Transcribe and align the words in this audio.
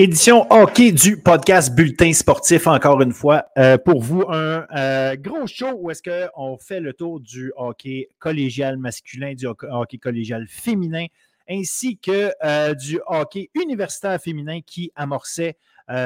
Édition 0.00 0.46
hockey 0.50 0.92
du 0.92 1.16
podcast 1.16 1.74
Bulletin 1.74 2.12
sportif, 2.12 2.68
encore 2.68 3.02
une 3.02 3.10
fois. 3.10 3.46
Euh, 3.58 3.78
pour 3.78 4.00
vous, 4.00 4.22
un 4.28 4.64
euh, 4.76 5.16
gros 5.16 5.48
show 5.48 5.72
où 5.76 5.90
est-ce 5.90 6.04
qu'on 6.04 6.56
fait 6.56 6.78
le 6.78 6.92
tour 6.92 7.18
du 7.18 7.52
hockey 7.56 8.08
collégial 8.20 8.78
masculin, 8.78 9.34
du 9.34 9.48
hockey 9.48 9.98
collégial 9.98 10.46
féminin, 10.46 11.06
ainsi 11.50 11.98
que 11.98 12.30
euh, 12.44 12.74
du 12.74 13.00
hockey 13.08 13.50
universitaire 13.56 14.22
féminin 14.22 14.60
qui 14.64 14.92
amorçait 14.94 15.56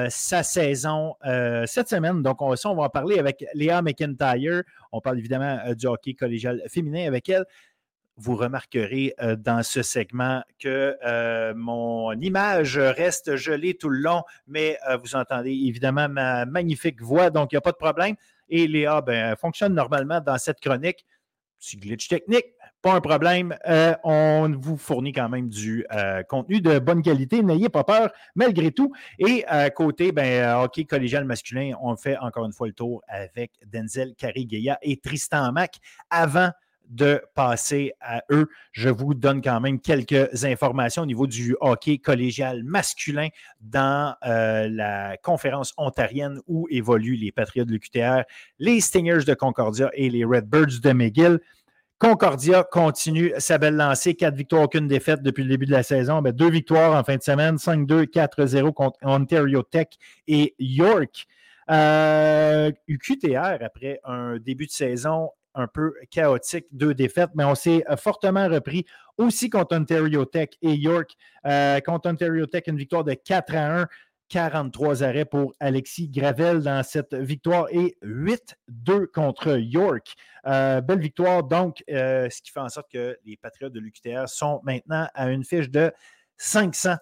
sa 0.09 0.45
saison 0.45 1.17
cette 1.67 1.89
semaine. 1.89 2.23
Donc, 2.23 2.41
on, 2.41 2.55
ça, 2.55 2.71
on 2.71 2.77
va 2.77 2.85
en 2.85 2.89
parler 2.89 3.19
avec 3.19 3.45
Léa 3.53 3.83
McIntyre. 3.83 4.63
On 4.93 5.01
parle 5.01 5.19
évidemment 5.19 5.59
du 5.75 5.87
hockey 5.87 6.15
collégial 6.15 6.63
féminin 6.69 7.09
avec 7.09 7.29
elle 7.29 7.45
vous 8.17 8.37
remarquerez 8.37 9.15
euh, 9.21 9.37
dans 9.37 9.63
ce 9.63 9.83
segment 9.83 10.43
que 10.59 10.97
euh, 11.05 11.55
mon 11.57 12.13
image 12.13 12.79
reste 12.79 13.37
gelée 13.37 13.75
tout 13.75 13.89
le 13.89 13.99
long, 13.99 14.23
mais 14.47 14.79
euh, 14.89 14.97
vous 14.97 15.17
entendez 15.17 15.53
évidemment 15.53 16.09
ma 16.09 16.45
magnifique 16.45 17.01
voix, 17.01 17.31
donc 17.31 17.53
il 17.53 17.57
n'y 17.57 17.59
a 17.59 17.63
pas 17.63 17.73
de 17.73 17.77
problème. 17.77 18.17
Et 18.49 18.67
Léa 18.67 19.01
ben, 19.01 19.35
fonctionne 19.37 19.75
normalement 19.75 20.21
dans 20.21 20.39
cette 20.39 20.61
chronique. 20.61 21.07
Petit 21.59 21.77
glitch 21.77 22.09
technique, 22.09 22.47
pas 22.83 22.93
un 22.93 23.01
problème. 23.01 23.57
on 24.03 24.53
vous 24.59 24.77
fournit 24.77 25.13
quand 25.13 25.29
même 25.29 25.49
du 25.49 25.87
contenu 26.29 26.61
de 26.61 26.81
bonne 26.81 27.03
qualité. 27.03 27.41
N'ayez 27.41 27.69
pas 27.69 27.85
peur, 27.85 28.11
malgré 28.35 28.73
tout. 28.73 28.93
Et 29.21 29.45
côté 29.77 30.11
ben, 30.11 30.57
hockey 30.57 30.85
collégial 30.85 31.25
masculin, 31.25 31.75
on 31.81 31.95
fait 31.95 32.19
encore 32.19 32.47
une 32.47 32.53
fois 32.53 32.67
le 32.67 32.73
tour 32.73 33.01
avec 33.07 33.53
Denzel 33.65 34.17
Carigueya 34.17 34.77
et 34.83 34.97
Tristan 34.97 35.53
Mac 35.53 35.77
avant 36.11 36.51
de 36.89 37.23
passer 37.35 37.93
à 38.01 38.23
eux. 38.31 38.49
Je 38.73 38.89
vous 38.89 39.15
donne 39.15 39.43
quand 39.43 39.61
même 39.61 39.81
quelques 39.81 40.45
informations 40.45 41.03
au 41.03 41.07
niveau 41.07 41.27
du 41.27 41.57
hockey 41.61 41.99
collégial 41.99 42.63
masculin 42.65 43.29
dans 43.61 44.15
euh, 44.27 44.69
la 44.69 45.17
conférence 45.17 45.73
ontarienne 45.77 46.41
où 46.47 46.67
évoluent 46.71 47.17
les 47.17 47.33
Patriotes 47.33 47.69
de 47.69 47.73
l'UQTR, 47.73 48.25
les 48.59 48.81
Stingers 48.81 49.25
de 49.27 49.35
Concordia 49.35 49.91
et 49.95 50.11
les 50.11 50.25
Redbirds 50.25 50.81
de 50.83 50.93
McGill. 50.93 51.41
Concordia 51.99 52.65
continue 52.65 53.33
sa 53.39 53.59
belle 53.59 53.77
lancée. 53.77 54.15
Quatre 54.15 54.35
victoires, 54.35 54.63
aucune 54.63 54.89
défaite 54.89 55.23
depuis 55.23 55.45
le 55.45 55.51
début 55.51 55.67
de 55.67 55.71
la 55.71 55.85
saison. 55.85 56.21
Ben, 56.21 56.33
deux 56.33 56.51
victoires 56.51 56.99
en 56.99 57.05
fin 57.05 57.17
de 57.17 57.23
semaine, 57.23 57.57
5-2, 57.57 58.07
4-0 58.07 58.73
contre 58.73 58.99
Ontario 59.03 59.63
Tech 59.63 59.87
et 60.27 60.57
York. 60.59 61.27
UQTR, 61.69 63.45
euh, 63.45 63.59
après 63.61 64.01
un 64.05 64.39
début 64.39 64.67
de 64.67 64.73
saison 64.73 65.31
un 65.55 65.67
peu 65.67 65.95
chaotique, 66.11 66.67
deux 66.73 66.95
défaites, 66.95 67.31
mais 67.35 67.45
on 67.45 67.55
s'est 67.55 67.85
euh, 67.91 67.97
fortement 67.97 68.49
repris 68.49 68.85
aussi 69.19 69.51
contre 69.51 69.77
Ontario 69.77 70.25
Tech 70.25 70.51
et 70.63 70.75
York. 70.75 71.13
Euh, 71.47 71.81
contre 71.81 72.11
Ontario 72.11 72.47
Tech, 72.47 72.65
une 72.67 72.77
victoire 72.77 73.05
de 73.05 73.15
4 73.15 73.55
à 73.55 73.81
1. 73.83 73.87
43 74.29 75.03
arrêts 75.03 75.27
pour 75.27 75.53
Alexis 75.61 76.09
Gravel 76.09 76.63
dans 76.63 76.83
cette 76.83 77.13
victoire 77.13 77.67
et 77.71 77.99
8-2 78.03 79.07
contre 79.13 79.59
York. 79.59 80.15
Euh, 80.47 80.81
belle 80.81 81.01
victoire, 81.01 81.43
donc, 81.43 81.85
ce 81.87 82.41
qui 82.41 82.51
fait 82.51 82.61
en 82.61 82.71
sorte 82.71 82.91
que 82.91 83.15
les 83.27 83.37
Patriotes 83.37 83.75
de 83.75 83.81
l'UQTR 83.81 84.27
sont 84.29 84.63
maintenant 84.65 85.07
à 85.13 85.29
une 85.29 85.45
fiche 85.45 85.69
de 85.69 85.93
500 86.39 86.95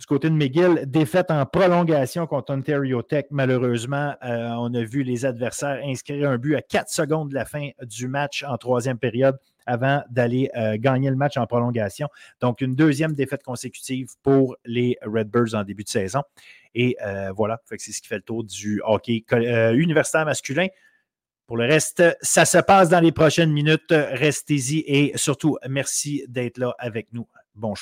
du 0.00 0.06
côté 0.06 0.30
de 0.30 0.34
McGill, 0.34 0.84
défaite 0.86 1.30
en 1.30 1.44
prolongation 1.44 2.26
contre 2.26 2.54
Ontario 2.54 3.02
Tech. 3.02 3.26
Malheureusement, 3.30 4.14
euh, 4.24 4.48
on 4.56 4.72
a 4.72 4.82
vu 4.82 5.02
les 5.02 5.26
adversaires 5.26 5.78
inscrire 5.84 6.30
un 6.30 6.38
but 6.38 6.56
à 6.56 6.62
4 6.62 6.88
secondes 6.88 7.28
de 7.28 7.34
la 7.34 7.44
fin 7.44 7.68
du 7.82 8.08
match 8.08 8.42
en 8.42 8.56
troisième 8.56 8.96
période 8.96 9.38
avant 9.66 10.02
d'aller 10.08 10.50
euh, 10.56 10.78
gagner 10.78 11.10
le 11.10 11.16
match 11.16 11.36
en 11.36 11.46
prolongation. 11.46 12.08
Donc, 12.40 12.62
une 12.62 12.74
deuxième 12.74 13.12
défaite 13.12 13.42
consécutive 13.42 14.08
pour 14.22 14.56
les 14.64 14.96
Redbirds 15.02 15.54
en 15.54 15.64
début 15.64 15.84
de 15.84 15.90
saison. 15.90 16.22
Et 16.74 16.96
euh, 17.04 17.30
voilà, 17.36 17.60
c'est 17.66 17.92
ce 17.92 18.00
qui 18.00 18.08
fait 18.08 18.16
le 18.16 18.22
tour 18.22 18.42
du 18.42 18.80
hockey 18.82 19.22
universitaire 19.74 20.24
masculin. 20.24 20.68
Pour 21.46 21.58
le 21.58 21.66
reste, 21.66 22.02
ça 22.22 22.46
se 22.46 22.58
passe 22.58 22.88
dans 22.88 23.00
les 23.00 23.12
prochaines 23.12 23.52
minutes. 23.52 23.92
Restez-y 23.92 24.78
et 24.86 25.12
surtout, 25.16 25.58
merci 25.68 26.24
d'être 26.26 26.56
là 26.56 26.74
avec 26.78 27.08
nous. 27.12 27.28
Bon 27.54 27.74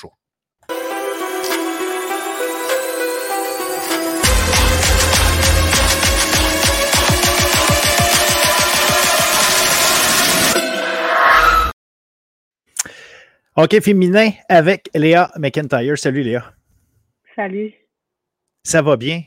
OK, 13.55 13.81
féminin 13.81 14.29
avec 14.47 14.89
Léa 14.93 15.31
McIntyre. 15.37 15.97
Salut 15.97 16.21
Léa. 16.21 16.53
Salut. 17.35 17.73
Ça 18.63 18.81
va 18.81 18.95
bien? 18.95 19.23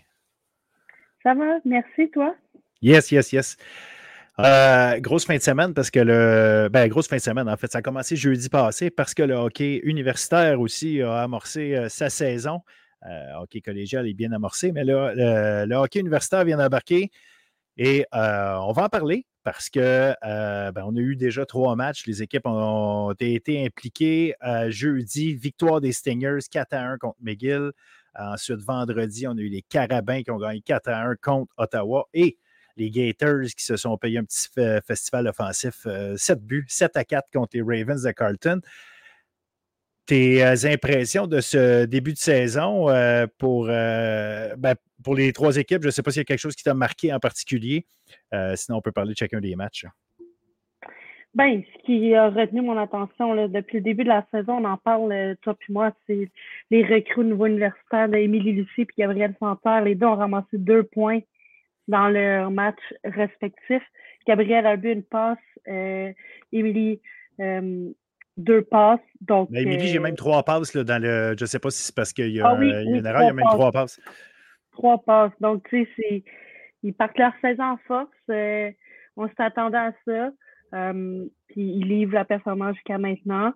Ça 1.23 1.35
va, 1.35 1.59
merci, 1.65 2.09
toi? 2.11 2.35
Yes, 2.81 3.11
yes, 3.11 3.33
yes. 3.33 3.57
Euh, 4.39 4.99
grosse 5.01 5.27
fin 5.27 5.37
de 5.37 5.43
semaine 5.43 5.75
parce 5.75 5.91
que 5.91 6.01
le. 6.01 6.69
Ben, 6.71 6.89
grosse 6.89 7.09
fin 7.09 7.17
de 7.17 7.21
semaine, 7.21 7.49
en 7.49 7.57
fait. 7.57 7.71
Ça 7.71 7.79
a 7.79 7.83
commencé 7.83 8.17
jeudi 8.17 8.49
passé 8.49 8.91
parce 8.91 9.13
que 9.13 9.23
le 9.23 9.35
hockey 9.35 9.81
universitaire 9.85 10.61
aussi 10.61 11.03
a 11.03 11.23
amorcé 11.23 11.75
euh, 11.75 11.89
sa 11.89 12.09
saison. 12.09 12.61
Euh, 13.05 13.41
hockey 13.41 13.61
collégial 13.61 14.09
est 14.09 14.15
bien 14.15 14.33
amorcé, 14.33 14.73
mais 14.73 14.85
là, 14.85 15.13
le, 15.67 15.75
hockey 15.75 16.01
universitaire 16.01 16.45
vient 16.45 16.57
d'embarquer 16.57 17.11
et 17.77 18.07
on 18.13 18.73
va 18.73 18.85
en 18.85 18.89
parler 18.89 19.27
parce 19.45 19.71
que 19.71 20.15
euh, 20.25 20.73
ben, 20.73 20.85
a 20.85 21.01
eu 21.01 21.17
déjà 21.17 21.45
trois 21.47 21.75
matchs. 21.77 22.07
Les 22.07 22.23
équipes 22.23 22.47
ont, 22.47 23.13
été 23.19 23.65
impliquées. 23.65 24.35
Euh, 24.45 24.71
jeudi, 24.71 25.35
victoire 25.35 25.81
des 25.81 25.93
Stingers 25.93 26.39
4 26.51 26.73
à 26.73 26.83
1 26.83 26.99
contre 26.99 27.19
McGill. 27.21 27.73
Ensuite, 28.15 28.61
vendredi, 28.61 29.27
on 29.27 29.33
a 29.33 29.41
eu 29.41 29.49
les 29.49 29.63
Carabins 29.63 30.23
qui 30.23 30.31
ont 30.31 30.39
gagné 30.39 30.61
4 30.61 30.89
à 30.89 31.03
1 31.03 31.17
contre 31.17 31.53
Ottawa 31.57 32.09
et 32.13 32.39
les 32.77 32.91
Gators 32.91 33.49
qui 33.57 33.65
se 33.65 33.77
sont 33.77 33.97
payés 33.99 34.19
un 34.19 34.25
petit 34.25 34.49
festival 34.87 35.29
offensif, 35.29 35.83
7 35.83 35.87
euh, 35.87 36.41
buts, 36.41 36.67
7 36.69 36.97
à 36.97 37.05
4 37.05 37.29
contre 37.33 37.57
les 37.57 37.63
Ravens 37.63 38.03
de 38.03 38.11
Carlton 38.13 38.61
tes 40.07 40.45
euh, 40.45 40.55
impressions 40.65 41.27
de 41.27 41.41
ce 41.41 41.85
début 41.85 42.13
de 42.13 42.19
saison 42.19 42.89
euh, 42.89 43.27
pour, 43.39 43.67
euh, 43.69 44.55
ben, 44.57 44.75
pour 45.03 45.15
les 45.15 45.33
trois 45.33 45.57
équipes? 45.57 45.83
Je 45.83 45.89
ne 45.89 45.93
sais 45.93 46.03
pas 46.03 46.11
s'il 46.11 46.21
y 46.21 46.23
a 46.23 46.25
quelque 46.25 46.39
chose 46.39 46.57
qui 46.57 46.65
t'a 46.65 46.75
marqué 46.75 47.13
en 47.13 47.19
particulier. 47.19 47.87
sinon, 48.55 48.79
on 48.79 48.81
peut 48.81 48.93
parler 48.93 49.13
de 49.13 49.19
chacun 49.19 49.41
des 49.41 49.55
matchs. 49.57 49.87
Ben, 51.35 51.63
ce 51.63 51.87
qui 51.87 52.15
a 52.15 52.29
retenu 52.29 52.61
mon 52.61 52.77
attention 52.77 53.49
depuis 53.49 53.79
le 53.79 53.83
début 53.83 54.05
de 54.05 54.09
la 54.09 54.27
saison, 54.31 54.59
on 54.59 54.65
en 54.65 54.77
parle, 54.77 55.35
toi 55.41 55.57
et 55.67 55.73
moi, 55.73 55.93
c'est 56.07 56.31
les 56.71 56.85
recrues 56.85 57.23
au 57.23 57.25
niveau 57.25 57.47
universitaire 57.47 58.07
d'Émilie 58.11 58.53
Lucie 58.53 58.83
et 58.83 58.87
Gabriel 58.99 59.35
Santerre. 59.39 59.83
Les 59.83 59.95
deux 59.95 60.07
ont 60.07 60.17
ramassé 60.17 60.59
deux 60.59 60.83
points 60.83 61.21
dans 61.89 62.09
leur 62.09 62.51
match 62.51 62.79
respectif. 63.03 63.83
Gabriel 64.27 64.67
a 64.67 64.77
bu 64.77 64.93
une 64.93 65.03
passe, 65.03 65.39
Émilie 66.53 67.01
deux 68.37 68.63
passes. 68.63 69.01
Donc, 69.21 69.49
Mais 69.51 69.63
Émilie, 69.63 69.89
j'ai 69.89 69.99
même 69.99 70.13
euh, 70.13 70.17
trois 70.17 70.43
passes 70.43 70.75
là, 70.75 70.85
dans 70.85 71.01
le. 71.01 71.35
Je 71.39 71.45
ne 71.45 71.47
sais 71.47 71.59
pas 71.59 71.71
si 71.71 71.83
c'est 71.83 71.95
parce 71.95 72.13
qu'il 72.13 72.31
y 72.31 72.41
a, 72.41 72.49
ah 72.49 72.63
une 72.63 73.07
erreur, 73.07 73.23
il 73.23 73.27
y 73.27 73.31
a 73.31 73.33
même 73.33 73.47
trois 73.47 73.73
passes. 73.73 74.01
Trois 74.73 74.99
passes. 75.03 75.33
Donc, 75.41 75.69
tu 75.69 75.87
sais, 75.97 76.25
ils 76.83 76.95
partent 76.95 77.19
leur 77.19 77.33
saison 77.41 77.65
en 77.65 77.77
force. 77.87 78.09
Euh, 78.31 78.71
on 79.17 79.29
s'attendait 79.37 79.79
à 79.79 79.93
ça. 80.07 80.31
Euh, 80.75 81.25
puis 81.49 81.61
ils 81.61 81.87
livrent 81.87 82.15
la 82.15 82.25
performance 82.25 82.75
jusqu'à 82.77 82.99
maintenant. 82.99 83.53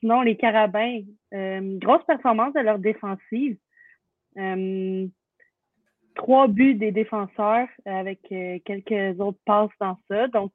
sinon, 0.00 0.22
les 0.22 0.36
Carabins, 0.36 1.00
grosse 1.32 2.04
performance 2.04 2.52
de 2.54 2.60
leur 2.60 2.78
défensive. 2.78 3.56
trois 6.16 6.48
buts 6.48 6.74
des 6.74 6.90
défenseurs 6.90 7.68
avec 7.86 8.20
quelques 8.64 9.20
autres 9.20 9.38
passes 9.46 9.70
dans 9.80 9.96
ça. 10.08 10.26
Donc, 10.26 10.52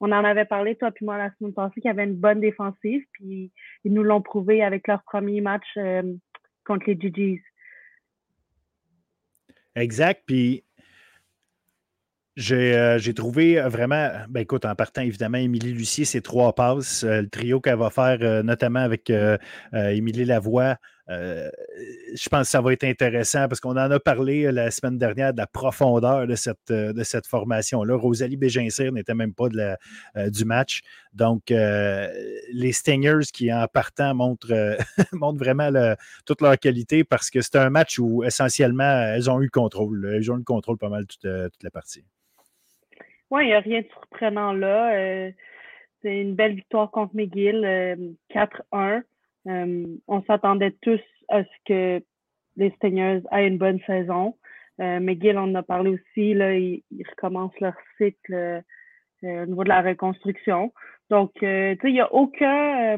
on 0.00 0.12
en 0.12 0.24
avait 0.24 0.44
parlé, 0.44 0.76
toi 0.76 0.90
puis 0.90 1.04
moi, 1.04 1.18
la 1.18 1.30
semaine 1.38 1.52
passée, 1.52 1.80
qu'il 1.80 1.86
y 1.86 1.90
avait 1.90 2.04
une 2.04 2.16
bonne 2.16 2.40
défensive, 2.40 3.04
puis 3.12 3.50
ils 3.84 3.92
nous 3.92 4.02
l'ont 4.02 4.22
prouvé 4.22 4.62
avec 4.62 4.86
leur 4.86 5.02
premier 5.02 5.40
match 5.40 5.66
euh, 5.76 6.02
contre 6.64 6.84
les 6.86 6.98
GGs. 6.98 7.42
Exact. 9.74 10.22
Puis 10.26 10.64
euh, 12.50 12.98
j'ai 12.98 13.14
trouvé 13.14 13.60
vraiment, 13.60 14.10
ben 14.28 14.40
écoute, 14.40 14.64
en 14.64 14.74
partant 14.74 15.02
évidemment, 15.02 15.38
Émilie 15.38 15.72
Lucier, 15.72 16.04
ses 16.04 16.22
trois 16.22 16.54
passes, 16.54 17.02
euh, 17.02 17.22
le 17.22 17.28
trio 17.28 17.60
qu'elle 17.60 17.78
va 17.78 17.90
faire, 17.90 18.44
notamment 18.44 18.80
avec 18.80 19.12
Émilie 19.72 20.24
Lavoie, 20.24 20.76
euh, 21.10 21.48
je 22.14 22.28
pense 22.28 22.42
que 22.42 22.48
ça 22.48 22.60
va 22.60 22.72
être 22.74 22.84
intéressant 22.84 23.48
parce 23.48 23.60
qu'on 23.60 23.70
en 23.70 23.90
a 23.90 23.98
parlé 23.98 24.44
euh, 24.44 24.52
la 24.52 24.70
semaine 24.70 24.98
dernière 24.98 25.32
de 25.32 25.38
la 25.38 25.46
profondeur 25.46 26.26
de 26.26 26.34
cette, 26.34 26.70
euh, 26.70 26.92
de 26.92 27.02
cette 27.02 27.26
formation-là. 27.26 27.96
Rosalie 27.96 28.36
Bégincir 28.36 28.92
n'était 28.92 29.14
même 29.14 29.32
pas 29.32 29.48
de 29.48 29.76
du 30.30 30.44
match. 30.44 30.82
Donc, 31.12 31.50
les 31.50 32.72
Stingers 32.72 33.26
qui, 33.32 33.52
en 33.52 33.66
partant, 33.66 34.14
montrent, 34.14 34.76
montrent 35.12 35.38
vraiment 35.38 35.70
toute 36.26 36.40
leur 36.40 36.58
qualité 36.58 37.04
parce 37.04 37.30
que 37.30 37.40
c'est 37.40 37.56
un 37.56 37.70
match 37.70 37.98
où 37.98 38.24
essentiellement, 38.24 39.14
elles 39.14 39.30
ont 39.30 39.40
eu 39.40 39.44
le 39.44 39.50
contrôle. 39.50 40.10
Elles 40.14 40.30
ont 40.30 40.36
eu 40.36 40.38
le 40.38 40.44
contrôle 40.44 40.78
pas 40.78 40.88
mal 40.88 41.06
toute, 41.06 41.22
toute 41.22 41.62
la 41.62 41.70
partie. 41.70 42.04
Oui, 43.30 43.44
il 43.44 43.48
n'y 43.48 43.54
a 43.54 43.60
rien 43.60 43.80
de 43.80 43.86
surprenant 43.88 44.52
là. 44.52 45.30
c'est 46.02 46.20
une 46.20 46.34
belle 46.34 46.54
victoire 46.54 46.90
contre 46.90 47.14
McGill, 47.14 48.14
4-1. 48.30 49.02
Euh, 49.46 49.84
on 50.06 50.22
s'attendait 50.24 50.74
tous 50.82 51.00
à 51.28 51.44
ce 51.44 51.48
que 51.66 52.04
les 52.56 52.70
Stingers 52.72 53.22
aient 53.32 53.46
une 53.46 53.58
bonne 53.58 53.80
saison. 53.86 54.36
McGill, 54.80 55.36
on 55.36 55.50
en 55.50 55.54
a 55.56 55.62
parlé 55.64 55.90
aussi, 55.90 56.34
là, 56.34 56.54
ils, 56.54 56.84
recommencent 57.10 57.58
leur 57.60 57.74
cycle 57.96 58.62
au 59.24 59.46
niveau 59.46 59.64
de 59.64 59.68
la 59.68 59.82
reconstruction. 59.82 60.72
Donc, 61.10 61.32
sais, 61.40 61.76
il 61.82 61.92
n'y 61.92 62.00
a 62.00 62.12
aucun, 62.14 62.96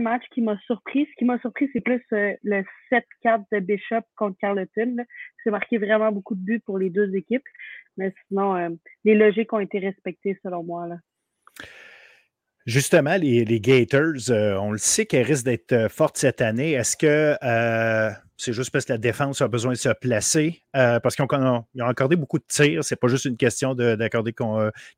match 0.00 0.24
qui 0.32 0.40
m'a 0.40 0.58
surpris. 0.66 1.06
Ce 1.06 1.14
qui 1.16 1.24
m'a 1.24 1.38
surpris, 1.38 1.70
c'est 1.72 1.80
plus 1.80 2.02
le 2.10 2.64
7-4 2.90 3.44
de 3.52 3.60
Bishop 3.60 4.02
contre 4.16 4.38
Carleton. 4.40 4.96
C'est 5.44 5.52
marqué 5.52 5.78
vraiment 5.78 6.10
beaucoup 6.10 6.34
de 6.34 6.44
buts 6.44 6.62
pour 6.66 6.78
les 6.78 6.90
deux 6.90 7.14
équipes. 7.14 7.46
Mais 7.96 8.12
sinon, 8.26 8.76
les 9.04 9.14
logiques 9.14 9.52
ont 9.52 9.60
été 9.60 9.78
respectées 9.78 10.36
selon 10.42 10.64
moi. 10.64 10.88
Justement, 12.66 13.16
les, 13.16 13.60
Gators, 13.60 14.30
euh, 14.30 14.56
on 14.56 14.72
le 14.72 14.78
sait 14.78 15.06
qu'elles 15.06 15.26
risquent 15.26 15.46
d'être 15.46 15.72
euh, 15.72 15.88
fortes 15.88 16.18
cette 16.18 16.42
année. 16.42 16.72
Est-ce 16.72 16.98
que 16.98 17.36
euh, 17.42 18.10
c'est 18.36 18.52
juste 18.52 18.70
parce 18.70 18.84
que 18.84 18.92
la 18.92 18.98
défense 18.98 19.40
a 19.40 19.48
besoin 19.48 19.72
de 19.72 19.78
se 19.78 19.88
placer? 19.88 20.62
parce 20.72 21.16
qu'ils 21.16 21.24
ont, 21.24 21.64
accordé 21.80 22.14
beaucoup 22.14 22.38
de 22.38 22.44
tirs. 22.46 22.84
C'est 22.84 22.96
pas 22.96 23.08
juste 23.08 23.24
une 23.24 23.36
question 23.36 23.74
d'accorder 23.74 24.32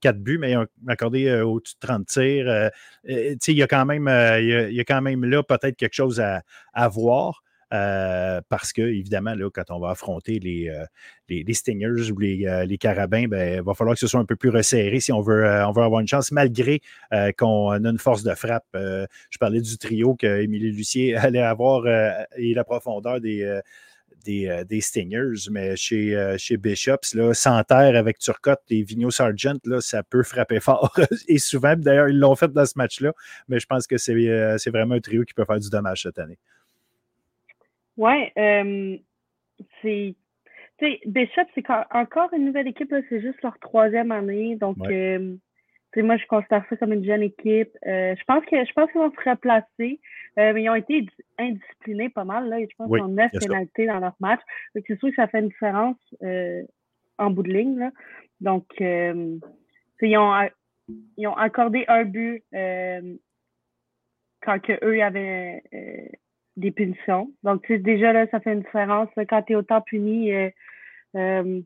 quatre 0.00 0.18
buts, 0.18 0.36
mais 0.38 0.52
ils 0.52 0.56
ont 0.58 0.66
accordé 0.88 1.40
au-dessus 1.40 1.74
de 1.80 1.86
30 1.86 2.06
tirs. 2.06 2.70
il 3.04 3.38
y 3.48 3.62
a 3.62 3.66
quand 3.66 3.86
même, 3.86 4.08
y 4.08 4.80
a, 4.80 4.84
quand 4.84 5.00
même 5.00 5.24
là 5.24 5.42
peut-être 5.42 5.76
quelque 5.76 5.94
chose 5.94 6.20
à 6.20 6.88
voir. 6.88 7.42
Euh, 7.72 8.40
parce 8.49 8.72
que, 8.72 8.82
évidemment, 8.82 9.34
là, 9.34 9.49
quand 9.50 9.70
on 9.70 9.78
va 9.78 9.90
affronter 9.90 10.40
les, 10.40 10.69
euh, 10.69 10.84
les, 11.28 11.55
Stingers 11.55 12.11
ou 12.11 12.19
les, 12.19 12.46
euh, 12.46 12.64
les 12.64 12.78
Carabins, 12.78 13.28
ben, 13.28 13.58
il 13.58 13.62
va 13.62 13.75
falloir 13.75 13.94
que 13.94 14.00
ce 14.00 14.08
soit 14.08 14.20
un 14.20 14.25
peu 14.25 14.37
plus 14.37 14.50
resserré 14.50 14.99
si 14.99 15.12
on 15.12 15.20
veut, 15.20 15.44
on 15.67 15.72
veut 15.72 15.82
avoir 15.82 16.00
une 16.00 16.08
chance, 16.08 16.32
malgré 16.32 16.81
qu'on 17.38 17.70
a 17.70 17.88
une 17.88 17.99
force 17.99 18.22
de 18.22 18.34
frappe. 18.34 18.67
je 18.75 19.38
parlais 19.38 19.61
du 19.61 19.78
trio 19.78 20.14
qu'Émilie 20.14 20.72
Lucier 20.72 21.17
allait 21.17 21.43
avoir 21.43 21.87
et 22.37 22.55
la 22.55 22.64
profondeur 22.64 23.20
des. 23.20 23.61
Des, 24.26 24.81
Stingers, 24.82 25.49
mais 25.50 25.76
chez, 25.76 26.34
chez 26.37 26.58
Bishops, 26.58 27.14
là, 27.14 27.32
sans 27.32 27.64
terre 27.64 27.96
avec 27.96 28.19
Turcotte 28.19 28.61
et 28.69 28.82
Vigno 28.82 29.11
Sargent, 29.11 29.56
là, 29.64 29.81
ça 29.81 30.02
peut 30.02 30.22
frapper 30.22 30.61
fort. 30.61 30.94
et 31.26 31.38
souvent, 31.38 31.75
d'ailleurs, 31.75 32.11
ils 32.11 32.19
l'ont 32.19 32.37
fait 32.37 32.52
dans 32.52 32.67
ce 32.67 32.75
match-là, 32.76 33.14
mais 33.49 33.58
je 33.58 33.67
pense 33.67 33.87
que 33.87 33.96
c'est 33.96 34.70
vraiment 34.70 34.96
un 34.96 35.00
trio 35.00 35.25
qui 35.25 35.32
peut 35.32 35.46
faire 35.46 35.58
du 35.58 35.70
dommage 35.70 36.02
cette 36.02 36.19
année. 36.19 36.38
Ouais, 38.00 38.32
euh, 38.38 38.97
c'est. 39.82 40.17
Tu 40.79 40.87
sais, 40.87 41.00
Bishop, 41.05 41.43
c'est 41.55 41.64
encore 41.91 42.32
une 42.32 42.47
nouvelle 42.47 42.69
équipe, 42.69 42.94
c'est 43.11 43.20
juste 43.20 43.43
leur 43.43 43.58
troisième 43.58 44.11
année. 44.11 44.56
Donc, 44.56 44.79
euh, 44.88 45.37
moi, 45.97 46.17
je 46.17 46.26
considère 46.26 46.64
ça 46.70 46.76
comme 46.79 46.94
une 46.94 47.05
jeune 47.05 47.23
équipe. 47.23 47.76
Euh, 47.87 48.14
je 48.19 48.25
pense 48.25 48.43
que 48.47 48.56
je 48.64 48.73
pense 48.73 48.91
qu'ils 48.91 49.02
vont 49.02 49.12
se 49.12 49.29
replacer. 49.29 50.00
mais 50.38 50.62
ils 50.62 50.70
ont 50.70 50.75
été 50.76 51.06
indisciplinés 51.38 52.08
pas 52.08 52.25
mal. 52.25 52.49
Là, 52.49 52.61
je 52.61 52.75
pense 52.79 52.91
qu'ils 52.91 53.02
ont 53.02 53.08
neuf 53.08 53.32
pénalités 53.38 53.87
dans 53.87 54.00
leur 54.00 54.17
match. 54.19 54.41
Donc, 54.75 54.85
c'est 54.87 54.99
sûr 54.99 55.11
que 55.11 55.17
ça 55.17 55.29
fait 55.29 55.41
une 55.41 55.49
différence 55.49 55.99
en 57.19 57.31
bout 57.31 57.43
de 57.43 57.53
ligne. 57.53 57.79
Là. 57.79 57.91
Donc, 58.41 58.64
ils, 58.81 60.17
ont, 60.17 60.49
ils 61.19 61.26
ont 61.26 61.37
accordé 61.37 61.85
un 61.87 62.05
but 62.05 62.43
quand 64.41 64.58
que 64.58 64.82
eux 64.82 65.03
avaient 65.03 65.62
des 66.60 66.70
punitions. 66.70 67.32
Donc, 67.42 67.70
déjà 67.70 68.12
là, 68.12 68.26
ça 68.30 68.40
fait 68.40 68.52
une 68.52 68.60
différence. 68.60 69.08
Quand 69.28 69.42
tu 69.42 69.52
es 69.52 69.56
autant 69.56 69.80
puni, 69.80 70.32
euh, 70.32 70.50
euh, 71.16 71.60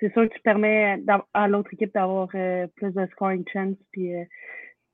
c'est 0.00 0.12
sûr 0.12 0.28
que 0.28 0.34
tu 0.34 0.40
permets 0.40 1.02
à 1.34 1.48
l'autre 1.48 1.72
équipe 1.74 1.92
d'avoir 1.92 2.28
euh, 2.34 2.66
plus 2.76 2.92
de 2.92 3.06
scoring 3.12 3.44
chance. 3.52 3.76
Puis 3.92 4.12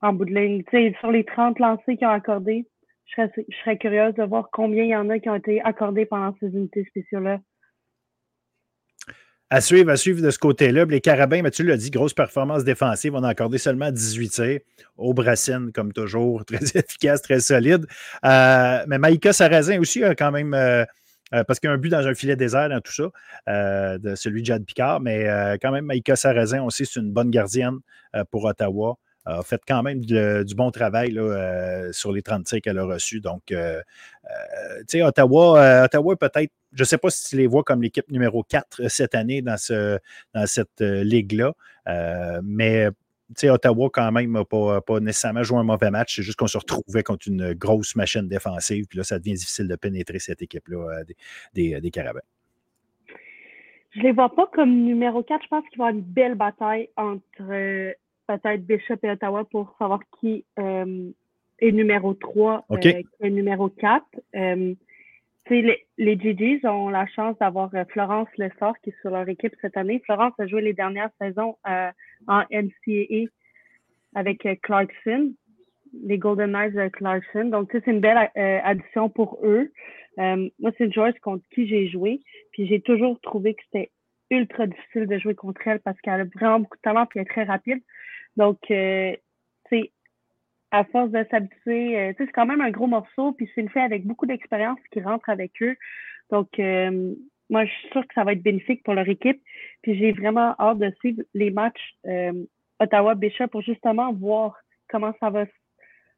en 0.00 0.12
bout 0.12 0.24
de 0.24 0.34
ligne, 0.34 0.62
tu 0.64 0.70
sais, 0.70 0.96
sur 1.00 1.10
les 1.10 1.24
30 1.24 1.58
lancés 1.58 1.96
qu'ils 1.96 2.06
ont 2.06 2.10
accordés, 2.10 2.66
je 3.06 3.14
serais, 3.14 3.30
je 3.48 3.56
serais 3.58 3.78
curieuse 3.78 4.14
de 4.14 4.24
voir 4.24 4.48
combien 4.52 4.84
il 4.84 4.90
y 4.90 4.96
en 4.96 5.10
a 5.10 5.18
qui 5.18 5.28
ont 5.28 5.34
été 5.34 5.60
accordés 5.62 6.06
pendant 6.06 6.34
ces 6.40 6.48
unités 6.48 6.84
spéciales-là 6.84 7.40
à 9.54 9.60
suivre, 9.60 9.88
à 9.92 9.96
suivre 9.96 10.20
de 10.20 10.30
ce 10.32 10.38
côté-là. 10.38 10.84
Les 10.84 11.00
Carabins, 11.00 11.40
mais 11.40 11.52
tu 11.52 11.62
l'as 11.62 11.76
dit, 11.76 11.92
grosse 11.92 12.12
performance 12.12 12.64
défensive. 12.64 13.14
On 13.14 13.22
a 13.22 13.28
accordé 13.28 13.58
seulement 13.58 13.92
18 13.92 14.28
tirs. 14.30 14.60
Au 14.96 15.14
Brassine, 15.14 15.70
comme 15.72 15.92
toujours, 15.92 16.44
très 16.46 16.64
efficace, 16.74 17.22
très 17.22 17.38
solide. 17.38 17.86
Euh, 18.24 18.84
mais 18.88 18.98
Maïka 18.98 19.32
Sarrazin 19.32 19.78
aussi 19.78 20.02
a 20.02 20.16
quand 20.16 20.32
même. 20.32 20.54
Euh, 20.54 20.84
euh, 21.32 21.44
parce 21.44 21.60
qu'il 21.60 21.68
y 21.68 21.70
a 21.70 21.74
un 21.74 21.78
but 21.78 21.88
dans 21.88 22.04
un 22.04 22.14
filet 22.14 22.34
désert 22.34 22.68
dans 22.68 22.80
tout 22.80 22.92
ça, 22.92 23.98
de 23.98 24.14
celui 24.16 24.42
de 24.42 24.46
Jad 24.46 24.64
Picard, 24.64 25.00
mais 25.00 25.24
quand 25.62 25.70
même, 25.70 25.84
Maïka 25.84 26.16
Sarrazin, 26.16 26.60
on 26.60 26.70
sait, 26.70 26.84
c'est 26.84 27.00
une 27.00 27.12
bonne 27.12 27.30
gardienne 27.30 27.78
pour 28.30 28.44
Ottawa 28.44 28.98
a 29.24 29.42
fait 29.42 29.60
quand 29.66 29.82
même 29.82 30.04
du 30.04 30.54
bon 30.54 30.70
travail 30.70 31.18
sur 31.92 32.12
les 32.12 32.22
30 32.22 32.44
tirs 32.44 32.60
qu'elle 32.60 32.78
a 32.78 32.84
reçus. 32.84 33.20
Donc, 33.20 33.42
tu 33.46 33.56
sais, 34.88 35.02
Ottawa, 35.02 35.84
Ottawa 35.84 36.16
peut-être 36.16 36.52
je 36.74 36.82
ne 36.82 36.84
sais 36.84 36.98
pas 36.98 37.10
si 37.10 37.30
tu 37.30 37.36
les 37.36 37.46
vois 37.46 37.62
comme 37.62 37.82
l'équipe 37.82 38.10
numéro 38.10 38.42
4 38.42 38.82
euh, 38.82 38.88
cette 38.88 39.14
année 39.14 39.42
dans, 39.42 39.56
ce, 39.56 39.98
dans 40.34 40.46
cette 40.46 40.80
euh, 40.80 41.04
ligue-là, 41.04 41.54
euh, 41.88 42.40
mais 42.44 42.88
Ottawa, 43.44 43.88
quand 43.92 44.12
même, 44.12 44.32
n'a 44.32 44.44
pas, 44.44 45.00
nécessairement 45.00 45.42
joué 45.42 45.58
un 45.58 45.64
mauvais 45.64 45.90
match. 45.90 46.16
C'est 46.16 46.22
juste 46.22 46.38
qu'on 46.38 46.46
se 46.46 46.58
retrouvait 46.58 47.02
contre 47.02 47.26
une 47.26 47.52
grosse 47.54 47.96
machine 47.96 48.28
défensive. 48.28 48.86
Puis 48.86 48.98
là, 48.98 49.04
ça 49.04 49.18
devient 49.18 49.32
difficile 49.32 49.66
de 49.66 49.76
pénétrer 49.76 50.18
cette 50.18 50.42
équipe-là 50.42 51.02
des, 51.54 51.80
des, 51.80 51.90
Carabins. 51.90 52.20
Je 53.90 54.00
ne 54.00 54.04
les 54.04 54.12
vois 54.12 54.32
pas 54.32 54.48
comme 54.52 54.70
numéro 54.70 55.22
4. 55.22 55.42
Je 55.42 55.48
pense 55.48 55.64
qu'il 55.68 55.78
va 55.78 55.86
y 55.86 55.88
avoir 55.88 55.98
une 55.98 56.04
belle 56.04 56.34
bataille 56.36 56.90
entre 56.96 57.94
peut-être 58.26 58.64
Bishop 58.64 58.96
et 59.02 59.10
Ottawa 59.10 59.44
pour 59.44 59.74
savoir 59.78 60.00
qui 60.20 60.44
est 60.56 61.72
numéro 61.72 62.14
3 62.14 62.66
et 63.20 63.30
numéro 63.30 63.68
4 63.68 64.04
les, 65.50 65.86
les 65.98 66.16
GGs 66.16 66.66
ont 66.66 66.88
la 66.88 67.06
chance 67.06 67.36
d'avoir 67.38 67.70
euh, 67.74 67.84
Florence 67.90 68.28
Lessard 68.38 68.74
qui 68.82 68.90
est 68.90 69.00
sur 69.00 69.10
leur 69.10 69.28
équipe 69.28 69.54
cette 69.60 69.76
année. 69.76 70.00
Florence 70.04 70.32
a 70.38 70.46
joué 70.46 70.62
les 70.62 70.72
dernières 70.72 71.10
saisons 71.20 71.56
euh, 71.68 71.90
en 72.26 72.42
NCAA 72.50 73.28
avec 74.14 74.46
euh, 74.46 74.54
Clarkson, 74.62 75.32
les 76.04 76.18
Golden 76.18 76.52
Knights 76.52 76.74
de 76.74 76.88
Clarkson. 76.88 77.44
Donc, 77.46 77.70
c'est 77.72 77.86
une 77.86 78.00
belle 78.00 78.30
addition 78.34 79.08
pour 79.08 79.38
eux. 79.44 79.70
moi, 80.16 80.72
c'est 80.76 80.86
une 80.86 80.92
joueuse 80.92 81.18
contre 81.20 81.44
qui 81.54 81.68
j'ai 81.68 81.88
joué. 81.88 82.20
Puis 82.52 82.66
j'ai 82.66 82.80
toujours 82.80 83.20
trouvé 83.20 83.54
que 83.54 83.62
c'était 83.66 83.90
ultra 84.30 84.66
difficile 84.66 85.06
de 85.06 85.18
jouer 85.18 85.34
contre 85.34 85.60
elle 85.66 85.80
parce 85.80 86.00
qu'elle 86.00 86.20
a 86.20 86.24
vraiment 86.24 86.60
beaucoup 86.60 86.76
de 86.76 86.82
talent 86.82 87.04
et 87.04 87.08
elle 87.14 87.22
est 87.22 87.26
très 87.26 87.44
rapide. 87.44 87.80
Donc, 88.36 88.58
c'est 88.68 89.22
à 90.74 90.84
force 90.84 91.10
de 91.10 91.24
s'habituer, 91.30 91.98
euh, 91.98 92.12
c'est 92.18 92.26
quand 92.32 92.46
même 92.46 92.60
un 92.60 92.70
gros 92.70 92.88
morceau, 92.88 93.32
puis 93.32 93.48
c'est 93.54 93.60
une 93.60 93.68
fait 93.68 93.80
avec 93.80 94.04
beaucoup 94.04 94.26
d'expérience 94.26 94.78
qui 94.92 95.00
rentre 95.00 95.28
avec 95.28 95.52
eux. 95.62 95.76
Donc, 96.30 96.58
euh, 96.58 97.14
moi, 97.48 97.64
je 97.64 97.70
suis 97.70 97.88
sûre 97.90 98.06
que 98.06 98.14
ça 98.14 98.24
va 98.24 98.32
être 98.32 98.42
bénéfique 98.42 98.82
pour 98.82 98.94
leur 98.94 99.08
équipe. 99.08 99.40
Puis 99.82 99.96
j'ai 99.96 100.10
vraiment 100.12 100.54
hâte 100.58 100.78
de 100.78 100.90
suivre 100.98 101.22
les 101.32 101.50
matchs 101.50 101.94
euh, 102.06 102.32
Ottawa-Bishop 102.80 103.48
pour 103.48 103.62
justement 103.62 104.12
voir 104.12 104.56
comment 104.88 105.12
ça 105.20 105.30
va 105.30 105.44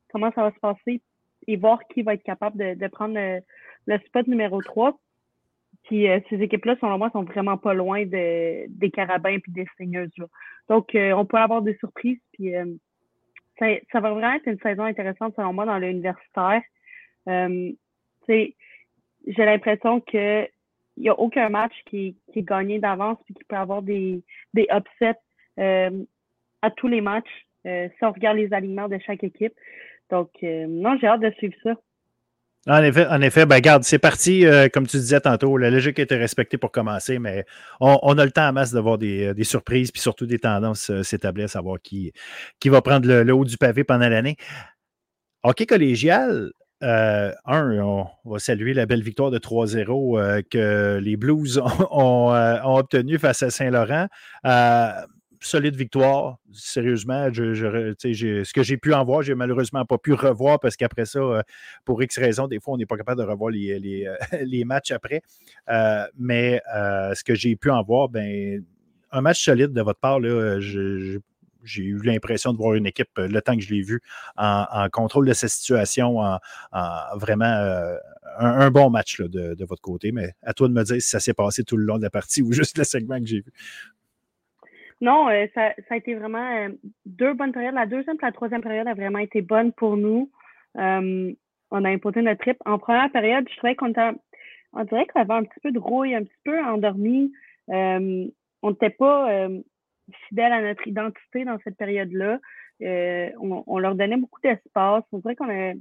comment 0.08 0.30
ça 0.34 0.42
va 0.42 0.52
se 0.52 0.60
passer 0.60 1.02
et 1.46 1.56
voir 1.56 1.78
qui 1.88 2.02
va 2.02 2.14
être 2.14 2.22
capable 2.22 2.56
de, 2.56 2.88
prendre 2.88 3.14
le, 3.86 3.98
spot 4.06 4.26
numéro 4.26 4.62
3. 4.62 4.98
Puis 5.86 6.06
ces 6.28 6.42
équipes-là, 6.42 6.76
selon 6.80 6.98
moi, 6.98 7.10
sont 7.10 7.22
vraiment 7.22 7.56
pas 7.56 7.72
loin 7.72 8.04
de, 8.04 8.66
des 8.68 8.90
Carabins 8.90 9.38
puis 9.38 9.52
des 9.52 9.66
Seigneurs. 9.76 10.08
Donc, 10.68 10.90
on 10.94 11.24
peut 11.24 11.36
avoir 11.36 11.62
des 11.62 11.76
surprises. 11.76 12.18
Puis 12.32 12.52
ça, 13.58 14.00
va 14.00 14.10
vraiment 14.10 14.34
être 14.34 14.48
une 14.48 14.58
saison 14.58 14.84
intéressante 14.84 15.34
selon 15.36 15.52
moi 15.52 15.64
dans 15.64 15.78
l'universitaire. 15.78 16.62
Euh, 17.28 17.72
j'ai 18.28 19.44
l'impression 19.44 20.00
qu'il 20.00 20.48
n'y 20.96 21.08
a 21.08 21.18
aucun 21.18 21.48
match 21.48 21.74
qui, 21.86 22.16
qui 22.32 22.40
est 22.40 22.48
gagné 22.48 22.78
d'avance 22.78 23.18
et 23.28 23.34
qui 23.34 23.44
peut 23.44 23.56
avoir 23.56 23.82
des, 23.82 24.22
des 24.54 24.66
upsets 24.70 25.18
euh, 25.58 26.04
à 26.62 26.70
tous 26.70 26.88
les 26.88 27.00
matchs 27.00 27.46
euh, 27.66 27.88
si 27.96 28.04
on 28.04 28.12
regarde 28.12 28.36
les 28.36 28.52
aliments 28.52 28.88
de 28.88 28.98
chaque 28.98 29.24
équipe. 29.24 29.54
Donc, 30.10 30.30
euh, 30.42 30.66
non, 30.68 30.96
j'ai 31.00 31.06
hâte 31.06 31.20
de 31.20 31.30
suivre 31.32 31.56
ça. 31.62 31.74
En 32.68 32.82
effet, 32.82 33.06
en 33.06 33.20
effet, 33.20 33.46
ben 33.46 33.60
garde, 33.60 33.84
c'est 33.84 34.00
parti, 34.00 34.44
euh, 34.44 34.68
comme 34.68 34.88
tu 34.88 34.96
disais 34.96 35.20
tantôt, 35.20 35.56
la 35.56 35.70
logique 35.70 36.00
était 36.00 36.16
respectée 36.16 36.58
pour 36.58 36.72
commencer, 36.72 37.20
mais 37.20 37.44
on, 37.80 38.18
a 38.18 38.24
le 38.24 38.32
temps 38.32 38.46
à 38.48 38.50
masse 38.50 38.72
d'avoir 38.72 38.98
des, 38.98 39.34
des, 39.34 39.44
surprises, 39.44 39.92
puis 39.92 40.00
surtout 40.00 40.26
des 40.26 40.40
tendances 40.40 40.90
euh, 40.90 41.04
s'établir, 41.04 41.44
à 41.44 41.48
savoir 41.48 41.78
qui, 41.80 42.12
qui 42.58 42.68
va 42.68 42.82
prendre 42.82 43.06
le, 43.06 43.32
haut 43.32 43.44
du 43.44 43.56
pavé 43.56 43.84
pendant 43.84 44.08
l'année. 44.08 44.36
Hockey 45.44 45.66
collégial, 45.66 46.50
euh, 46.82 47.32
un, 47.44 47.78
on 47.78 48.08
va 48.24 48.38
saluer 48.40 48.74
la 48.74 48.84
belle 48.84 49.02
victoire 49.02 49.30
de 49.30 49.38
3-0 49.38 50.42
que 50.50 50.98
les 51.00 51.16
Blues 51.16 51.58
ont, 51.92 52.32
ont, 52.32 52.76
obtenue 52.76 53.18
face 53.20 53.44
à 53.44 53.50
Saint-Laurent 53.50 54.08
solide 55.46 55.76
victoire. 55.76 56.38
Sérieusement, 56.52 57.28
ce 57.32 58.52
que 58.52 58.62
j'ai 58.62 58.76
pu 58.76 58.92
en 58.92 59.04
voir, 59.04 59.22
j'ai 59.22 59.34
malheureusement 59.34 59.84
pas 59.84 59.98
pu 59.98 60.12
revoir 60.12 60.60
parce 60.60 60.76
qu'après 60.76 61.04
ça, 61.06 61.18
euh, 61.18 61.42
pour 61.84 62.02
X 62.02 62.18
raisons, 62.18 62.48
des 62.48 62.60
fois, 62.60 62.74
on 62.74 62.76
n'est 62.76 62.86
pas 62.86 62.96
capable 62.96 63.22
de 63.22 63.26
revoir 63.26 63.50
les, 63.50 63.78
les, 63.78 64.06
euh, 64.06 64.64
matchs 64.66 64.90
après. 64.90 65.22
Euh, 65.70 66.04
mais 66.18 66.60
ce 66.66 67.22
que 67.24 67.34
j'ai 67.34 67.56
pu 67.56 67.70
en 67.70 67.82
voir, 67.82 68.08
ben, 68.08 68.62
un 69.12 69.20
match 69.20 69.42
solide 69.42 69.72
de 69.72 69.82
votre 69.82 70.00
part, 70.00 70.20
j'ai 70.20 71.82
eu 71.82 71.98
l'impression 72.02 72.52
de 72.52 72.58
voir 72.58 72.74
une 72.74 72.86
équipe, 72.86 73.10
le 73.16 73.40
temps 73.40 73.56
que 73.56 73.62
je 73.62 73.72
l'ai 73.72 73.82
vu, 73.82 74.00
en, 74.36 74.88
contrôle 74.92 75.26
de 75.26 75.32
sa 75.32 75.48
situation, 75.48 76.18
en, 76.18 76.38
vraiment 77.16 77.96
un, 78.38 78.70
bon 78.70 78.90
match 78.90 79.20
de, 79.20 79.64
votre 79.64 79.82
côté, 79.82 80.12
mais 80.12 80.34
à 80.42 80.52
toi 80.54 80.68
de 80.68 80.72
me 80.72 80.82
dire 80.82 81.00
si 81.00 81.08
ça 81.08 81.20
s'est 81.20 81.34
passé 81.34 81.64
tout 81.64 81.76
le 81.76 81.84
long 81.84 81.98
de 81.98 82.02
la 82.02 82.10
partie 82.10 82.42
ou 82.42 82.52
juste 82.52 82.76
le 82.78 82.84
segment 82.84 83.20
que 83.20 83.26
j'ai 83.26 83.40
vu. 83.40 83.52
Non, 85.00 85.28
ça, 85.54 85.74
a 85.90 85.96
été 85.96 86.14
vraiment 86.14 86.68
deux 87.04 87.34
bonnes 87.34 87.52
périodes. 87.52 87.74
La 87.74 87.86
deuxième 87.86 88.16
et 88.16 88.24
la 88.24 88.32
troisième 88.32 88.62
période 88.62 88.88
a 88.88 88.94
vraiment 88.94 89.18
été 89.18 89.42
bonne 89.42 89.72
pour 89.72 89.96
nous. 89.96 90.30
on 90.74 91.84
a 91.84 91.88
imposé 91.88 92.22
notre 92.22 92.40
trip. 92.40 92.56
En 92.64 92.78
première 92.78 93.10
période, 93.12 93.46
je 93.50 93.56
trouvais 93.56 93.74
qu'on 93.74 93.90
était, 93.90 94.10
on 94.72 94.84
dirait 94.84 95.06
qu'on 95.06 95.20
avait 95.20 95.34
un 95.34 95.44
petit 95.44 95.60
peu 95.62 95.70
de 95.70 95.78
rouille, 95.78 96.14
un 96.14 96.24
petit 96.24 96.38
peu 96.44 96.62
endormi. 96.64 97.32
on 97.68 98.30
n'était 98.70 98.90
pas 98.90 99.48
fidèle 100.28 100.52
à 100.52 100.62
notre 100.62 100.86
identité 100.86 101.44
dans 101.44 101.58
cette 101.64 101.76
période-là. 101.76 102.38
on, 102.80 103.78
leur 103.78 103.94
donnait 103.96 104.16
beaucoup 104.16 104.40
d'espace. 104.40 105.04
On 105.12 105.18
dirait 105.18 105.36
qu'on 105.36 105.74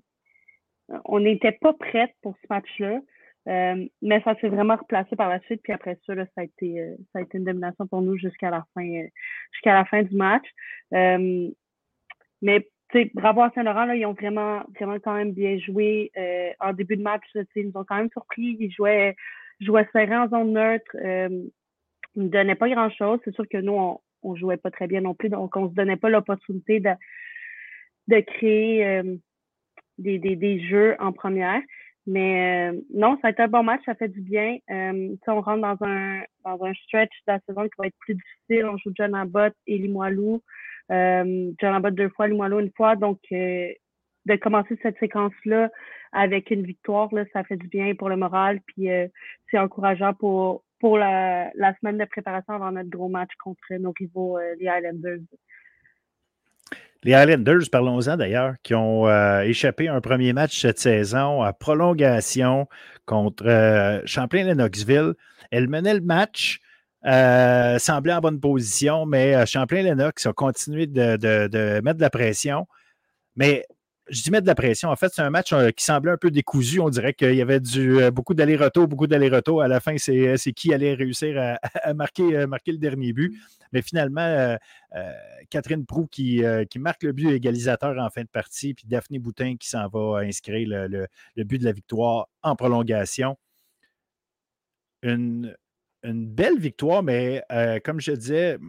on 1.05 1.19
n'était 1.19 1.53
pas 1.53 1.73
prête 1.73 2.13
pour 2.21 2.35
ce 2.41 2.47
match-là. 2.49 2.99
Euh, 3.47 3.85
mais 4.01 4.21
ça 4.23 4.35
s'est 4.39 4.49
vraiment 4.49 4.75
replacé 4.75 5.15
par 5.15 5.29
la 5.29 5.39
suite. 5.41 5.61
Puis 5.63 5.73
après 5.73 5.97
ça, 6.05 6.15
ça, 6.15 6.23
a 6.37 6.43
été, 6.43 6.81
euh, 6.81 6.95
ça 7.13 7.19
a 7.19 7.21
été 7.21 7.37
une 7.37 7.43
domination 7.43 7.85
pour 7.87 8.01
nous 8.01 8.17
jusqu'à 8.17 8.49
la 8.49 8.65
fin, 8.73 8.83
euh, 8.85 9.07
jusqu'à 9.53 9.73
la 9.73 9.85
fin 9.85 10.03
du 10.03 10.15
match. 10.15 10.45
mais 10.91 12.67
bravo 13.13 13.41
à 13.41 13.51
Saint-Laurent, 13.53 13.91
ils 13.91 14.05
ont 14.05 14.13
vraiment, 14.13 14.63
vraiment 14.79 14.97
quand 14.99 15.13
même 15.15 15.33
bien 15.33 15.57
joué. 15.59 16.11
en 16.59 16.73
début 16.73 16.97
de 16.97 17.03
match, 17.03 17.23
ils 17.55 17.67
nous 17.67 17.79
ont 17.79 17.83
quand 17.83 17.97
même 17.97 18.09
surpris. 18.11 18.57
Ils 18.59 18.71
jouaient, 18.71 19.15
jouaient 19.59 19.87
serré 19.91 20.15
en 20.15 20.29
zone 20.29 20.53
neutre. 20.53 20.95
ils 22.15 22.23
ne 22.23 22.29
donnaient 22.29 22.55
pas 22.55 22.69
grand-chose. 22.69 23.19
C'est 23.25 23.35
sûr 23.35 23.47
que 23.49 23.57
nous, 23.57 23.73
on 24.23 24.33
ne 24.33 24.37
jouait 24.37 24.57
pas 24.57 24.71
très 24.71 24.87
bien 24.87 25.01
non 25.01 25.13
plus. 25.13 25.29
Donc, 25.29 25.55
on 25.55 25.65
ne 25.65 25.69
se 25.69 25.75
donnait 25.75 25.97
pas 25.97 26.09
l'opportunité 26.09 26.79
de, 26.79 26.91
de 28.07 28.19
créer 28.21 29.01
des, 29.97 30.19
des, 30.19 30.35
des 30.35 30.59
jeux 30.67 30.95
en 30.99 31.11
première. 31.11 31.61
Mais 32.07 32.69
euh, 32.71 32.81
non, 32.93 33.17
ça 33.21 33.27
a 33.27 33.31
été 33.31 33.41
un 33.41 33.47
bon 33.47 33.63
match, 33.63 33.81
ça 33.85 33.95
fait 33.95 34.09
du 34.09 34.21
bien. 34.21 34.57
Euh, 34.69 35.15
on 35.27 35.41
rentre 35.41 35.61
dans 35.61 35.87
un, 35.87 36.21
dans 36.43 36.63
un 36.63 36.73
stretch 36.73 37.11
de 37.27 37.33
la 37.33 37.39
saison 37.47 37.63
qui 37.63 37.75
va 37.79 37.87
être 37.87 37.97
plus 37.99 38.13
difficile. 38.13 38.65
On 38.65 38.77
joue 38.77 38.91
John 38.95 39.15
Abbott 39.15 39.53
et 39.65 39.77
Limoilou. 39.77 40.41
Euh, 40.91 41.51
John 41.59 41.73
Abbott 41.73 41.95
deux 41.95 42.09
fois, 42.09 42.27
Limoilou 42.27 42.59
une 42.59 42.71
fois. 42.77 42.95
Donc, 42.95 43.19
euh, 43.31 43.69
de 44.25 44.35
commencer 44.35 44.77
cette 44.83 44.99
séquence-là 44.99 45.69
avec 46.11 46.51
une 46.51 46.63
victoire, 46.63 47.13
là, 47.13 47.25
ça 47.33 47.43
fait 47.43 47.57
du 47.57 47.67
bien 47.67 47.95
pour 47.95 48.09
le 48.09 48.17
moral. 48.17 48.59
Puis 48.67 48.91
euh, 48.91 49.07
c'est 49.49 49.57
encourageant 49.57 50.13
pour, 50.13 50.63
pour 50.79 50.99
la, 50.99 51.49
la 51.55 51.75
semaine 51.77 51.97
de 51.97 52.05
préparation 52.05 52.53
avant 52.53 52.71
notre 52.71 52.89
gros 52.89 53.09
match 53.09 53.31
contre 53.43 53.61
nos 53.79 53.93
rivaux, 53.97 54.37
les 54.59 54.67
Highlanders. 54.67 55.21
Les 57.05 57.13
Highlanders, 57.13 57.69
parlons-en 57.71 58.17
d'ailleurs, 58.17 58.55
qui 58.63 58.73
ont 58.73 59.07
euh, 59.07 59.41
échappé 59.41 59.87
un 59.87 60.01
premier 60.01 60.33
match 60.33 60.59
cette 60.59 60.79
saison 60.79 61.43
à 61.43 61.53
prolongation 61.53 62.67
contre 63.05 63.45
euh, 63.45 64.01
Champlain-Lennoxville. 64.05 65.13
Elle 65.51 65.67
menait 65.69 65.93
le 65.93 66.01
match, 66.01 66.61
euh, 67.05 67.77
semblait 67.77 68.13
en 68.13 68.21
bonne 68.21 68.39
position, 68.39 69.05
mais 69.05 69.45
Champlain-Lennox 69.45 70.25
a 70.25 70.33
continué 70.33 70.87
de, 70.87 71.15
de, 71.15 71.79
mettre 71.81 71.97
de 71.97 72.01
la 72.01 72.09
pression. 72.09 72.65
Mais 73.35 73.67
je 74.09 74.21
dis 74.21 74.31
mettre 74.31 74.43
de 74.43 74.47
la 74.47 74.55
pression. 74.55 74.89
En 74.89 74.95
fait, 74.95 75.11
c'est 75.13 75.21
un 75.21 75.29
match 75.29 75.51
euh, 75.53 75.71
qui 75.71 75.83
semblait 75.83 76.11
un 76.11 76.17
peu 76.17 76.29
décousu. 76.29 76.79
On 76.79 76.89
dirait 76.89 77.13
qu'il 77.13 77.35
y 77.35 77.41
avait 77.41 77.59
euh, 77.77 78.11
beaucoup 78.11 78.33
d'aller-retour, 78.33 78.87
beaucoup 78.87 79.07
d'aller-retour. 79.07 79.61
À 79.61 79.67
la 79.67 79.79
fin, 79.79 79.97
c'est 79.97 80.27
euh, 80.27 80.51
qui 80.55 80.73
allait 80.73 80.93
réussir 80.93 81.57
à, 81.83 81.93
marquer, 81.93 82.23
le 82.23 82.77
dernier 82.77 83.13
but. 83.13 83.35
Mais 83.71 83.81
finalement, 83.81 84.57
Catherine 85.49 85.85
Prou 85.85 86.07
qui, 86.07 86.41
marque 86.77 87.03
le 87.03 87.11
but 87.11 87.31
égalisateur 87.31 87.97
en 87.97 88.09
fin 88.09 88.21
de 88.21 88.27
partie, 88.27 88.73
puis 88.73 88.85
Daphné 88.87 89.19
Boutin 89.19 89.57
qui 89.57 89.67
s'en 89.67 89.89
va 89.89 90.19
inscrire 90.19 90.87
le, 90.87 91.43
but 91.43 91.57
de 91.57 91.65
la 91.65 91.73
victoire 91.73 92.27
en 92.41 92.55
prolongation. 92.55 93.37
Une 95.03 95.55
belle 96.03 96.57
victoire, 96.57 97.03
mais 97.03 97.43
comme 97.83 97.99
je 97.99 98.13
disais, 98.13 98.59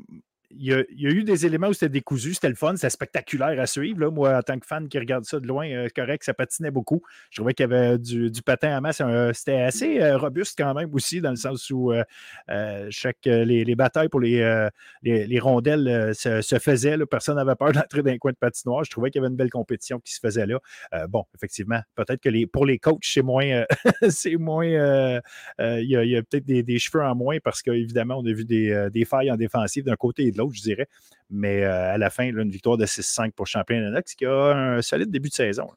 il 0.58 0.64
y, 0.64 1.06
a, 1.06 1.10
eu 1.10 1.24
des 1.24 1.46
éléments 1.46 1.68
où 1.68 1.72
c'était 1.72 1.88
décousu, 1.88 2.34
c'était 2.34 2.48
le 2.48 2.54
fun, 2.54 2.74
c'était 2.76 2.90
spectaculaire 2.90 3.58
à 3.60 3.66
suivre. 3.66 4.00
Là. 4.00 4.10
Moi, 4.10 4.36
en 4.36 4.42
tant 4.42 4.58
que 4.58 4.66
fan 4.66 4.88
qui 4.88 4.98
regarde 4.98 5.24
ça 5.24 5.40
de 5.40 5.46
loin, 5.46 5.68
euh, 5.68 5.88
correct, 5.94 6.24
ça 6.24 6.34
patinait 6.34 6.70
beaucoup. 6.70 7.02
Je 7.30 7.36
trouvais 7.36 7.54
qu'il 7.54 7.68
y 7.68 7.72
avait 7.72 7.98
du, 7.98 8.30
patin 8.44 8.76
à 8.76 8.80
masse. 8.80 9.02
C'était 9.32 9.60
assez 9.60 10.00
euh, 10.00 10.16
robuste 10.16 10.56
quand 10.58 10.74
même 10.74 10.92
aussi, 10.94 11.20
dans 11.20 11.30
le 11.30 11.36
sens 11.36 11.70
où 11.70 11.92
euh, 11.92 12.86
chaque, 12.90 13.24
les, 13.24 13.74
batailles 13.74 14.08
pour 14.08 14.20
les, 14.20 14.68
les, 15.02 15.38
rondelles 15.38 16.14
se, 16.14 16.58
faisaient. 16.58 16.96
Personne 17.10 17.36
n'avait 17.36 17.54
peur 17.54 17.72
d'entrer 17.72 18.02
dans 18.02 18.10
un 18.10 18.18
coin 18.18 18.32
de 18.32 18.36
patinoire. 18.36 18.84
Je 18.84 18.90
trouvais 18.90 19.10
qu'il 19.10 19.20
y 19.20 19.24
avait 19.24 19.30
une 19.30 19.36
belle 19.36 19.50
compétition 19.50 20.00
qui 20.00 20.12
se 20.14 20.20
faisait 20.20 20.46
là. 20.46 20.60
bon, 21.08 21.24
effectivement, 21.34 21.80
peut-être 21.94 22.20
que 22.20 22.28
les, 22.28 22.46
pour 22.46 22.66
les 22.66 22.78
coachs, 22.78 23.04
c'est 23.04 23.22
moins. 23.22 23.64
c'est 24.08 24.36
moins 24.36 24.66
il 24.66 25.88
y 25.88 26.16
a, 26.16 26.22
peut-être 26.22 26.46
des, 26.46 26.78
cheveux 26.78 27.02
en 27.02 27.14
moins 27.14 27.38
parce 27.42 27.62
qu'évidemment, 27.62 28.18
on 28.18 28.26
a 28.26 28.32
vu 28.32 28.44
des, 28.44 28.88
des 28.92 29.04
failles 29.04 29.30
en 29.30 29.36
défensive 29.36 29.84
d'un 29.84 29.96
côté 29.96 30.24
et 30.24 30.32
de 30.32 30.38
l'autre, 30.38 30.45
je 30.54 30.62
dirais. 30.62 30.88
Mais 31.30 31.64
euh, 31.64 31.94
à 31.94 31.98
la 31.98 32.10
fin, 32.10 32.24
une 32.24 32.50
victoire 32.50 32.76
de 32.76 32.86
6-5 32.86 33.32
pour 33.32 33.46
Champlain 33.46 33.80
Lennox 33.80 34.14
qui 34.14 34.26
a 34.26 34.52
un 34.52 34.82
solide 34.82 35.10
début 35.10 35.28
de 35.28 35.34
saison. 35.34 35.68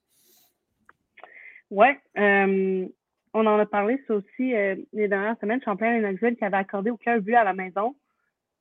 Oui. 1.72 1.88
Euh, 2.18 2.88
on 3.34 3.46
en 3.46 3.60
a 3.60 3.66
parlé, 3.66 4.02
ça 4.08 4.16
aussi, 4.16 4.56
euh, 4.56 4.76
les 4.94 5.08
dernières 5.08 5.38
semaines. 5.40 5.62
Champlain 5.64 6.00
Lennoxville 6.00 6.36
qui 6.36 6.46
avait 6.46 6.58
accordé 6.58 6.90
aucun 6.90 7.20
but 7.20 7.36
à 7.36 7.44
la 7.44 7.54
maison. 7.54 7.96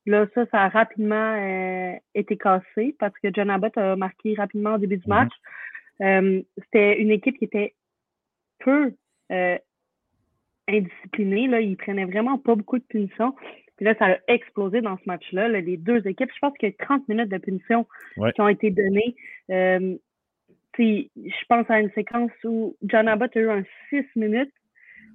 Là, 0.06 0.26
ça, 0.34 0.46
ça 0.50 0.62
a 0.62 0.68
rapidement 0.68 1.36
été 2.14 2.38
cassé 2.38 2.96
parce 2.98 3.12
que 3.22 3.28
John 3.34 3.50
Abbott 3.50 3.76
a 3.76 3.94
marqué 3.94 4.34
rapidement 4.34 4.74
au 4.74 4.78
début 4.78 4.96
du 4.96 5.06
mm-hmm. 5.06 5.28
match. 6.00 6.44
C'était 6.64 6.98
une 7.00 7.10
équipe 7.10 7.36
qui 7.38 7.44
était 7.44 7.74
peu 8.60 8.94
indisciplinée. 10.66 11.48
Là. 11.48 11.60
Ils 11.60 11.76
prenaient 11.76 12.06
vraiment 12.06 12.38
pas 12.38 12.54
beaucoup 12.54 12.78
de 12.78 12.84
punitions. 12.84 13.34
Puis 13.78 13.86
là, 13.86 13.94
ça 13.98 14.06
a 14.06 14.18
explosé 14.26 14.80
dans 14.80 14.98
ce 14.98 15.04
match-là. 15.06 15.48
Les 15.48 15.76
deux 15.76 16.06
équipes, 16.06 16.30
je 16.34 16.38
pense 16.40 16.52
qu'il 16.58 16.68
y 16.68 16.72
a 16.72 16.84
30 16.84 17.08
minutes 17.08 17.30
de 17.30 17.38
punition 17.38 17.86
qui 18.34 18.40
ont 18.40 18.48
été 18.48 18.70
données. 18.70 19.16
Euh, 19.50 19.96
je 20.78 21.44
pense 21.48 21.70
à 21.70 21.80
une 21.80 21.90
séquence 21.92 22.32
où 22.44 22.76
John 22.82 23.08
Abbott 23.08 23.36
a 23.36 23.40
eu 23.40 23.48
un 23.48 23.62
6 23.90 24.04
minutes. 24.16 24.52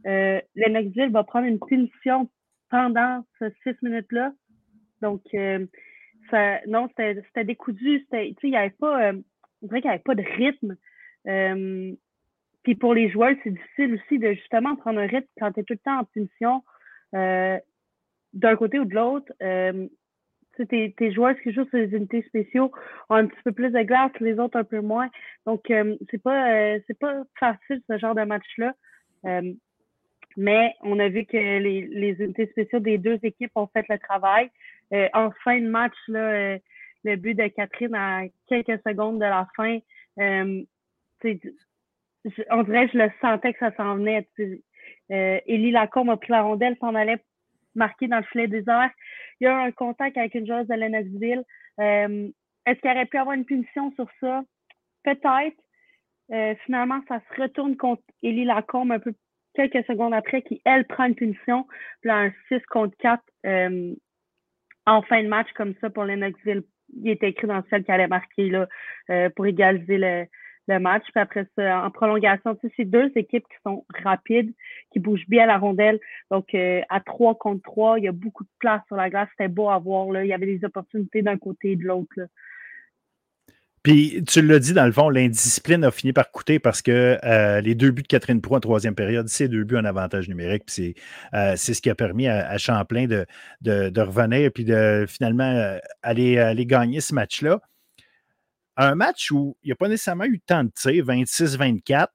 Euh, 0.08 0.42
Lennoxville 0.56 1.12
va 1.12 1.24
prendre 1.24 1.46
une 1.46 1.60
punition 1.60 2.30
pendant 2.70 3.26
ces 3.40 3.50
6 3.64 3.76
minutes-là. 3.82 4.34
Donc, 5.02 5.22
euh, 5.34 5.66
ça, 6.32 6.60
non, 6.68 6.88
c'était 6.98 7.44
décousu. 7.44 8.08
Il 8.14 8.36
n'y 8.44 8.56
avait 8.56 8.70
pas, 8.72 9.10
euh, 9.10 9.22
on 9.62 9.68
dirait 9.68 9.82
qu'il 9.82 9.90
n'y 9.90 9.96
avait 9.96 10.04
pas 10.04 10.16
de 10.16 10.24
rythme. 10.24 10.78
Euh, 11.28 11.94
puis 12.64 12.76
pour 12.76 12.94
les 12.94 13.10
joueurs, 13.10 13.36
c'est 13.44 13.52
difficile 13.52 13.96
aussi 13.96 14.20
de 14.20 14.34
justement 14.34 14.78
prendre 14.78 15.00
un 15.00 15.08
rythme 15.08 15.28
quand 15.38 15.52
tu 15.52 15.60
es 15.60 15.64
tout 15.64 15.74
le 15.74 15.80
temps 15.80 16.00
en 16.00 16.06
punition. 16.06 16.64
Euh, 18.34 18.40
d'un 18.40 18.56
côté 18.56 18.80
ou 18.80 18.86
de 18.86 18.96
l'autre, 18.96 19.32
euh, 19.42 19.88
tes, 20.70 20.94
tes, 20.94 21.12
joueurs 21.12 21.36
qui 21.42 21.52
jouent 21.52 21.68
sur 21.70 21.78
les 21.78 21.96
unités 21.96 22.22
spéciaux 22.24 22.72
ont 23.10 23.16
un 23.16 23.28
petit 23.28 23.42
peu 23.44 23.52
plus 23.52 23.72
de 23.72 23.82
glace, 23.82 24.12
les 24.20 24.40
autres 24.40 24.58
un 24.58 24.64
peu 24.64 24.82
moins. 24.82 25.10
Donc, 25.46 25.70
euh, 25.72 25.96
c'est 26.12 26.22
pas 26.22 26.54
euh, 26.54 26.80
c'est 26.88 26.98
pas 26.98 27.24
facile 27.40 27.82
ce 27.90 27.98
genre 27.98 28.16
de 28.16 28.24
match-là. 28.24 28.74
Euh, 29.26 29.54
mais 30.36 30.74
on 30.82 31.00
a 31.00 31.10
vu 31.10 31.26
que 31.26 31.38
les, 31.38 31.88
les 31.88 32.24
unités 32.24 32.48
spéciaux 32.48 32.80
des 32.80 32.98
deux 32.98 33.20
équipes 33.24 33.52
ont 33.56 33.68
fait 33.68 33.86
le 33.88 34.00
travail. 34.00 34.50
en 35.14 35.30
fin 35.44 35.60
de 35.60 35.68
match, 35.68 35.94
là, 36.08 36.58
le 37.04 37.16
but 37.18 37.36
de 37.36 37.48
Catherine 37.48 37.94
à 37.94 38.24
quelques 38.48 38.82
secondes 38.84 39.20
de 39.20 39.26
la 39.26 39.48
fin, 39.56 39.78
on 40.18 40.66
dirait 42.64 42.88
que 42.88 42.94
je 42.94 42.98
le 42.98 43.12
sentais 43.22 43.54
que 43.54 43.60
ça 43.60 43.76
s'en 43.76 43.96
venait. 43.96 44.28
Euh, 45.12 45.40
Élie 45.46 45.72
Lacombe 45.72 46.10
a 46.10 46.18
pris 46.18 46.32
la 46.32 46.42
rondelle, 46.42 46.78
s'en 46.80 46.96
allait 46.96 47.24
marqué 47.76 48.08
dans 48.08 48.18
le 48.18 48.24
filet 48.24 48.50
airs. 48.68 48.92
Il 49.40 49.46
y 49.46 49.48
a 49.48 49.52
eu 49.52 49.68
un 49.68 49.72
contact 49.72 50.18
avec 50.18 50.36
une 50.36 50.48
joueuse 50.48 50.68
de 50.68 50.74
Lennoxville. 50.74 51.44
Euh, 51.80 52.30
Est-ce 52.66 52.80
qu'il 52.80 52.92
aurait 52.92 53.06
pu 53.06 53.18
avoir 53.18 53.36
une 53.36 53.46
punition 53.46 53.92
sur 53.94 54.08
ça? 54.20 54.44
Peut-être. 55.04 55.58
Euh, 56.32 56.56
finalement, 56.66 57.02
ça 57.08 57.20
se 57.20 57.42
retourne 57.42 57.76
contre 57.76 58.02
Élie 58.22 58.46
Lacombe 58.46 58.92
un 58.92 59.00
peu 59.00 59.14
quelques 59.54 59.86
secondes 59.86 60.14
après, 60.14 60.42
qui, 60.42 60.62
elle, 60.66 60.86
prend 60.88 61.06
une 61.06 61.16
punition. 61.16 61.68
Puis 62.02 62.10
un 62.10 62.32
6 62.48 62.60
contre 62.70 62.96
4 62.98 63.22
euh, 63.46 63.94
en 64.86 65.02
fin 65.04 65.22
de 65.22 65.28
match 65.28 65.52
comme 65.56 65.74
ça 65.82 65.90
pour 65.90 66.06
Lennoxville. 66.06 66.64
Il 66.96 67.10
était 67.10 67.30
écrit 67.30 67.48
dans 67.48 67.64
celle 67.70 67.84
qui 67.84 67.92
allait 67.92 68.08
marquer 68.08 68.50
là, 68.50 68.68
pour 69.36 69.48
égaliser 69.48 69.98
le, 69.98 70.28
le 70.68 70.80
match. 70.80 71.04
Puis 71.12 71.22
après 71.22 71.48
ça, 71.58 71.84
en 71.84 71.92
prolongation, 71.92 72.56
tu 72.56 72.68
sais, 72.68 72.74
c'est 72.78 72.86
deux 72.86 73.12
équipes 73.16 73.46
qui 73.48 73.58
sont 73.66 73.86
rapides, 74.04 74.54
qui 74.92 75.00
bougent 75.00 75.28
bien 75.28 75.46
la 75.46 75.58
rondelle. 75.58 76.00
Donc, 76.32 76.54
euh, 76.54 76.82
à 76.90 77.00
trois 77.00 77.36
contre 77.36 77.62
trois, 77.64 78.00
il 78.00 78.06
y 78.06 78.08
a 78.08 78.12
beaucoup 78.12 78.44
de 78.44 78.50
place 78.60 78.82
sur 78.88 78.96
la 78.96 79.10
glace. 79.10 79.30
C'était 79.32 79.50
beau 79.50 79.70
à 79.70 79.78
voir. 79.80 80.12
Là. 80.12 80.24
Il 80.24 80.28
y 80.30 80.34
avait 80.34 80.46
des 80.46 80.64
opportunités 80.66 81.22
d'un 81.22 81.38
côté 81.38 81.72
et 81.72 81.76
de 81.76 81.84
l'autre. 81.84 82.14
Puis 83.84 84.24
tu 84.26 84.42
l'as 84.42 84.60
dit, 84.60 84.72
dans 84.72 84.86
le 84.86 84.94
fond, 84.94 85.10
l'indiscipline 85.10 85.84
a 85.84 85.92
fini 85.92 86.14
par 86.14 86.32
coûter 86.32 86.58
parce 86.58 86.82
que 86.82 87.18
euh, 87.26 87.60
les 87.60 87.76
deux 87.76 87.92
buts 87.92 88.04
de 88.04 88.08
Catherine 88.08 88.40
Pro 88.40 88.56
en 88.56 88.62
troisième 88.62 88.96
période, 88.96 89.28
c'est 89.28 89.50
deux 89.50 89.66
buts 89.66 89.76
en 89.76 89.84
avantage 89.84 90.30
numérique. 90.30 90.64
Puis 90.68 90.96
c'est 91.34 91.38
euh, 91.38 91.56
ce 91.58 91.82
qui 91.82 91.90
a 91.90 91.96
permis 91.96 92.30
à, 92.30 92.58
Champlain 92.58 93.08
de, 93.08 93.26
de, 93.60 93.90
de, 93.90 94.02
revenir 94.02 94.52
puis 94.54 94.64
de 94.64 95.06
finalement 95.06 95.78
aller, 96.02 96.40
aller 96.40 96.66
gagner 96.66 97.02
ce 97.02 97.14
match-là 97.14 97.60
un 98.78 98.96
match 98.96 99.32
où 99.32 99.56
il 99.64 99.68
n'y 99.68 99.72
a 99.72 99.76
pas 99.76 99.88
nécessairement 99.88 100.26
eu 100.26 100.40
tant 100.40 100.64
de 100.64 100.72
tirs, 100.76 101.06
26-24, 101.06 102.08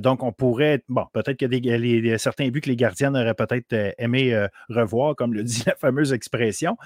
donc, 0.00 0.22
on 0.22 0.32
pourrait, 0.32 0.82
bon, 0.88 1.04
peut-être 1.12 1.36
qu'il 1.36 2.06
y 2.06 2.12
a 2.12 2.18
certains 2.18 2.48
buts 2.48 2.60
que 2.60 2.68
les 2.68 2.76
gardiens 2.76 3.14
auraient 3.14 3.34
peut-être 3.34 3.94
aimé 3.98 4.46
revoir, 4.68 5.16
comme 5.16 5.34
le 5.34 5.42
dit 5.42 5.62
la 5.66 5.74
fameuse 5.74 6.12
expression. 6.12 6.76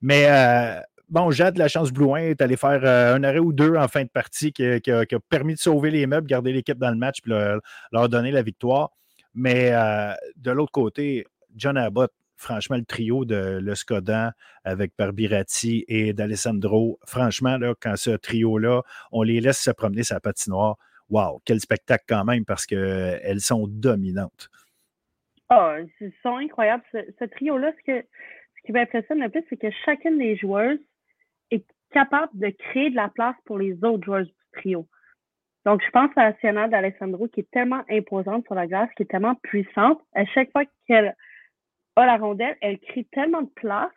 Mais 0.00 0.28
bon, 1.08 1.30
Jade, 1.30 1.58
la 1.58 1.68
chance 1.68 1.92
Blouin 1.92 2.20
est 2.20 2.40
allé 2.40 2.56
faire 2.56 2.84
un 2.84 3.22
arrêt 3.24 3.40
ou 3.40 3.52
deux 3.52 3.76
en 3.76 3.88
fin 3.88 4.04
de 4.04 4.08
partie 4.08 4.52
qui, 4.52 4.64
a, 4.64 5.04
permis 5.28 5.54
de 5.54 5.58
sauver 5.58 5.90
les 5.90 6.06
meubles, 6.06 6.26
garder 6.26 6.52
l'équipe 6.52 6.78
dans 6.78 6.90
le 6.90 6.96
match, 6.96 7.20
puis 7.22 7.32
leur, 7.32 8.08
donner 8.08 8.30
la 8.30 8.42
victoire. 8.42 8.90
Mais 9.34 9.72
de 10.36 10.50
l'autre 10.50 10.72
côté, 10.72 11.26
John 11.56 11.76
Abbott, 11.76 12.12
franchement, 12.40 12.76
le 12.76 12.84
trio 12.84 13.24
de 13.24 13.58
Le 13.62 13.74
Scodan 13.74 14.30
avec 14.64 14.92
Barbirati 14.98 15.84
et 15.88 16.12
d'Alessandro, 16.12 16.98
franchement, 17.06 17.58
là, 17.58 17.74
quand 17.80 17.96
ce 17.96 18.10
trio-là, 18.10 18.82
on 19.12 19.22
les 19.22 19.40
laisse 19.40 19.60
se 19.60 19.70
promener 19.70 20.02
sa 20.02 20.20
patinoire, 20.20 20.76
wow, 21.10 21.40
quel 21.44 21.60
spectacle 21.60 22.04
quand 22.08 22.24
même 22.24 22.44
parce 22.44 22.66
qu'elles 22.66 23.40
sont 23.40 23.66
dominantes. 23.68 24.48
Oh, 25.50 25.72
ils 26.00 26.12
sont 26.22 26.36
incroyables. 26.36 26.82
Ce, 26.92 27.24
trio-là, 27.24 27.72
ce, 27.78 27.92
que, 27.92 28.06
qui 28.64 28.72
m'impressionne 28.72 29.20
le 29.20 29.28
plus, 29.28 29.44
c'est 29.50 29.56
que 29.56 29.70
chacune 29.84 30.18
des 30.18 30.36
joueuses 30.36 30.78
est 31.50 31.64
capable 31.92 32.32
de 32.38 32.50
créer 32.50 32.90
de 32.90 32.96
la 32.96 33.08
place 33.08 33.36
pour 33.44 33.58
les 33.58 33.74
autres 33.84 34.04
joueuses 34.04 34.28
du 34.28 34.60
trio. 34.60 34.86
Donc, 35.66 35.82
je 35.84 35.90
pense 35.90 36.10
à 36.16 36.32
Sienna 36.40 36.68
d'Alessandro 36.68 37.28
qui 37.28 37.40
est 37.40 37.50
tellement 37.50 37.84
imposante 37.90 38.46
sur 38.46 38.54
la 38.54 38.66
glace, 38.66 38.88
qui 38.96 39.02
est 39.02 39.06
tellement 39.06 39.34
puissante. 39.42 40.00
À 40.14 40.24
chaque 40.24 40.50
fois 40.52 40.62
qu'elle 40.86 41.14
la 41.96 42.16
rondelle, 42.16 42.56
elle 42.60 42.78
crée 42.78 43.06
tellement 43.12 43.42
de 43.42 43.50
place 43.50 43.92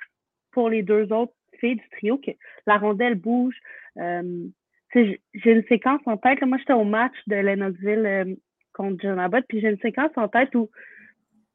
pour 0.52 0.70
les 0.70 0.84
deux 0.84 1.12
autres 1.12 1.34
filles 1.60 1.76
du 1.76 1.90
trio 1.92 2.18
que 2.18 2.32
la 2.66 2.78
rondelle 2.78 3.16
bouge. 3.16 3.56
Euh, 3.98 4.48
j'ai 4.94 5.20
une 5.46 5.66
séquence 5.68 6.02
en 6.06 6.18
tête. 6.18 6.42
moi, 6.44 6.58
j'étais 6.58 6.74
au 6.74 6.84
match 6.84 7.16
de 7.28 7.36
Lennoxville 7.36 8.06
euh, 8.06 8.36
contre 8.74 9.02
John 9.02 9.20
Abbott, 9.20 9.46
puis 9.48 9.62
j'ai 9.62 9.70
une 9.70 9.80
séquence 9.80 10.12
en 10.16 10.28
tête 10.28 10.54
où 10.56 10.70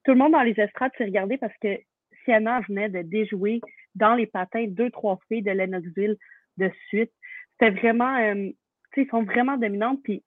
tout 0.04 0.12
le 0.12 0.18
monde 0.18 0.33
dans 0.33 0.42
les 0.42 0.59
estrades 0.59 0.92
s'est 0.97 1.04
regardé 1.04 1.38
parce 1.38 1.57
que 1.61 1.76
Sienna 2.25 2.61
venait 2.68 2.88
de 2.88 3.02
déjouer 3.02 3.61
dans 3.95 4.14
les 4.14 4.26
patins 4.26 4.66
deux, 4.68 4.90
trois 4.90 5.18
filles 5.28 5.42
de 5.42 5.50
Lennoxville 5.50 6.16
de 6.57 6.71
suite. 6.88 7.12
C'était 7.52 7.78
vraiment, 7.78 8.16
euh, 8.16 8.50
ils 8.97 9.09
sont 9.09 9.23
vraiment 9.23 9.57
dominantes, 9.57 10.02
puis 10.02 10.25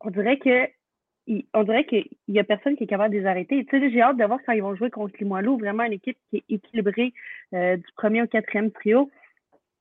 on 0.00 0.10
dirait 0.10 0.38
que 0.38 0.68
on 1.54 1.62
dirait 1.64 1.84
qu'il 1.86 2.08
n'y 2.28 2.38
a 2.38 2.44
personne 2.44 2.76
qui 2.76 2.84
est 2.84 2.88
capable 2.88 3.14
de 3.14 3.20
les 3.20 3.26
arrêter. 3.26 3.64
Tu 3.64 3.80
sais, 3.80 3.90
j'ai 3.90 4.00
hâte 4.00 4.16
de 4.16 4.24
voir 4.24 4.38
quand 4.44 4.52
ils 4.52 4.62
vont 4.62 4.76
jouer 4.76 4.90
contre 4.90 5.16
Limoilou, 5.18 5.58
vraiment 5.58 5.84
une 5.84 5.94
équipe 5.94 6.18
qui 6.30 6.36
est 6.38 6.44
équilibrée 6.48 7.12
euh, 7.54 7.76
du 7.76 7.92
premier 7.96 8.22
au 8.22 8.26
quatrième 8.26 8.70
trio, 8.70 9.10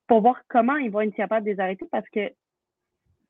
pour 0.08 0.22
voir 0.22 0.42
comment 0.48 0.75
ils 0.75 0.92
vont 0.92 1.02
être 1.02 1.16
capables 1.16 1.46
de 1.46 1.52
les 1.52 1.60
arrêter 1.60 1.86
parce 1.92 2.08
que 2.10 2.32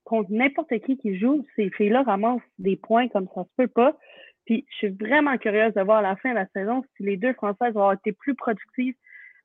contre 0.04 0.32
n'importe 0.32 0.78
qui 0.80 0.98
qui 0.98 1.18
joue, 1.18 1.46
ces 1.56 1.70
filles-là 1.72 2.04
ramassent 2.04 2.42
des 2.60 2.76
points 2.76 3.08
comme 3.10 3.28
ça 3.34 3.44
se 3.44 3.50
peut 3.58 3.68
pas. 3.68 3.98
Puis 4.46 4.66
je 4.70 4.76
suis 4.76 4.90
vraiment 4.90 5.38
curieuse 5.38 5.74
de 5.74 5.82
voir 5.82 5.98
à 5.98 6.02
la 6.02 6.16
fin 6.18 6.30
de 6.30 6.36
la 6.36 6.48
saison 6.48 6.84
si 6.96 7.04
les 7.04 7.18
deux 7.18 7.34
Françaises 7.34 7.74
vont 7.74 7.82
avoir 7.82 7.94
été 7.94 8.12
plus 8.12 8.36
productives 8.36 8.96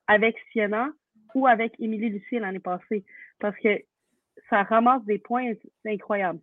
avec 0.06 0.36
Siena 0.52 0.90
ou 1.34 1.46
avec 1.46 1.72
Émilie 1.78 2.10
Lucie 2.10 2.38
l'année 2.38 2.58
passée. 2.58 3.04
Parce 3.38 3.56
que 3.58 3.80
ça 4.50 4.62
ramasse 4.64 5.04
des 5.04 5.18
points, 5.18 5.52
incroyables 5.86 6.40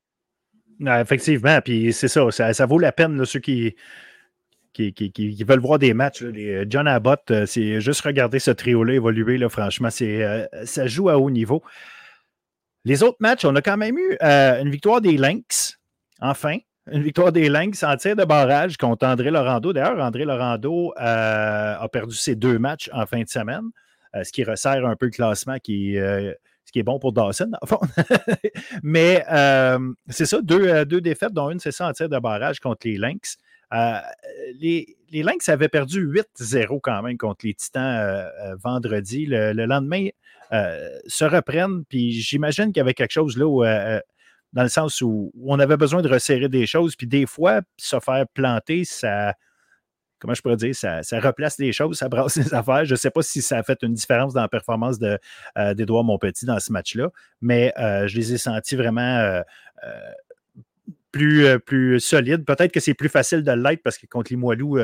effectivement, 0.86 1.60
puis 1.62 1.94
c'est 1.94 2.08
ça, 2.08 2.32
ça, 2.32 2.66
vaut 2.66 2.80
la 2.80 2.92
peine, 2.92 3.24
ceux 3.26 3.40
qui, 3.40 3.76
qui, 4.74 5.44
veulent 5.44 5.60
voir 5.60 5.80
des 5.80 5.94
matchs. 5.94 6.22
les 6.22 6.66
John 6.70 6.88
Abbott, 6.88 7.32
euh, 7.32 7.46
c'est 7.46 7.82
juste 7.82 8.02
regarder 8.02 8.40
ce 8.40 8.52
trio-là 8.52 8.94
évoluer, 8.94 9.38
franchement, 9.50 9.90
euh, 10.02 10.46
ça 10.66 10.88
joue 10.88 11.10
à 11.10 11.18
haut 11.18 11.30
niveau. 11.30 11.64
Les 12.86 13.04
autres 13.04 13.18
matchs, 13.20 13.46
on 13.46 13.56
a 13.56 13.62
quand 13.62 13.78
même 13.78 13.98
eu 13.98 14.18
euh, 14.22 14.62
une 14.62 14.70
victoire 14.70 15.02
des 15.02 15.18
Lynx, 15.18 15.80
enfin. 16.20 16.58
Une 16.90 17.04
victoire 17.04 17.34
des 17.34 17.50
Lynx 17.50 17.84
en 17.84 17.98
tir 17.98 18.16
de 18.16 18.24
barrage 18.24 18.78
contre 18.78 19.06
André 19.06 19.30
Laurando. 19.30 19.74
D'ailleurs, 19.74 20.00
André 20.00 20.24
Laurando 20.24 20.94
a 20.96 21.86
perdu 21.92 22.16
ses 22.16 22.34
deux 22.34 22.60
matchs 22.60 22.90
en 22.94 23.06
fin 23.06 23.22
de 23.24 23.28
semaine, 23.28 23.66
ce 24.14 24.32
qui 24.32 24.46
resserre 24.46 24.86
un 24.86 24.96
peu 24.96 25.08
le 25.08 25.12
classement 25.12 25.58
qui, 25.60 25.98
qui 26.78 26.82
est 26.82 26.84
bon 26.84 27.00
pour 27.00 27.12
Dawson, 27.12 27.52
en 27.60 27.66
fond. 27.66 27.80
Mais 28.84 29.26
euh, 29.32 29.80
c'est 30.10 30.28
ça, 30.28 30.38
euh, 30.38 30.86
deux, 30.86 31.02
défaites, 31.02 31.34
dont 31.34 31.50
une, 31.50 31.60
c'est 31.60 31.72
ça 31.72 31.88
en 31.88 31.92
tir 31.92 32.08
de 32.08 32.20
barrage 32.20 32.60
contre 32.60 32.88
les 32.88 32.98
Lynx. 32.98 33.38
Euh, 33.74 33.98
les, 34.60 34.96
les, 35.10 35.24
Lynx 35.24 35.50
avaient 35.50 35.70
perdu 35.70 36.08
8-0 36.08 36.80
quand 36.82 37.02
même 37.02 37.18
contre 37.18 37.48
les 37.48 37.56
Titans 37.56 38.30
vendredi. 38.64 39.26
Le, 39.26 39.66
lendemain, 39.66 40.10
se 40.52 41.26
reprennent, 41.26 41.84
puis 41.86 42.12
j'imagine 42.12 42.68
qu'il 42.68 42.78
y 42.78 42.82
avait 42.82 42.94
quelque 42.94 43.12
chose 43.12 43.38
là 43.38 44.02
dans 44.54 44.64
le 44.64 44.70
sens 44.70 45.02
où, 45.02 45.32
on 45.44 45.60
avait 45.60 45.78
besoin 45.78 46.02
de 46.02 46.08
resserrer 46.08 46.48
des 46.48 46.68
choses, 46.68 46.96
puis 46.96 47.08
des 47.08 47.26
fois, 47.26 47.62
se 47.78 48.00
faire 48.00 48.26
planter, 48.34 48.86
ça, 48.86 49.34
comment 50.20 50.34
je 50.34 50.42
pourrais 50.42 50.56
dire, 50.56 50.76
ça, 50.76 51.02
replace 51.20 51.58
les 51.58 51.72
choses, 51.72 51.98
ça 51.98 52.10
brasse 52.10 52.36
les 52.38 52.54
affaires. 52.54 52.86
Je 52.86 52.94
ne 52.94 52.98
sais 52.98 53.12
pas 53.12 53.22
si 53.22 53.42
ça 53.42 53.58
a 53.58 53.64
fait 53.64 53.82
une 53.84 53.94
différence 53.94 54.34
dans 54.34 54.42
la 54.42 54.48
performance 54.48 54.98
euh, 55.02 55.74
d'Edouard 55.74 56.04
Montpetit 56.04 56.46
dans 56.46 56.60
ce 56.60 56.72
match-là, 56.72 57.10
mais 57.42 57.74
euh, 57.78 58.08
je 58.08 58.18
les 58.18 58.34
ai 58.34 58.38
sentis 58.38 58.76
vraiment 58.76 59.02
euh, 59.02 59.42
plus, 61.12 61.60
plus 61.60 62.00
solides. 62.00 62.46
Peut-être 62.46 62.72
que 62.72 62.80
c'est 62.80 62.94
plus 62.94 63.10
facile 63.10 63.44
de 63.44 63.52
l'être 63.52 63.84
parce 63.84 63.98
que 63.98 64.08
contre 64.08 64.32
les 64.32 64.38
Moilous, 64.38 64.80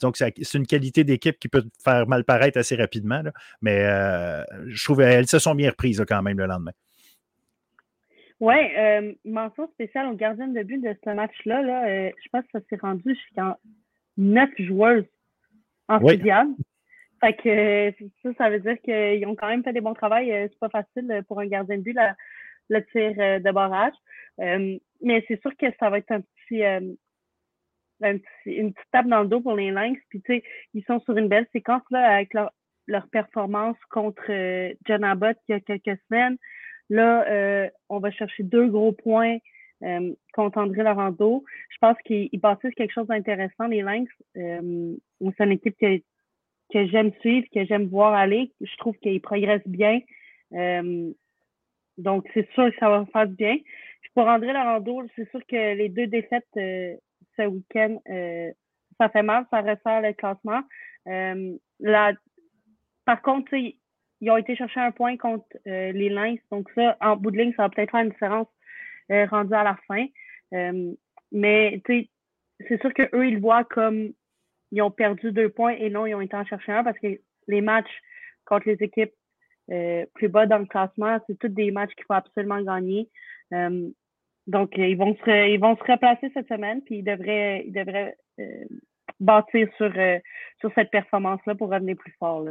donc 0.00 0.16
c'est 0.16 0.54
une 0.54 0.66
qualité 0.66 1.04
d'équipe 1.04 1.38
qui 1.38 1.48
peut 1.48 1.64
faire 1.82 2.06
mal 2.06 2.24
paraître 2.24 2.58
assez 2.58 2.76
rapidement, 2.76 3.22
mais 3.62 3.84
je 4.66 4.84
trouve 4.84 4.98
qu'elles 4.98 5.28
se 5.28 5.38
sont 5.38 5.54
bien 5.54 5.70
reprises 5.70 6.04
quand 6.06 6.22
même 6.22 6.38
le 6.38 6.46
lendemain. 6.46 6.72
Oui, 8.40 8.54
mention 9.24 9.68
spéciale 9.68 10.08
aux 10.08 10.16
gardiennes 10.16 10.52
de 10.52 10.62
but 10.62 10.78
de 10.78 10.94
ce 11.02 11.10
match-là. 11.10 11.62
Là, 11.62 12.10
je 12.10 12.28
pense 12.30 12.44
que 12.44 12.58
ça 12.58 12.60
s'est 12.68 12.78
rendu 12.80 13.14
jusqu'en 13.14 13.56
neuf 14.16 14.50
joueuses 14.58 15.06
en 15.88 15.98
oui. 15.98 16.20
Fait 17.20 17.34
que 17.34 18.06
ça, 18.22 18.30
ça 18.36 18.50
veut 18.50 18.60
dire 18.60 18.80
qu'ils 18.82 19.26
ont 19.26 19.34
quand 19.34 19.48
même 19.48 19.64
fait 19.64 19.72
des 19.72 19.80
bons 19.80 19.94
travail. 19.94 20.30
Euh, 20.32 20.46
c'est 20.50 20.58
pas 20.58 20.68
facile 20.68 21.22
pour 21.26 21.40
un 21.40 21.46
gardien 21.46 21.78
de 21.78 21.82
but, 21.82 21.96
le 22.68 22.84
tir 22.86 23.14
euh, 23.18 23.38
de 23.38 23.50
barrage. 23.50 23.94
Euh, 24.40 24.78
mais 25.00 25.24
c'est 25.28 25.40
sûr 25.40 25.56
que 25.56 25.66
ça 25.78 25.90
va 25.90 25.98
être 25.98 26.10
un 26.10 26.20
petit, 26.20 26.62
une 28.46 28.72
petite 28.72 28.90
tape 28.92 29.06
dans 29.06 29.22
le 29.22 29.28
dos 29.28 29.40
pour 29.40 29.54
les 29.56 29.70
Lynx. 29.70 30.00
Puis, 30.08 30.20
tu 30.22 30.34
sais, 30.34 30.42
ils 30.74 30.84
sont 30.84 31.00
sur 31.00 31.16
une 31.16 31.28
belle 31.28 31.46
séquence 31.52 31.82
là, 31.90 32.14
avec 32.14 32.34
leur, 32.34 32.50
leur 32.86 33.08
performance 33.08 33.76
contre 33.90 34.24
John 34.86 35.04
Abbott 35.04 35.36
il 35.48 35.52
y 35.52 35.54
a 35.54 35.60
quelques 35.60 35.98
semaines. 36.08 36.36
Là, 36.90 37.70
on 37.88 38.00
va 38.00 38.10
chercher 38.10 38.42
deux 38.42 38.68
gros 38.68 38.92
points 38.92 39.38
euh, 39.82 40.12
contre 40.32 40.58
André 40.58 40.82
Laurando. 40.82 41.44
Je 41.70 41.76
pense 41.80 41.96
qu'ils 42.04 42.40
bâtissent 42.40 42.74
quelque 42.74 42.92
chose 42.92 43.06
d'intéressant, 43.06 43.66
les 43.66 43.82
Lynx. 43.82 44.10
Euh, 44.36 44.94
c'est 45.36 45.44
une 45.44 45.52
équipe 45.52 45.76
que, 45.78 46.00
j'aime 46.86 47.12
suivre, 47.20 47.46
que 47.52 47.64
j'aime 47.64 47.86
voir 47.86 48.14
aller. 48.14 48.52
Je 48.60 48.76
trouve 48.76 48.96
qu'ils 48.98 49.20
progressent 49.20 49.66
bien. 49.66 50.00
Euh, 50.52 51.10
donc, 51.98 52.28
c'est 52.34 52.50
sûr 52.52 52.70
que 52.70 52.76
ça 52.78 52.88
va 52.88 53.06
faire 53.12 53.28
du 53.28 53.34
bien. 53.34 53.56
pour 54.14 54.26
André 54.26 54.52
Laurando, 54.52 55.02
c'est 55.16 55.28
sûr 55.30 55.40
que 55.46 55.74
les 55.74 55.88
deux 55.88 56.06
défaites 56.06 56.46
euh, 56.56 56.94
ce 57.36 57.42
week-end, 57.42 57.98
ça 58.98 59.08
fait 59.08 59.22
mal, 59.22 59.44
ça 59.50 59.60
resserre 59.60 60.02
le 60.02 60.12
classement. 60.12 60.62
par 63.04 63.22
contre, 63.22 63.52
ils 63.54 64.30
ont 64.30 64.36
été 64.36 64.54
chercher 64.54 64.80
un 64.80 64.92
point 64.92 65.16
contre 65.16 65.46
les 65.66 66.08
Lynx. 66.08 66.40
Donc 66.52 66.70
ça, 66.76 66.96
en 67.00 67.16
bout 67.16 67.32
de 67.32 67.38
ligne, 67.38 67.52
ça 67.56 67.64
va 67.64 67.68
peut-être 67.70 67.90
faire 67.90 68.02
une 68.02 68.10
différence 68.10 68.46
euh, 69.10 69.26
rendu 69.26 69.54
à 69.54 69.64
la 69.64 69.76
fin. 69.86 70.06
Euh, 70.52 70.92
mais 71.32 71.82
c'est 71.86 72.80
sûr 72.80 72.92
qu'eux, 72.94 73.26
ils 73.26 73.34
le 73.34 73.40
voient 73.40 73.64
comme 73.64 74.12
ils 74.72 74.82
ont 74.82 74.90
perdu 74.90 75.32
deux 75.32 75.48
points 75.48 75.74
et 75.74 75.90
non, 75.90 76.06
ils 76.06 76.14
ont 76.14 76.20
été 76.20 76.36
en 76.36 76.44
chercher 76.44 76.72
un 76.72 76.84
parce 76.84 76.98
que 76.98 77.18
les 77.48 77.60
matchs 77.60 78.00
contre 78.44 78.68
les 78.68 78.82
équipes 78.82 79.12
euh, 79.70 80.04
plus 80.14 80.28
bas 80.28 80.46
dans 80.46 80.58
le 80.58 80.66
classement, 80.66 81.18
c'est 81.26 81.38
tous 81.38 81.48
des 81.48 81.70
matchs 81.70 81.94
qu'il 81.94 82.04
faut 82.06 82.14
absolument 82.14 82.60
gagner. 82.62 83.08
donc, 84.46 84.74
ils 84.76 84.96
vont 84.96 85.14
se 85.16 85.48
ils 85.48 85.60
vont 85.60 85.76
se 85.76 85.84
replacer 85.84 86.30
cette 86.34 86.48
semaine, 86.48 86.82
puis 86.82 86.98
ils 86.98 87.04
devraient, 87.04 87.64
ils 87.66 87.72
devraient 87.72 88.16
bâtir 89.20 89.68
sur, 89.76 89.92
sur 90.60 90.72
cette 90.74 90.90
performance-là 90.90 91.54
pour 91.54 91.70
revenir 91.70 91.96
plus 91.96 92.14
fort. 92.18 92.44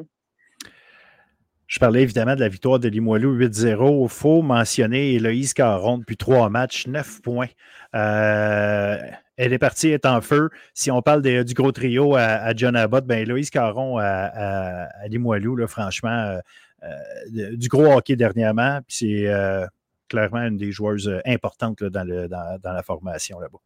Je 1.68 1.80
parlais 1.80 2.02
évidemment 2.02 2.36
de 2.36 2.42
la 2.42 2.50
victoire 2.50 2.80
de 2.80 2.88
Limoilou 2.88 3.38
8-0. 3.38 4.04
Il 4.04 4.10
faut 4.10 4.42
mentionner 4.42 5.14
Héloïse 5.14 5.54
Caron 5.54 5.98
depuis 5.98 6.18
trois 6.18 6.50
matchs, 6.50 6.88
neuf 6.88 7.22
points. 7.22 7.48
Euh, 7.96 8.98
elle 9.38 9.54
est 9.54 9.60
partie, 9.60 9.90
est 9.90 10.06
en 10.06 10.22
feu. 10.22 10.50
Si 10.74 10.92
on 10.92 11.02
parle 11.02 11.22
du 11.22 11.54
gros 11.54 11.72
trio 11.72 12.16
à, 12.16 12.54
John 12.56 12.76
Abbott, 12.76 13.06
ben 13.06 13.26
Caron 13.52 13.98
à, 13.98 14.88
Limoilou, 15.08 15.66
franchement, 15.68 16.10
euh, 16.10 16.40
euh, 16.84 17.56
du 17.56 17.70
gros 17.70 17.92
hockey 17.94 18.16
dernièrement. 18.16 18.80
Puis 18.88 18.98
c'est 18.98 19.68
clairement 20.10 20.42
une 20.42 20.58
des 20.58 20.72
joueuses 20.72 21.22
importantes 21.26 21.84
dans, 21.84 22.08
la 22.64 22.84
formation 22.84 23.40
là-bas. 23.40 23.60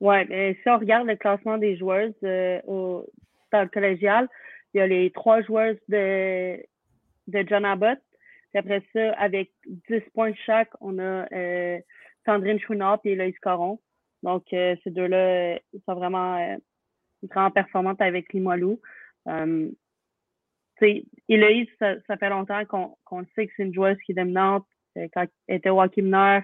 Oui, 0.00 0.16
mais 0.28 0.58
si 0.62 0.68
on 0.68 0.78
regarde 0.78 1.06
le 1.06 1.16
classement 1.16 1.58
des 1.58 1.76
joueuses 1.76 2.14
au, 2.66 3.06
dans 3.52 3.62
le 3.62 3.68
collégial, 3.68 4.28
il 4.74 4.78
y 4.78 4.80
a 4.80 4.86
les 4.86 5.10
trois 5.10 5.42
joueuses 5.42 5.78
de, 5.88 6.62
de 7.26 7.44
John 7.48 7.64
Abbott. 7.64 7.98
Puis 8.50 8.58
après 8.58 8.82
ça, 8.92 9.12
avec 9.12 9.50
10 9.66 10.00
points 10.14 10.34
chaque, 10.46 10.70
on 10.80 10.98
a 10.98 11.26
euh, 11.32 11.78
Sandrine 12.26 12.58
Chouinard 12.60 13.00
et 13.04 13.12
Eloïse 13.12 13.38
Coron. 13.40 13.80
Donc, 14.22 14.44
ces 14.50 14.78
deux-là 14.86 15.58
sont 15.86 15.94
vraiment, 15.94 16.58
vraiment 17.22 17.50
performantes 17.50 18.00
avec 18.02 18.32
Limoilou. 18.32 18.80
Héloïse, 21.28 21.68
ça, 21.78 21.94
ça, 22.06 22.16
fait 22.16 22.28
longtemps 22.28 22.64
qu'on 22.66 23.24
sait 23.34 23.46
que 23.46 23.52
c'est 23.56 23.62
une 23.62 23.74
joueuse 23.74 23.96
qui 24.04 24.12
est 24.12 24.16
dominante. 24.16 24.66
quand 25.14 25.26
elle 25.46 25.56
était 25.56 25.70
au 25.70 25.80
hockey 25.80 26.02
mineur, 26.02 26.42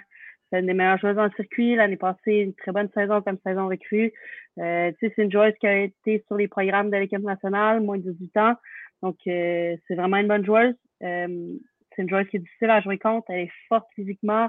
une 0.53 0.67
des 0.67 0.75
meilleures 0.75 0.99
joueuses 0.99 1.17
dans 1.17 1.25
le 1.25 1.33
circuit. 1.33 1.75
L'année 1.75 1.97
passée, 1.97 2.35
une 2.35 2.55
très 2.55 2.73
bonne 2.73 2.89
saison 2.95 3.21
comme 3.23 3.39
saison 3.45 3.69
recrue. 3.69 4.13
Euh, 4.59 4.93
c'est 5.01 5.17
une 5.19 5.31
joueuse 5.31 5.55
qui 5.61 5.67
a 5.67 5.83
été 5.83 6.25
sur 6.27 6.37
les 6.37 6.49
programmes 6.49 6.91
de 6.91 6.97
l'équipe 6.97 7.21
nationale, 7.21 7.81
moins 7.81 7.99
de 7.99 8.11
18 8.13 8.37
ans. 8.39 8.55
Donc, 9.03 9.17
euh, 9.27 9.77
c'est 9.87 9.95
vraiment 9.95 10.19
une 10.19 10.29
bonne 10.29 10.45
joueuse. 10.45 10.75
Euh, 11.03 11.55
c'est 11.95 12.03
une 12.03 12.09
joueuse 12.09 12.29
qui 12.29 12.37
est 12.37 12.41
difficile 12.41 12.71
à 12.71 12.81
jouer 12.81 12.99
contre. 12.99 13.27
Elle 13.31 13.47
est 13.47 13.53
forte 13.69 13.87
physiquement. 13.95 14.49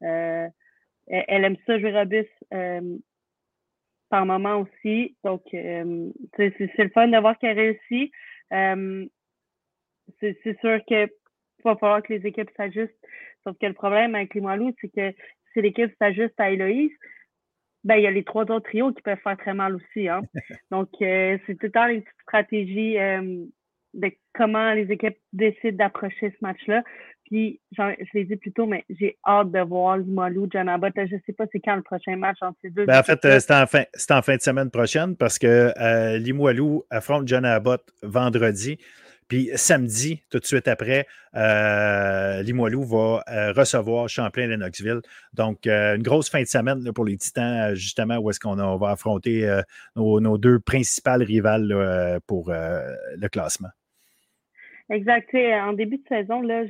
Elle, 0.00 0.50
aime 1.44 1.56
ça 1.66 1.78
jouer 1.78 1.92
robuste 1.92 2.30
par 4.10 4.26
moment 4.26 4.56
aussi. 4.56 5.16
Donc, 5.24 5.42
c'est 5.50 6.52
le 6.78 6.90
fun 6.90 7.08
de 7.08 7.18
voir 7.18 7.38
qu'elle 7.38 7.58
réussit. 7.58 8.12
c'est 10.20 10.60
sûr 10.60 10.80
que 10.88 11.08
va 11.64 11.76
falloir 11.76 12.02
que 12.02 12.12
les 12.12 12.26
équipes 12.26 12.50
s'ajustent. 12.56 13.06
Sauf 13.44 13.56
que 13.58 13.66
le 13.66 13.74
problème 13.74 14.14
avec 14.14 14.34
les 14.34 14.40
Moilous, 14.40 14.74
c'est 14.80 14.88
que 14.88 15.14
si 15.52 15.62
l'équipe 15.62 15.92
s'ajuste 15.98 16.38
à 16.38 16.50
Héloïse, 16.50 16.92
ben, 17.84 17.96
il 17.96 18.02
y 18.02 18.06
a 18.06 18.10
les 18.10 18.24
trois 18.24 18.42
autres 18.42 18.68
trios 18.68 18.92
qui 18.92 19.02
peuvent 19.02 19.18
faire 19.22 19.36
très 19.36 19.54
mal 19.54 19.76
aussi. 19.76 20.08
Hein. 20.08 20.22
Donc, 20.70 20.88
euh, 21.00 21.38
c'est 21.46 21.54
tout 21.54 21.66
le 21.66 21.72
temps 21.72 21.86
une 21.86 22.02
petite 22.02 22.22
stratégie 22.22 22.98
euh, 22.98 23.44
de 23.94 24.10
comment 24.34 24.72
les 24.74 24.90
équipes 24.90 25.16
décident 25.32 25.76
d'approcher 25.76 26.30
ce 26.30 26.36
match-là. 26.42 26.82
Puis, 27.26 27.60
je 27.72 27.82
l'ai 28.14 28.24
dit 28.24 28.36
plus 28.36 28.52
tôt, 28.52 28.66
mais 28.66 28.84
j'ai 28.88 29.18
hâte 29.26 29.52
de 29.52 29.60
voir 29.60 29.98
Limoilou, 29.98 30.48
John 30.50 30.68
Abbott. 30.68 30.94
Je 30.96 31.14
ne 31.14 31.20
sais 31.26 31.32
pas 31.32 31.44
c'est 31.52 31.60
quand 31.60 31.76
le 31.76 31.82
prochain 31.82 32.16
match 32.16 32.38
entre 32.40 32.58
ces 32.62 32.70
deux. 32.70 32.86
Ben, 32.86 33.00
en 33.00 33.02
fait, 33.02 33.22
euh, 33.24 33.38
c'est 33.38 33.54
en, 33.54 33.66
fin, 33.66 33.84
en 34.10 34.22
fin 34.22 34.36
de 34.36 34.40
semaine 34.40 34.70
prochaine 34.70 35.16
parce 35.16 35.38
que 35.38 36.16
Limoilou 36.18 36.84
affronte 36.90 37.28
John 37.28 37.44
Abbott 37.44 37.82
vendredi. 38.02 38.78
Puis 39.28 39.50
samedi, 39.54 40.22
tout 40.30 40.38
de 40.38 40.44
suite 40.46 40.68
après, 40.68 41.06
euh, 41.34 42.42
Limoilou 42.42 42.82
va 42.84 43.22
euh, 43.28 43.52
recevoir 43.52 44.08
Champlain-Lennoxville. 44.08 45.02
Donc, 45.34 45.66
euh, 45.66 45.96
une 45.96 46.02
grosse 46.02 46.30
fin 46.30 46.40
de 46.40 46.46
semaine 46.46 46.90
pour 46.94 47.04
les 47.04 47.18
Titans, 47.18 47.74
justement, 47.74 48.16
où 48.16 48.30
est-ce 48.30 48.40
qu'on 48.40 48.54
va 48.54 48.90
affronter 48.90 49.46
nos, 49.96 50.38
deux 50.38 50.58
principales 50.58 51.22
rivales 51.22 52.20
pour 52.26 52.50
le 52.50 53.28
classement. 53.28 53.68
Exact. 54.90 55.34
en 55.34 55.74
début 55.74 55.98
de 55.98 56.08
saison, 56.08 56.40
là, 56.40 56.64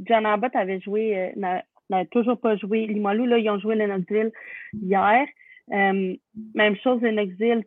John 0.00 0.26
Abbott 0.26 0.54
avait 0.54 0.80
joué, 0.80 1.32
n'a 1.36 2.04
toujours 2.10 2.38
pas 2.38 2.56
joué. 2.56 2.86
Limoilou, 2.86 3.24
là, 3.24 3.38
ils 3.38 3.48
ont 3.48 3.58
joué 3.58 3.76
Lennoxville 3.76 4.30
hier. 4.74 5.26
même 5.68 6.76
chose, 6.82 7.00
Lennoxville, 7.00 7.62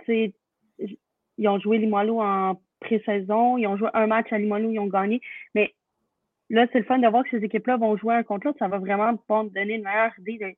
ils 1.38 1.48
ont 1.48 1.60
joué 1.60 1.80
Limoilou 1.80 2.22
en 2.22 2.60
pré-saison. 2.80 3.58
Ils 3.58 3.68
ont 3.68 3.78
joué 3.78 3.90
un 3.94 4.08
match 4.08 4.32
à 4.32 4.38
Limoilou, 4.38 4.72
ils 4.72 4.80
ont 4.80 4.88
gagné. 4.88 5.22
Mais 5.56 5.74
là, 6.50 6.68
c'est 6.72 6.80
le 6.80 6.86
fun 6.86 7.00
de 7.00 7.08
voir 7.08 7.24
que 7.24 7.32
ces 7.32 7.44
équipes-là 7.44 7.78
vont 7.78 7.98
jouer 7.98 8.16
un 8.16 8.24
contre 8.24 8.48
l'autre. 8.48 8.60
Ça 8.60 8.68
va 8.68 8.80
vraiment 8.80 9.14
donner 9.30 9.76
une 9.76 9.84
meilleure 9.84 10.18
idée 10.20 10.58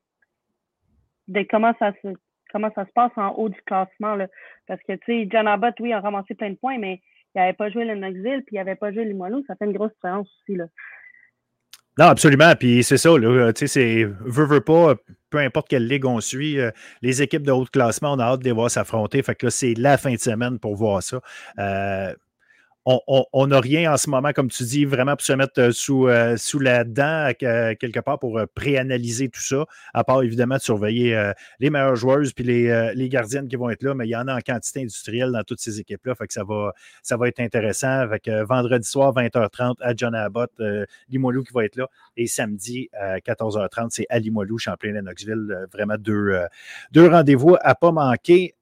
de, 1.28 1.42
comment, 1.50 1.74
ça 1.78 1.92
se, 2.02 2.08
comment 2.50 2.70
ça 2.74 2.84
se 2.86 2.92
passe 2.92 3.12
en 3.16 3.30
haut 3.34 3.48
du 3.48 3.60
classement. 3.62 4.14
Là. 4.14 4.28
Parce 4.66 4.82
que, 4.82 4.92
tu 4.92 5.04
sais, 5.06 5.28
John 5.30 5.46
Abbott, 5.46 5.74
oui, 5.80 5.92
a 5.92 6.00
ramassé 6.00 6.34
plein 6.34 6.50
de 6.50 6.56
points, 6.56 6.78
mais 6.78 7.00
il 7.34 7.38
n'avait 7.38 7.54
pas 7.54 7.70
joué 7.70 7.84
le 7.84 7.94
Knoxville, 7.94 8.42
puis 8.44 8.56
il 8.56 8.58
n'avait 8.58 8.76
pas 8.76 8.92
joué 8.92 9.04
Limoilou. 9.04 9.44
Ça 9.46 9.56
fait 9.56 9.64
une 9.64 9.72
grosse 9.72 9.94
différence 9.94 10.28
aussi. 10.28 10.56
Là. 10.56 10.66
Non, 11.98 12.06
absolument. 12.06 12.54
Puis 12.58 12.82
c'est 12.84 12.96
ça, 12.96 13.10
là, 13.18 13.52
tu 13.52 13.60
sais, 13.60 13.66
c'est 13.66 14.04
veut, 14.04 14.46
veut 14.46 14.60
pas, 14.60 14.94
peu 15.30 15.38
importe 15.38 15.68
quelle 15.68 15.86
ligue 15.86 16.06
on 16.06 16.20
suit, 16.20 16.58
euh, 16.58 16.70
les 17.02 17.22
équipes 17.22 17.42
de 17.42 17.52
haut 17.52 17.64
classement, 17.64 18.12
on 18.12 18.18
a 18.18 18.24
hâte 18.24 18.40
de 18.40 18.44
les 18.44 18.52
voir 18.52 18.70
s'affronter. 18.70 19.22
Fait 19.22 19.34
que 19.34 19.46
là, 19.46 19.50
c'est 19.50 19.74
la 19.74 19.98
fin 19.98 20.12
de 20.12 20.18
semaine 20.18 20.58
pour 20.58 20.74
voir 20.74 21.02
ça. 21.02 21.20
Euh, 21.58 22.14
on 22.84 23.46
n'a 23.46 23.60
rien 23.60 23.92
en 23.92 23.96
ce 23.96 24.10
moment, 24.10 24.32
comme 24.32 24.48
tu 24.48 24.64
dis, 24.64 24.84
vraiment 24.84 25.12
pour 25.12 25.22
se 25.22 25.32
mettre 25.32 25.60
euh, 25.60 25.70
sous, 25.70 26.08
euh, 26.08 26.36
sous 26.36 26.58
la 26.58 26.82
dent 26.82 27.32
euh, 27.42 27.74
quelque 27.78 28.00
part 28.00 28.18
pour 28.18 28.40
préanalyser 28.54 29.28
tout 29.28 29.40
ça, 29.40 29.66
à 29.94 30.02
part 30.02 30.22
évidemment 30.22 30.56
de 30.56 30.60
surveiller 30.60 31.32
les 31.60 31.70
meilleures 31.70 31.96
joueuses 31.96 32.32
puis 32.32 32.44
les, 32.44 33.08
gardiennes 33.08 33.48
qui 33.48 33.56
vont 33.56 33.70
être 33.70 33.82
là, 33.82 33.94
mais 33.94 34.06
il 34.06 34.10
y 34.10 34.16
en 34.16 34.26
a 34.26 34.36
en 34.36 34.40
quantité 34.40 34.80
industrielle 34.80 35.30
dans 35.32 35.42
toutes 35.42 35.60
ces 35.60 35.78
équipes-là, 35.80 36.14
ça 36.28 36.44
va, 36.44 36.72
ça 37.02 37.16
va 37.16 37.28
être 37.28 37.40
intéressant. 37.40 37.88
avec 37.88 38.28
vendredi 38.28 38.88
soir, 38.88 39.12
20h30 39.14 39.74
à 39.80 39.94
John 39.94 40.14
Abbott, 40.14 40.50
Limoilou 41.08 41.42
qui 41.42 41.52
va 41.52 41.64
être 41.64 41.76
là, 41.76 41.88
et 42.16 42.26
samedi, 42.26 42.88
14h30, 43.26 43.88
c'est 43.90 44.06
à 44.08 44.18
Limoilou, 44.18 44.58
Champlain-Lennoxville, 44.58 45.66
vraiment 45.72 45.96
deux, 45.98 46.40
deux 46.92 47.08
rendez-vous 47.08 47.56
à 47.60 47.74
pas 47.74 47.92
manquer. 47.92 48.54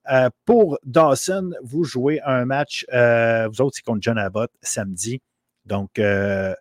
pour 0.45 0.79
Dawson, 0.85 1.53
vous 1.63 1.85
jouez 1.85 2.21
un 2.25 2.45
match, 2.45 2.85
vous 2.91 3.61
autres, 3.61 3.77
c'est 3.77 3.85
contre 3.85 4.03
John 4.03 4.10
Abbott 4.17 4.51
samedi. 4.63 5.21
Donc, 5.65 5.99
euh, 5.99 6.55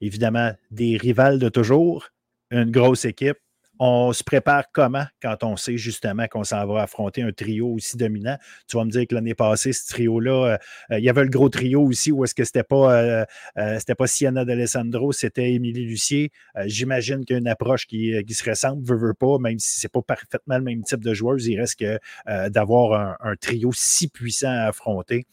évidemment, 0.00 0.52
des 0.70 0.96
rivales 0.96 1.38
de 1.38 1.48
toujours, 1.48 2.08
une 2.50 2.70
grosse 2.70 3.04
équipe. 3.04 3.38
On 3.80 4.12
se 4.12 4.24
prépare 4.24 4.64
comment 4.72 5.04
quand 5.22 5.44
on 5.44 5.56
sait 5.56 5.76
justement 5.76 6.26
qu'on 6.26 6.42
s'en 6.42 6.66
va 6.66 6.82
affronter 6.82 7.22
un 7.22 7.30
trio 7.30 7.68
aussi 7.68 7.96
dominant? 7.96 8.36
Tu 8.66 8.76
vas 8.76 8.84
me 8.84 8.90
dire 8.90 9.06
que 9.06 9.14
l'année 9.14 9.36
passée, 9.36 9.72
ce 9.72 9.86
trio-là, 9.86 10.58
euh, 10.90 10.98
il 10.98 11.04
y 11.04 11.08
avait 11.08 11.22
le 11.22 11.28
gros 11.28 11.48
trio 11.48 11.82
aussi 11.82 12.10
où 12.10 12.24
est-ce 12.24 12.34
que 12.34 12.42
c'était 12.42 12.64
pas, 12.64 13.00
euh, 13.00 13.24
pas 13.54 14.06
Sienna 14.08 14.44
d'Alessandro, 14.44 15.12
c'était 15.12 15.52
Émilie 15.52 15.84
Lucier. 15.84 16.32
J'imagine 16.64 17.24
qu'il 17.24 17.34
y 17.34 17.36
a 17.36 17.38
une 17.38 17.46
approche 17.46 17.86
qui, 17.86 18.12
se 18.28 18.50
ressemble, 18.50 18.84
veut, 18.84 18.96
veut 18.96 19.14
pas, 19.14 19.38
même 19.38 19.60
si 19.60 19.78
c'est 19.78 19.92
pas 19.92 20.02
parfaitement 20.02 20.58
le 20.58 20.64
même 20.64 20.82
type 20.82 21.04
de 21.04 21.14
joueuse, 21.14 21.46
il 21.46 21.60
reste 21.60 21.78
que 21.78 22.00
d'avoir 22.48 23.16
un, 23.20 23.36
trio 23.36 23.70
si 23.72 24.08
puissant 24.08 24.50
à 24.50 24.64
affronter. 24.64 25.24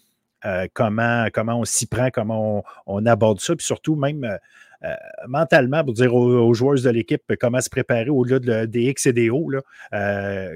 Euh, 0.46 0.68
comment, 0.74 1.28
comment 1.34 1.60
on 1.60 1.66
s'y 1.66 1.88
prend, 1.88 2.10
comment 2.12 2.64
on, 2.86 3.06
aborde 3.06 3.40
ça, 3.40 3.56
puis 3.56 3.66
surtout 3.66 3.96
même 3.96 4.24
euh, 4.24 4.38
euh, 4.84 4.94
mentalement, 5.28 5.84
pour 5.84 5.94
dire 5.94 6.14
aux, 6.14 6.54
joueurs 6.54 6.82
de 6.82 6.90
l'équipe 6.90 7.24
comment 7.40 7.62
se 7.62 7.70
préparer 7.70 8.10
au-delà 8.10 8.68
des 8.68 8.90
X 8.90 9.08
et 9.08 9.14
des 9.14 9.30
O, 9.30 9.50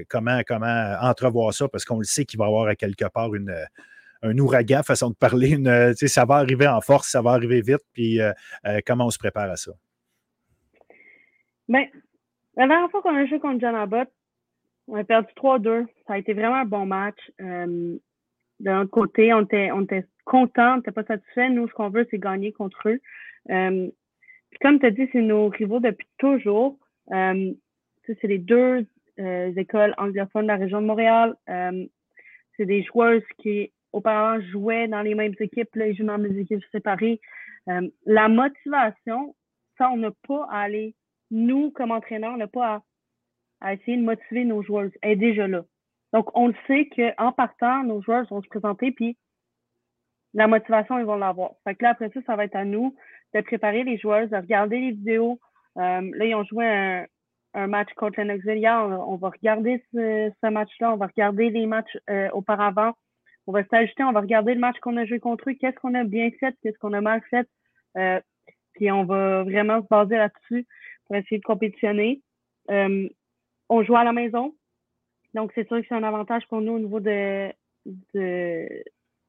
comment, 0.08 0.40
comment 0.46 0.96
entrevoir 1.00 1.52
ça, 1.52 1.68
parce 1.68 1.84
qu'on 1.84 1.98
le 1.98 2.04
sait 2.04 2.24
qu'il 2.24 2.38
va 2.38 2.44
y 2.44 2.48
avoir 2.48 2.68
à 2.68 2.76
quelque 2.76 3.06
part 3.08 3.34
une, 3.34 3.54
un 4.22 4.38
ouragan, 4.38 4.82
façon 4.82 5.10
de 5.10 5.16
parler, 5.16 5.50
une, 5.50 5.94
ça 5.94 6.24
va 6.24 6.36
arriver 6.36 6.68
en 6.68 6.80
force, 6.80 7.08
ça 7.08 7.22
va 7.22 7.32
arriver 7.32 7.60
vite, 7.60 7.82
puis 7.92 8.20
comment 8.86 9.06
on 9.06 9.10
se 9.10 9.18
prépare 9.18 9.50
à 9.50 9.56
ça? 9.56 9.72
Bien, 11.68 11.86
la 12.56 12.68
dernière 12.68 12.90
fois 12.90 13.02
qu'on 13.02 13.16
a 13.16 13.26
joué 13.26 13.40
contre 13.40 13.60
John 13.60 13.74
Abbott, 13.74 14.08
on 14.86 14.96
a 14.96 15.04
perdu 15.04 15.28
3-2. 15.36 15.86
Ça 16.06 16.14
a 16.14 16.18
été 16.18 16.34
vraiment 16.34 16.56
un 16.56 16.64
bon 16.64 16.84
match 16.84 17.18
de 17.38 18.00
notre 18.60 18.90
côté, 18.90 19.32
on 19.32 19.42
était, 19.42 19.70
on 19.72 19.82
était 19.82 20.06
content, 20.24 20.74
on 20.74 20.76
n'était 20.76 20.92
pas 20.92 21.04
satisfait. 21.04 21.48
Nous, 21.50 21.68
ce 21.68 21.72
qu'on 21.72 21.90
veut, 21.90 22.06
c'est 22.10 22.18
gagner 22.18 22.52
contre 22.52 22.88
eux. 22.88 23.00
Euh, 23.50 23.88
comme 24.60 24.78
tu 24.78 24.86
as 24.86 24.90
dit, 24.90 25.08
c'est 25.12 25.22
nos 25.22 25.48
rivaux 25.48 25.80
depuis 25.80 26.06
toujours. 26.18 26.78
Euh, 27.12 27.52
c'est 28.06 28.24
les 28.24 28.38
deux 28.38 28.86
euh, 29.18 29.52
écoles 29.56 29.94
anglophones 29.96 30.42
de 30.42 30.48
la 30.48 30.56
région 30.56 30.80
de 30.80 30.86
Montréal. 30.86 31.36
Euh, 31.48 31.86
c'est 32.56 32.66
des 32.66 32.82
joueuses 32.82 33.22
qui, 33.38 33.72
auparavant, 33.92 34.42
jouaient 34.50 34.88
dans 34.88 35.02
les 35.02 35.14
mêmes 35.14 35.34
équipes. 35.38 35.74
Là, 35.76 35.86
ils 35.88 35.96
jouent 35.96 36.04
dans 36.04 36.18
des 36.18 36.38
équipes 36.38 36.64
séparées. 36.72 37.20
la 38.06 38.28
motivation, 38.28 39.34
ça, 39.78 39.90
on 39.90 39.96
n'a 39.96 40.10
pas 40.26 40.46
à 40.50 40.62
aller, 40.62 40.94
nous, 41.30 41.70
comme 41.70 41.92
entraîneurs, 41.92 42.34
on 42.34 42.38
n'a 42.38 42.48
pas 42.48 42.82
à, 43.60 43.68
à, 43.68 43.74
essayer 43.74 43.96
de 43.96 44.02
motiver 44.02 44.44
nos 44.44 44.62
joueuses. 44.62 44.92
Elle 45.02 45.12
est 45.12 45.16
déjà 45.16 45.46
là. 45.46 45.64
Donc, 46.12 46.36
on 46.36 46.48
le 46.48 46.54
sait 46.66 46.88
qu'en 46.88 47.32
partant, 47.32 47.84
nos 47.84 48.02
joueurs 48.02 48.26
vont 48.28 48.42
se 48.42 48.48
présenter, 48.48 48.90
puis 48.92 49.16
la 50.34 50.46
motivation, 50.46 50.98
ils 50.98 51.04
vont 51.04 51.16
l'avoir. 51.16 51.52
Fait 51.64 51.74
que 51.74 51.84
là, 51.84 51.90
après 51.90 52.10
ça, 52.12 52.20
ça 52.26 52.36
va 52.36 52.44
être 52.44 52.56
à 52.56 52.64
nous 52.64 52.94
de 53.34 53.40
préparer 53.40 53.84
les 53.84 53.98
joueurs, 53.98 54.28
de 54.28 54.36
regarder 54.36 54.78
les 54.78 54.90
vidéos. 54.92 55.40
Euh, 55.76 56.10
là, 56.14 56.24
ils 56.24 56.34
ont 56.34 56.44
joué 56.44 56.66
un, 56.66 57.06
un 57.54 57.66
match 57.66 57.92
contre 57.96 58.20
l'Auxilia. 58.22 58.84
On, 58.84 59.12
on, 59.12 59.16
va 59.16 59.30
regarder 59.30 59.82
ce, 59.92 60.30
ce 60.42 60.50
match-là. 60.50 60.92
On 60.92 60.96
va 60.96 61.06
regarder 61.06 61.50
les 61.50 61.66
matchs 61.66 61.96
euh, 62.08 62.28
auparavant. 62.32 62.92
On 63.46 63.52
va 63.52 63.64
s'ajouter. 63.64 64.04
On 64.04 64.12
va 64.12 64.20
regarder 64.20 64.54
le 64.54 64.60
match 64.60 64.78
qu'on 64.80 64.96
a 64.96 65.04
joué 65.04 65.20
contre 65.20 65.50
eux. 65.50 65.54
Qu'est-ce 65.54 65.76
qu'on 65.76 65.94
a 65.94 66.04
bien 66.04 66.30
fait? 66.38 66.54
Qu'est-ce 66.62 66.78
qu'on 66.78 66.92
a 66.92 67.00
mal 67.00 67.22
fait? 67.30 67.48
Euh, 67.96 68.20
puis 68.74 68.90
on 68.90 69.04
va 69.04 69.42
vraiment 69.42 69.82
se 69.82 69.86
baser 69.88 70.16
là-dessus 70.16 70.66
pour 71.06 71.16
essayer 71.16 71.38
de 71.38 71.44
compétitionner. 71.44 72.22
Euh, 72.70 73.08
on 73.68 73.82
joue 73.82 73.96
à 73.96 74.04
la 74.04 74.12
maison. 74.12 74.54
Donc, 75.34 75.52
c'est 75.54 75.66
sûr 75.68 75.80
que 75.80 75.86
c'est 75.88 75.94
un 75.94 76.02
avantage 76.02 76.46
pour 76.48 76.60
nous 76.60 76.72
au 76.72 76.78
niveau 76.78 77.00
de, 77.00 77.50
de, 78.14 78.68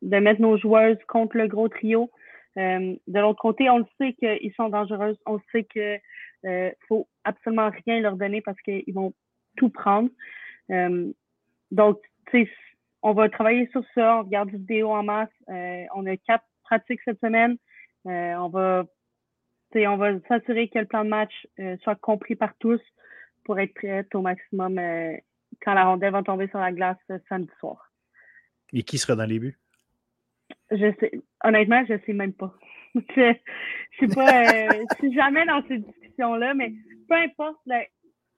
de 0.01 0.17
mettre 0.17 0.41
nos 0.41 0.57
joueuses 0.57 0.97
contre 1.07 1.37
le 1.37 1.47
gros 1.47 1.69
trio. 1.69 2.09
Euh, 2.57 2.95
de 3.07 3.19
l'autre 3.19 3.41
côté, 3.41 3.69
on 3.69 3.79
le 3.79 3.85
sait 3.97 4.13
qu'ils 4.13 4.53
sont 4.55 4.69
dangereux. 4.69 5.17
On 5.25 5.39
sait 5.51 5.63
qu'il 5.63 5.99
euh, 6.45 6.71
faut 6.87 7.07
absolument 7.23 7.71
rien 7.85 7.99
leur 8.01 8.17
donner 8.17 8.41
parce 8.41 8.59
qu'ils 8.61 8.93
vont 8.93 9.13
tout 9.57 9.69
prendre. 9.69 10.09
Euh, 10.71 11.11
donc, 11.71 11.99
tu 12.31 12.49
on 13.03 13.13
va 13.13 13.29
travailler 13.29 13.67
sur 13.71 13.83
ça. 13.95 14.17
On 14.17 14.23
regarde 14.23 14.51
des 14.51 14.57
vidéos 14.57 14.91
en 14.91 15.03
masse. 15.03 15.29
Euh, 15.49 15.85
on 15.95 16.05
a 16.05 16.17
quatre 16.17 16.45
pratiques 16.63 17.01
cette 17.03 17.19
semaine. 17.19 17.57
on 18.05 18.49
va 18.49 18.85
on 19.73 19.97
va 19.97 20.19
s'assurer 20.27 20.67
que 20.67 20.79
le 20.79 20.85
plan 20.85 21.05
de 21.05 21.09
match 21.09 21.47
soit 21.81 21.95
compris 21.95 22.35
par 22.35 22.53
tous. 22.59 22.81
pour 23.43 23.57
être 23.59 23.73
prête 23.73 24.13
au 24.13 24.21
maximum 24.21 24.77
quand 25.63 25.73
la 25.73 25.85
rondelle 25.85 26.11
va 26.11 26.23
tomber 26.23 26.47
sur 26.47 26.59
la 26.59 26.71
glace 26.71 26.97
samedi 27.29 27.51
soir. 27.59 27.91
Et 28.73 28.83
qui 28.83 28.97
sera 28.97 29.15
dans 29.15 29.25
les 29.25 29.39
buts? 29.39 29.57
Je 30.71 30.93
sais, 30.99 31.11
honnêtement, 31.43 31.83
je 31.87 31.93
ne 31.93 31.99
sais 31.99 32.13
même 32.13 32.33
pas. 32.33 32.53
je, 32.95 33.01
je 33.91 33.99
sais 33.99 34.15
pas, 34.15 34.45
je 34.71 34.95
suis 34.99 35.13
jamais 35.13 35.45
dans 35.45 35.61
ces 35.67 35.79
discussions-là, 35.79 36.53
mais 36.53 36.73
peu 37.07 37.15
importe 37.15 37.59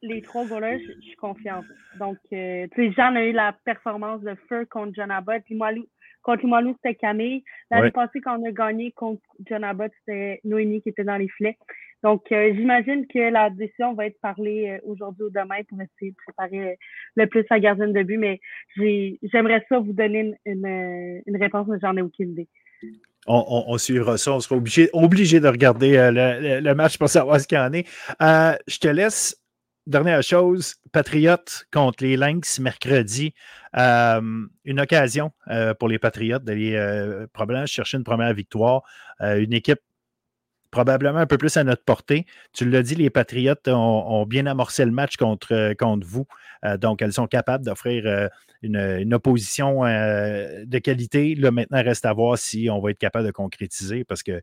les 0.02 0.22
trois 0.22 0.46
goalers, 0.46 0.80
je, 0.80 1.02
suis 1.02 1.16
confiante. 1.16 1.66
Donc, 2.00 2.18
tu 2.30 2.36
sais, 2.36 2.92
Jean 2.92 3.16
a 3.16 3.24
eu 3.24 3.32
la 3.32 3.54
performance 3.66 4.22
de 4.22 4.36
feu 4.50 4.66
contre 4.70 4.94
John 4.96 5.12
Abbott. 5.12 5.44
Limoilou, 5.50 5.88
contre 6.22 6.44
Limoilou, 6.44 6.76
c'était 6.76 6.96
Camille. 6.96 7.44
L'année 7.72 7.92
passée, 7.92 8.20
quand 8.22 8.40
on 8.40 8.46
a 8.46 8.52
gagné 8.52 8.92
contre 8.92 9.22
John 9.46 9.64
Abbott, 9.64 9.92
c'était 10.00 10.42
Noémie 10.44 10.82
qui 10.82 10.90
était 10.90 11.04
dans 11.04 11.18
les 11.18 11.30
filets. 11.30 11.58
Donc, 12.04 12.34
euh, 12.34 12.54
j'imagine 12.54 13.08
que 13.08 13.32
la 13.32 13.50
décision 13.50 13.94
va 13.94 14.08
être 14.08 14.20
parlée 14.20 14.72
euh, 14.72 14.92
aujourd'hui 14.92 15.24
ou 15.24 15.30
demain 15.30 15.64
pour 15.70 15.80
essayer 15.82 16.12
de 16.12 16.18
préparer 16.18 16.72
euh, 16.72 16.76
le 17.16 17.28
plus 17.28 17.46
la 17.50 17.60
gardienne 17.62 17.94
de 17.94 18.04
but, 18.04 18.18
mais 18.18 18.42
j'aimerais 18.76 19.66
ça 19.70 19.80
vous 19.80 19.94
donner 19.94 20.34
une, 20.46 21.38
réponse, 21.38 21.66
mais 21.70 21.78
j'en 21.82 21.96
ai 21.96 22.02
aucune 22.02 22.32
idée. 22.32 22.50
On, 23.26 23.78
suivra 23.78 24.18
ça. 24.18 24.34
On 24.34 24.42
sera 24.42 24.58
obligé, 24.58 24.90
obligé 24.92 25.40
de 25.40 25.48
regarder 25.48 25.94
le, 26.12 26.74
match 26.74 26.98
pour 26.98 27.08
savoir 27.08 27.40
ce 27.40 27.48
qu'il 27.48 27.58
en 27.58 27.72
est. 27.72 27.88
je 28.20 28.80
te 28.80 28.88
laisse. 28.90 29.40
Dernière 29.86 30.24
chose, 30.24 30.76
Patriotes 30.94 31.66
contre 31.72 32.04
les 32.04 32.18
Lynx 32.18 32.60
mercredi. 32.60 33.34
une 33.74 34.80
occasion 34.80 35.32
pour 35.80 35.88
les 35.88 36.00
Patriotes 36.00 36.44
d'aller 36.44 36.78
probablement 37.32 37.66
chercher 37.66 37.96
une 37.96 38.04
première 38.04 38.34
victoire. 38.34 38.84
une 39.22 39.54
équipe 39.54 39.80
probablement 40.74 41.20
un 41.20 41.28
peu 41.28 41.38
plus 41.38 41.56
à 41.56 41.64
notre 41.64 41.84
portée. 41.84 42.26
Tu 42.52 42.68
l'as 42.68 42.82
dit, 42.82 42.96
les 42.96 43.12
Patriotes 43.12 43.68
ont, 43.68 44.26
bien 44.26 44.48
amorcé 44.48 44.84
le 44.84 44.92
match 44.92 45.18
contre, 45.18 45.54
euh, 45.54 45.74
contre 45.76 46.08
vous. 46.08 46.26
Euh, 46.66 46.78
donc, 46.78 47.04
elles 47.04 47.14
sont 47.14 47.28
capables 47.28 47.64
d'offrir 47.64 48.08
euh, 48.08 48.28
une, 48.64 49.14
opposition 49.14 49.84
de 49.84 50.80
qualité. 50.80 51.36
Là, 51.36 51.52
maintenant, 51.52 51.84
reste 51.84 52.06
à 52.06 52.14
voir 52.14 52.40
si 52.40 52.70
on 52.72 52.80
va 52.80 52.90
être 52.90 52.98
capable 52.98 53.28
de 53.28 53.32
concrétiser 53.32 54.04
parce 54.04 54.24
que 54.24 54.42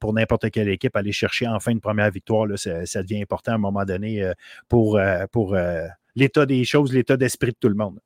pour 0.00 0.12
n'importe 0.12 0.50
quelle 0.50 0.68
équipe, 0.68 0.94
aller 0.96 1.12
chercher 1.12 1.46
enfin 1.46 1.70
une 1.70 1.80
première 1.80 2.10
victoire, 2.10 2.46
là, 2.46 2.56
ça, 2.56 3.02
devient 3.02 3.22
important 3.22 3.52
à 3.52 3.54
un 3.54 3.58
moment 3.58 3.84
donné 3.84 4.32
pour, 4.68 5.00
pour 5.30 5.56
l'état 6.16 6.46
des 6.46 6.64
choses, 6.64 6.92
l'état 6.92 7.16
d'esprit 7.16 7.52
de 7.52 7.56
tout 7.58 7.68
le 7.68 7.76
monde. 7.76 8.00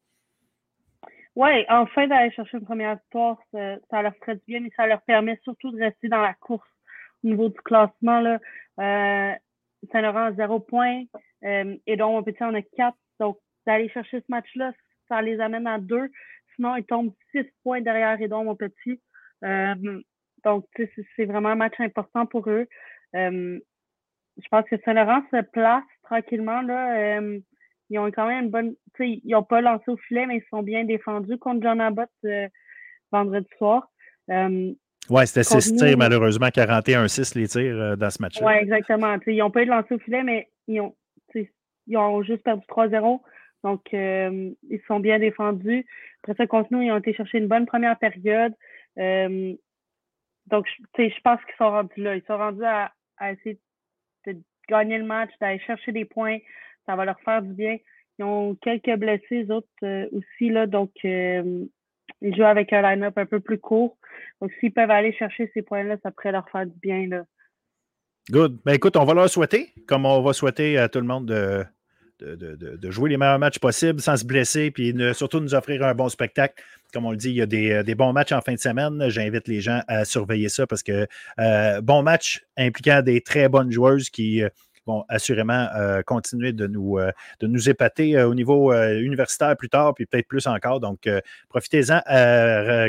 Oui, 1.34 1.64
enfin 1.70 2.06
d'aller 2.06 2.30
chercher 2.32 2.58
une 2.58 2.66
première 2.66 2.96
victoire, 2.96 3.38
ça, 3.52 4.02
leur 4.02 4.14
ferait 4.16 4.36
du 4.36 4.42
bien, 4.46 4.60
mais 4.60 4.70
ça 4.76 4.86
leur 4.86 5.00
permet 5.02 5.40
surtout 5.42 5.70
de 5.72 5.80
rester 5.82 6.08
dans 6.08 6.20
la 6.20 6.34
course 6.34 6.68
niveau 7.22 7.48
du 7.48 7.60
classement, 7.60 8.20
là, 8.20 8.38
euh, 8.80 9.34
Saint-Laurent 9.92 10.26
a 10.26 10.32
zéro 10.32 10.60
point. 10.60 11.04
Euh, 11.44 11.76
et 11.86 11.96
donc, 11.96 12.24
Petit 12.24 12.42
en 12.42 12.54
a 12.54 12.62
quatre. 12.62 12.98
Donc, 13.20 13.38
d'aller 13.66 13.88
chercher 13.90 14.20
ce 14.20 14.26
match-là, 14.28 14.72
ça 15.08 15.22
les 15.22 15.40
amène 15.40 15.66
à 15.66 15.78
deux. 15.78 16.10
Sinon, 16.54 16.76
ils 16.76 16.84
tombent 16.84 17.14
six 17.32 17.46
points 17.62 17.80
derrière 17.80 18.20
Edon, 18.20 18.44
mon 18.44 18.56
petit. 18.56 19.00
Euh, 19.44 20.00
donc, 20.44 20.66
c'est 21.16 21.24
vraiment 21.24 21.50
un 21.50 21.54
match 21.56 21.78
important 21.78 22.26
pour 22.26 22.48
eux. 22.48 22.66
Euh, 23.14 23.58
je 24.36 24.48
pense 24.50 24.64
que 24.68 24.76
Saint-Laurent 24.84 25.22
se 25.30 25.42
place 25.42 25.84
tranquillement. 26.04 26.62
Là. 26.62 27.20
Ils 27.90 27.98
ont 27.98 28.10
quand 28.10 28.26
même 28.26 28.44
une 28.44 28.50
bonne. 28.50 28.74
Ils 29.00 29.20
n'ont 29.24 29.42
pas 29.42 29.60
lancé 29.60 29.84
au 29.88 29.96
filet, 29.96 30.26
mais 30.26 30.36
ils 30.36 30.48
sont 30.50 30.62
bien 30.62 30.84
défendus 30.84 31.38
contre 31.38 31.62
John 31.62 31.80
Abbott 31.80 32.10
vendredi 33.10 33.48
soir. 33.56 33.90
Oui, 35.10 35.26
c'était 35.26 35.42
6 35.42 35.76
tirs, 35.76 35.96
malheureusement, 35.96 36.48
41-6 36.48 37.38
les 37.38 37.48
tirs 37.48 37.76
euh, 37.76 37.96
dans 37.96 38.10
ce 38.10 38.20
match-là. 38.20 38.46
Oui, 38.46 38.52
exactement. 38.54 39.16
ils 39.26 39.38
n'ont 39.38 39.50
pas 39.50 39.62
eu 39.62 39.66
de 39.66 39.70
lancer 39.70 39.94
au 39.94 39.98
filet, 39.98 40.22
mais 40.22 40.48
ils 40.66 40.80
ont, 40.80 40.94
ils 41.34 41.96
ont 41.96 42.22
juste 42.22 42.42
perdu 42.42 42.64
3-0. 42.68 43.20
Donc, 43.64 43.82
euh, 43.94 44.50
ils 44.70 44.80
sont 44.86 45.00
bien 45.00 45.18
défendus. 45.18 45.86
Après 46.22 46.34
ça, 46.34 46.46
contre 46.46 46.68
nous, 46.72 46.82
ils 46.82 46.92
ont 46.92 46.98
été 46.98 47.14
chercher 47.14 47.38
une 47.38 47.48
bonne 47.48 47.66
première 47.66 47.98
période. 47.98 48.54
Euh, 48.98 49.54
donc, 50.46 50.66
je 50.98 51.20
pense 51.24 51.40
qu'ils 51.44 51.56
sont 51.56 51.70
rendus 51.70 52.02
là. 52.02 52.16
Ils 52.16 52.22
sont 52.26 52.36
rendus 52.36 52.64
à, 52.64 52.92
essayer 53.30 53.58
de 54.26 54.36
gagner 54.68 54.98
le 54.98 55.04
match, 55.04 55.30
d'aller 55.40 55.58
chercher 55.60 55.92
des 55.92 56.04
points. 56.04 56.38
Ça 56.86 56.96
va 56.96 57.04
leur 57.04 57.20
faire 57.20 57.42
du 57.42 57.52
bien. 57.52 57.78
Ils 58.18 58.24
ont 58.24 58.54
quelques 58.56 58.94
blessés, 58.96 59.44
les 59.44 59.50
autres 59.50 59.68
aussi. 60.12 60.50
Là, 60.50 60.66
donc, 60.66 60.90
ils 62.20 62.34
jouent 62.34 62.44
avec 62.44 62.72
un 62.72 62.82
line-up 62.82 63.16
un 63.16 63.26
peu 63.26 63.40
plus 63.40 63.58
court. 63.58 63.96
Donc, 64.40 64.52
s'ils 64.60 64.72
peuvent 64.72 64.90
aller 64.90 65.12
chercher 65.12 65.50
ces 65.54 65.62
points-là, 65.62 65.96
ça 66.02 66.10
pourrait 66.10 66.32
leur 66.32 66.48
faire 66.50 66.66
du 66.66 66.78
bien. 66.80 67.06
Là. 67.08 67.24
Good. 68.30 68.58
Ben, 68.64 68.74
écoute, 68.74 68.96
on 68.96 69.04
va 69.04 69.14
leur 69.14 69.28
souhaiter, 69.28 69.72
comme 69.86 70.04
on 70.04 70.20
va 70.22 70.32
souhaiter 70.32 70.78
à 70.78 70.88
tout 70.88 71.00
le 71.00 71.06
monde 71.06 71.26
de, 71.26 71.64
de, 72.20 72.90
jouer 72.90 73.10
les 73.10 73.16
meilleurs 73.16 73.38
matchs 73.38 73.58
possibles 73.58 74.00
sans 74.00 74.16
se 74.16 74.24
blesser, 74.24 74.70
puis 74.70 74.94
surtout 75.14 75.40
nous 75.40 75.54
offrir 75.54 75.84
un 75.84 75.94
bon 75.94 76.08
spectacle. 76.08 76.62
Comme 76.92 77.04
on 77.04 77.10
le 77.10 77.16
dit, 77.16 77.30
il 77.30 77.36
y 77.36 77.42
a 77.42 77.46
des, 77.46 77.94
bons 77.94 78.12
matchs 78.12 78.32
en 78.32 78.40
fin 78.40 78.54
de 78.54 78.58
semaine. 78.58 79.08
J'invite 79.08 79.46
les 79.46 79.60
gens 79.60 79.82
à 79.88 80.04
surveiller 80.04 80.48
ça 80.48 80.66
parce 80.66 80.82
que 80.82 81.06
euh, 81.38 81.80
bon 81.80 82.02
match 82.02 82.44
impliquant 82.56 83.02
des 83.02 83.20
très 83.20 83.48
bonnes 83.48 83.70
joueuses 83.70 84.10
qui 84.10 84.42
euh, 84.42 84.48
vont 84.88 85.04
assurément 85.08 85.66
euh, 85.76 86.02
continuer 86.02 86.52
de 86.52 86.66
nous, 86.66 86.98
euh, 86.98 87.12
de 87.40 87.46
nous 87.46 87.68
épater 87.68 88.16
euh, 88.16 88.28
au 88.28 88.34
niveau 88.34 88.72
universitaire 88.72 89.56
plus 89.56 89.68
tard, 89.68 89.94
puis 89.94 90.06
peut-être 90.06 90.26
plus 90.26 90.46
encore. 90.46 90.80
Donc, 90.80 91.08
profitez-en, 91.48 92.00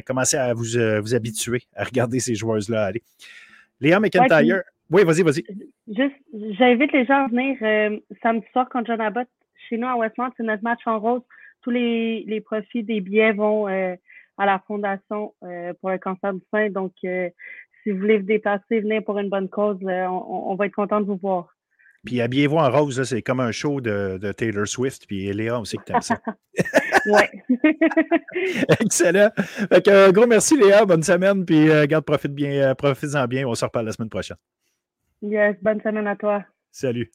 commencez 0.05 0.37
à 0.37 0.53
vous, 0.53 0.65
vous 1.01 1.15
habituer 1.15 1.63
à 1.75 1.83
regarder 1.83 2.19
ces 2.19 2.35
joueuses-là 2.35 2.85
aller. 2.85 3.03
Léa 3.81 3.99
McIntyre. 3.99 4.63
oui, 4.89 5.03
vas-y, 5.03 5.23
vas-y. 5.23 5.43
Juste, 5.87 6.15
j'invite 6.57 6.91
les 6.93 7.05
gens 7.05 7.25
à 7.25 7.27
venir 7.27 7.57
samedi 8.21 8.45
soir 8.51 8.67
contre 8.69 8.87
John 8.87 9.01
Abbott. 9.01 9.27
Chez 9.67 9.77
nous 9.77 9.87
à 9.87 9.95
Westmont, 9.97 10.31
c'est 10.37 10.43
notre 10.43 10.63
match 10.63 10.81
en 10.85 10.99
rose. 10.99 11.21
Tous 11.61 11.71
les, 11.71 12.41
profits 12.45 12.83
des 12.83 13.01
billets 13.01 13.33
vont 13.33 13.67
à 13.67 14.45
la 14.45 14.59
Fondation 14.67 15.33
pour 15.81 15.89
le 15.89 15.97
cancer 15.97 16.33
du 16.33 16.41
sein. 16.51 16.69
Donc, 16.69 16.93
si 17.01 17.91
vous 17.91 17.99
voulez 17.99 18.17
vous 18.17 18.25
déplacer, 18.25 18.79
venir 18.79 19.03
pour 19.03 19.17
une 19.19 19.29
bonne 19.29 19.49
cause, 19.49 19.77
on, 19.81 20.55
va 20.55 20.65
être 20.65 20.75
content 20.75 21.01
de 21.01 21.05
vous 21.05 21.17
voir. 21.17 21.58
Puis 22.05 22.21
habillez-vous 22.21 22.57
en 22.57 22.71
rose, 22.71 23.03
c'est 23.03 23.21
comme 23.21 23.39
un 23.39 23.51
show 23.51 23.81
de, 23.81 24.31
Taylor 24.31 24.67
Swift. 24.67 25.05
Puis 25.05 25.31
Léa, 25.33 25.59
on 25.59 25.65
sait 25.65 25.77
que 25.77 25.83
tu 25.83 25.91
aimes 25.93 26.01
ça. 26.01 26.19
oui. 27.05 27.57
Excellent. 28.79 29.29
Fait 29.35 29.85
que, 29.85 30.11
gros 30.11 30.27
merci 30.27 30.57
Léa, 30.57 30.85
bonne 30.85 31.03
semaine. 31.03 31.45
Puis 31.45 31.69
euh, 31.69 31.85
garde, 31.85 32.05
profite 32.05 32.33
bien, 32.33 32.51
euh, 32.69 32.75
profite-en 32.75 33.25
bien. 33.27 33.47
On 33.47 33.55
se 33.55 33.65
reparle 33.65 33.85
la 33.85 33.91
semaine 33.91 34.09
prochaine. 34.09 34.37
Yes, 35.21 35.57
bonne 35.61 35.81
semaine 35.81 36.07
à 36.07 36.15
toi. 36.15 36.43
Salut. 36.71 37.11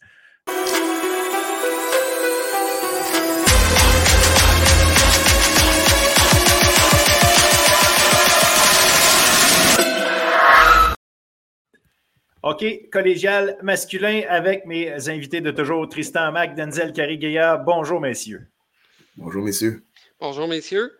OK, 12.44 12.90
collégial 12.92 13.57
masculin 13.62 14.20
avec 14.28 14.66
mes 14.66 15.09
invités 15.09 15.40
de 15.40 15.50
toujours, 15.50 15.88
Tristan 15.88 16.30
Mac, 16.30 16.54
Denzel 16.54 16.92
Carigueya. 16.92 17.57
Bonjour, 17.57 18.02
messieurs. 18.02 18.48
Bonjour, 19.16 19.42
messieurs. 19.42 19.83
Bonjour, 20.20 20.46
messieurs. 20.46 20.92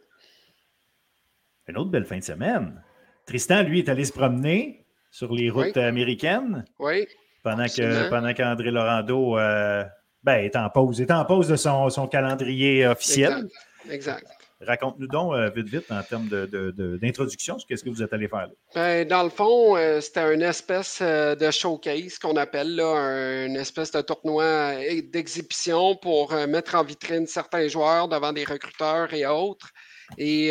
Une 1.69 1.77
autre 1.77 1.91
belle 1.91 2.07
fin 2.07 2.17
de 2.17 2.25
semaine. 2.25 2.83
Tristan, 3.27 3.63
lui, 3.63 3.81
est 3.81 3.91
allé 3.91 4.07
se 4.07 4.13
promener 4.13 4.87
sur 5.11 5.35
les 5.35 5.51
routes 5.51 5.77
américaines. 5.77 6.65
Oui. 6.79 7.07
Pendant 7.43 7.67
que 7.67 8.09
pendant 8.09 8.33
qu'André 8.33 8.71
Laurando 8.71 9.37
euh, 9.37 9.85
ben, 10.23 10.43
est 10.43 10.57
en 10.57 10.71
pause. 10.71 11.03
est 11.03 11.11
en 11.11 11.27
pause 11.27 11.49
de 11.49 11.57
son, 11.57 11.91
son 11.91 12.09
calendrier 12.09 12.87
officiel. 12.87 13.51
exact. 13.91 14.23
exact. 14.23 14.44
Raconte-nous 14.67 15.07
donc 15.07 15.35
euh, 15.35 15.51
vite, 15.51 15.69
vite, 15.69 15.91
en 15.91 16.03
termes 16.03 16.29
d'introduction, 16.29 17.57
de, 17.57 17.63
qu'est-ce 17.69 17.85
que 17.85 17.91
vous 17.91 18.03
êtes 18.03 18.13
allé 18.13 18.29
faire 18.29 18.47
là? 18.47 18.53
Ben, 18.75 19.07
dans 19.07 19.23
le 19.23 19.31
fond, 19.31 19.77
euh, 19.77 20.01
c'était 20.01 20.35
une 20.35 20.43
espèce 20.43 20.99
euh, 21.03 21.35
de 21.35 21.51
showcase 21.51 22.19
qu'on 22.19 22.37
appelle 22.37 22.75
là, 22.75 23.47
une 23.47 23.57
espèce 23.57 23.91
de 23.93 24.01
tournoi 24.01 24.75
d'exhibition 25.13 25.97
pour 25.97 26.35
mettre 26.49 26.75
en 26.75 26.85
vitrine 26.85 27.27
certains 27.27 27.69
joueurs 27.69 28.09
devant 28.09 28.33
des 28.33 28.45
recruteurs 28.45 29.13
et 29.13 29.27
autres. 29.27 29.71
Et 30.19 30.49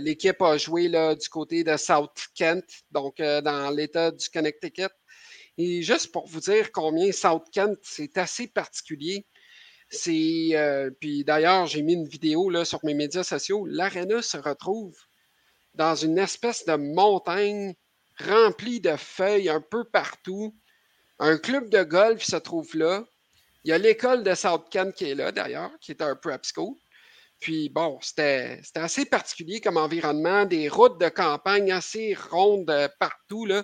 l'équipe 0.00 0.40
a 0.42 0.56
joué 0.56 0.88
là, 0.88 1.14
du 1.14 1.28
côté 1.28 1.64
de 1.64 1.76
South 1.76 2.26
Kent, 2.34 2.64
donc 2.90 3.18
dans 3.18 3.70
l'État 3.74 4.10
du 4.10 4.28
Connecticut. 4.28 4.90
Et 5.58 5.82
juste 5.82 6.12
pour 6.12 6.26
vous 6.26 6.40
dire 6.40 6.70
combien 6.72 7.12
South 7.12 7.44
Kent, 7.52 7.78
c'est 7.82 8.18
assez 8.18 8.46
particulier. 8.46 9.26
C'est 9.88 10.50
euh, 10.52 10.90
puis 11.00 11.24
d'ailleurs, 11.24 11.66
j'ai 11.66 11.82
mis 11.82 11.94
une 11.94 12.08
vidéo 12.08 12.64
sur 12.64 12.80
mes 12.84 12.94
médias 12.94 13.22
sociaux. 13.22 13.66
L'aréna 13.66 14.22
se 14.22 14.36
retrouve 14.36 14.96
dans 15.74 15.94
une 15.94 16.18
espèce 16.18 16.64
de 16.64 16.74
montagne 16.74 17.74
remplie 18.18 18.80
de 18.80 18.96
feuilles 18.96 19.48
un 19.48 19.60
peu 19.60 19.84
partout. 19.84 20.54
Un 21.18 21.38
club 21.38 21.70
de 21.70 21.82
golf 21.82 22.22
se 22.22 22.36
trouve 22.36 22.74
là. 22.76 23.04
Il 23.64 23.70
y 23.70 23.72
a 23.72 23.78
l'école 23.78 24.22
de 24.22 24.34
South 24.34 24.68
Kent 24.70 24.94
qui 24.94 25.10
est 25.10 25.14
là, 25.14 25.32
d'ailleurs, 25.32 25.72
qui 25.80 25.92
est 25.92 26.02
un 26.02 26.14
prep 26.16 26.44
school. 26.44 26.74
Puis 27.40 27.68
bon, 27.68 27.98
c'était 28.00 28.60
assez 28.74 29.04
particulier 29.04 29.60
comme 29.60 29.76
environnement, 29.76 30.46
des 30.46 30.68
routes 30.68 31.00
de 31.00 31.08
campagne 31.08 31.70
assez 31.70 32.14
rondes 32.30 32.72
partout, 32.98 33.44
là, 33.44 33.62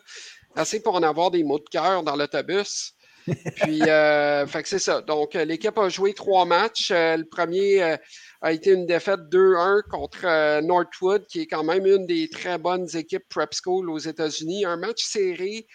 assez 0.55 0.83
pour 0.83 0.95
en 0.95 1.03
avoir 1.03 1.31
des 1.31 1.43
mots 1.43 1.59
de 1.59 1.69
cœur 1.71 2.03
dans 2.03 2.17
l'autobus. 2.17 2.95
Puis, 3.25 3.81
que 3.81 4.69
c'est 4.69 4.79
ça. 4.79 5.01
Donc, 5.01 5.35
l'équipe 5.35 5.77
a 5.79 5.89
joué 5.89 6.15
trois 6.15 6.45
matchs. 6.45 6.91
le 6.91 7.25
premier 7.25 7.97
a 8.41 8.53
été 8.53 8.71
une 8.73 8.87
défaite 8.87 9.21
2-1 9.31 9.83
contre 9.89 10.61
Northwood, 10.61 11.27
qui 11.27 11.43
est 11.43 11.47
quand 11.47 11.65
même 11.65 11.87
une 11.87 12.07
des 12.07 12.29
très 12.29 12.59
bonnes 12.59 12.89
équipes 12.95 13.25
prep 13.29 13.51
school 13.55 13.91
aux 13.91 13.99
États-Unis. 13.99 14.65
Un 14.65 14.77
match 14.77 15.05
serré. 15.05 15.67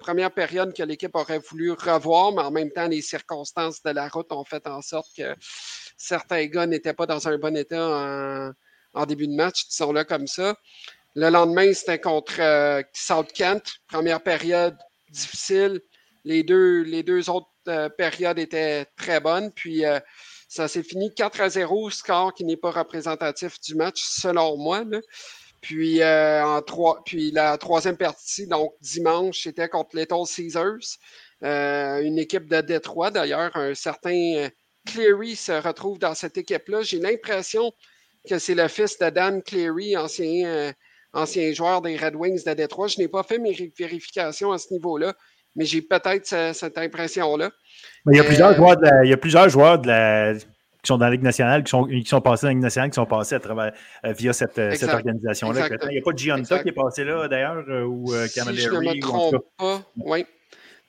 première 0.00 0.32
période 0.32 0.74
que 0.74 0.82
l'équipe 0.82 1.14
aurait 1.14 1.38
voulu 1.38 1.72
revoir, 1.72 2.32
mais 2.32 2.42
en 2.42 2.50
même 2.50 2.70
temps, 2.70 2.88
les 2.88 3.02
circonstances 3.02 3.82
de 3.82 3.90
la 3.90 4.08
route 4.08 4.32
ont 4.32 4.44
fait 4.44 4.66
en 4.66 4.82
sorte 4.82 5.08
que 5.16 5.34
certains 5.98 6.46
gars 6.46 6.66
n'étaient 6.66 6.94
pas 6.94 7.06
dans 7.06 7.28
un 7.28 7.36
bon 7.36 7.54
état 7.56 8.54
en, 8.94 9.06
début 9.06 9.26
de 9.26 9.34
match, 9.34 9.68
disons-le 9.68 10.04
comme 10.04 10.26
ça. 10.26 10.56
Le 11.14 11.28
lendemain, 11.30 11.72
c'était 11.74 12.00
contre 12.00 12.40
euh, 12.40 12.82
South 12.92 13.32
Kent. 13.32 13.72
Première 13.88 14.22
période 14.22 14.76
difficile. 15.10 15.80
Les 16.28 16.42
deux, 16.42 16.82
les 16.82 17.02
deux 17.02 17.30
autres 17.30 17.48
euh, 17.68 17.88
périodes 17.88 18.38
étaient 18.38 18.84
très 18.96 19.18
bonnes. 19.18 19.50
Puis 19.52 19.84
euh, 19.86 19.98
ça 20.46 20.68
s'est 20.68 20.82
fini 20.82 21.12
4 21.14 21.40
à 21.40 21.48
0, 21.48 21.90
score 21.90 22.34
qui 22.34 22.44
n'est 22.44 22.58
pas 22.58 22.70
représentatif 22.70 23.58
du 23.60 23.74
match, 23.74 24.02
selon 24.02 24.58
moi. 24.58 24.84
Puis, 25.60 26.04
en 26.04 26.62
trois, 26.62 27.02
puis 27.04 27.32
la 27.32 27.58
troisième 27.58 27.96
partie, 27.96 28.46
donc 28.46 28.74
dimanche, 28.80 29.40
c'était 29.42 29.68
contre 29.68 29.96
Little 29.96 30.24
Caesars, 30.24 30.98
une 31.42 32.18
équipe 32.18 32.48
de 32.48 32.60
Détroit 32.60 33.10
d'ailleurs. 33.10 33.56
Un 33.56 33.74
certain 33.74 34.48
Cleary 34.86 35.34
se 35.34 35.52
retrouve 35.52 35.98
dans 35.98 36.14
cette 36.14 36.38
équipe-là. 36.38 36.82
J'ai 36.82 37.00
l'impression 37.00 37.72
que 38.28 38.38
c'est 38.38 38.54
le 38.54 38.68
fils 38.68 38.98
de 38.98 39.10
Dan 39.10 39.42
Cleary, 39.42 39.96
ancien 39.96 40.72
ancien 41.12 41.52
joueur 41.52 41.82
des 41.82 41.96
Red 41.96 42.14
Wings 42.14 42.44
de 42.44 42.54
Détroit. 42.54 42.88
Je 42.88 42.98
n'ai 42.98 43.08
pas 43.08 43.22
fait 43.22 43.38
mes 43.38 43.72
vérifications 43.76 44.52
à 44.52 44.58
ce 44.58 44.72
niveau-là, 44.72 45.14
mais 45.56 45.64
j'ai 45.64 45.82
peut-être 45.82 46.26
cette 46.54 46.78
impression-là. 46.78 47.50
Il 48.10 48.16
y 48.16 48.20
a 48.20 48.24
plusieurs 48.24 48.50
euh, 48.50 48.56
joueurs, 48.56 48.76
de 48.76 49.04
il 49.04 49.10
y 49.10 49.12
a 49.12 49.16
plusieurs 49.16 49.48
joueurs 49.48 49.78
de 49.78 49.88
la, 49.88 50.34
qui 50.82 50.88
sont 50.88 50.98
dans 50.98 51.06
la 51.06 51.10
Ligue 51.10 51.22
nationale, 51.22 51.64
qui 51.64 51.70
sont, 51.70 51.84
qui 51.86 52.04
sont 52.04 52.20
passés 52.20 52.46
dans 52.46 52.48
la 52.48 52.54
Ligue 52.54 52.62
nationale, 52.62 52.90
qui 52.90 52.94
sont 52.94 53.06
passés 53.06 53.34
à 53.34 53.40
travers, 53.40 53.72
euh, 54.04 54.12
via 54.12 54.32
cette, 54.32 54.58
euh, 54.58 54.74
cette 54.74 54.90
organisation-là. 54.90 55.68
Il 55.82 55.88
n'y 55.88 55.98
a 55.98 56.02
pas 56.02 56.12
de 56.12 56.18
Gianta 56.18 56.62
qui 56.62 56.68
est 56.68 56.72
passé 56.72 57.04
là, 57.04 57.26
d'ailleurs, 57.26 57.64
ou 57.86 58.12
euh, 58.12 58.26
Si 58.28 58.40
je 58.40 58.70
ne 58.70 58.80
me 58.80 59.00
trompe 59.00 59.44
pas, 59.56 59.82
oui. 59.96 60.24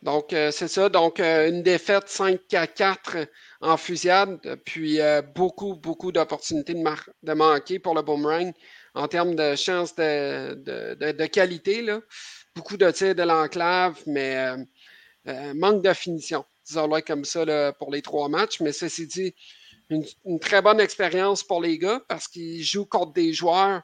Donc, 0.02 0.28
c'est 0.30 0.70
ça. 0.70 0.88
Donc, 0.88 1.20
une 1.20 1.62
défaite 1.62 2.08
5 2.08 2.40
à 2.54 2.68
4 2.68 3.18
en 3.60 3.76
fusillade, 3.76 4.40
puis 4.64 5.00
beaucoup, 5.36 5.76
beaucoup 5.76 6.14
d'opportunités 6.14 6.74
de, 6.74 6.84
de, 7.24 7.34
manquer 7.34 7.80
pour 7.80 7.96
le 7.96 8.02
boomerang 8.02 8.54
en 8.96 9.08
termes 9.10 9.36
de 9.36 9.56
chances 9.56 9.94
de, 9.96 11.26
qualité. 11.26 11.82
Là. 11.82 12.00
Beaucoup 12.60 12.76
de 12.76 12.92
tirs 12.92 13.16
de 13.16 13.24
l'enclave, 13.24 14.02
mais 14.06 14.36
euh, 14.36 14.58
euh, 15.30 15.54
manque 15.54 15.82
de 15.82 15.94
finition, 15.94 16.44
disons-le 16.68 17.00
comme 17.00 17.24
ça 17.24 17.72
pour 17.80 17.90
les 17.90 18.02
trois 18.02 18.28
matchs. 18.28 18.60
Mais 18.60 18.74
ceci 18.74 19.08
dit, 19.08 19.34
une, 19.90 20.04
très 20.42 20.62
bonne 20.62 20.82
expérience 20.82 21.42
pour 21.42 21.62
les 21.62 21.78
gars 21.78 22.02
parce 22.10 22.28
qu'ils 22.28 22.62
jouent 22.62 22.86
contre 22.86 23.14
des 23.14 23.32
joueurs 23.32 23.82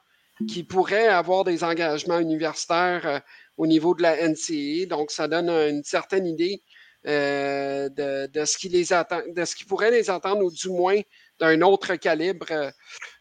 qui 0.49 0.65
pourraient 0.65 1.07
avoir 1.07 1.45
des 1.45 1.63
engagements 1.63 2.19
universitaires 2.19 3.07
euh, 3.07 3.19
au 3.55 3.65
niveau 3.65 3.95
de 3.95 4.01
la 4.01 4.27
NCA. 4.27 4.88
Donc, 4.88 5.09
ça 5.09 5.29
donne 5.29 5.49
une 5.49 5.85
certaine 5.85 6.25
idée 6.25 6.61
de, 7.05 8.45
ce 8.45 8.57
qui 8.57 8.67
les 8.67 8.91
attend, 8.91 9.21
de 9.25 9.45
ce 9.45 9.55
qui 9.55 9.63
pourrait 9.63 9.91
les 9.91 10.09
attendre, 10.09 10.43
ou 10.43 10.51
du 10.51 10.67
moins 10.67 10.99
d'un 11.39 11.61
autre 11.61 11.95
calibre 11.95 12.73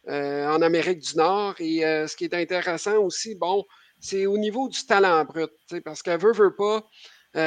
en 0.08 0.62
Amérique 0.62 0.98
du 0.98 1.16
Nord. 1.16 1.54
Et 1.60 1.82
ce 2.08 2.16
qui 2.16 2.24
est 2.24 2.34
intéressant 2.34 2.96
aussi, 2.96 3.36
bon, 3.36 3.64
c'est 4.04 4.26
au 4.26 4.36
niveau 4.36 4.68
du 4.68 4.84
talent 4.84 5.24
brut, 5.24 5.50
parce 5.82 6.02
qu'elle 6.02 6.20
veut, 6.20 6.32
veut 6.32 6.54
pas, 6.54 6.86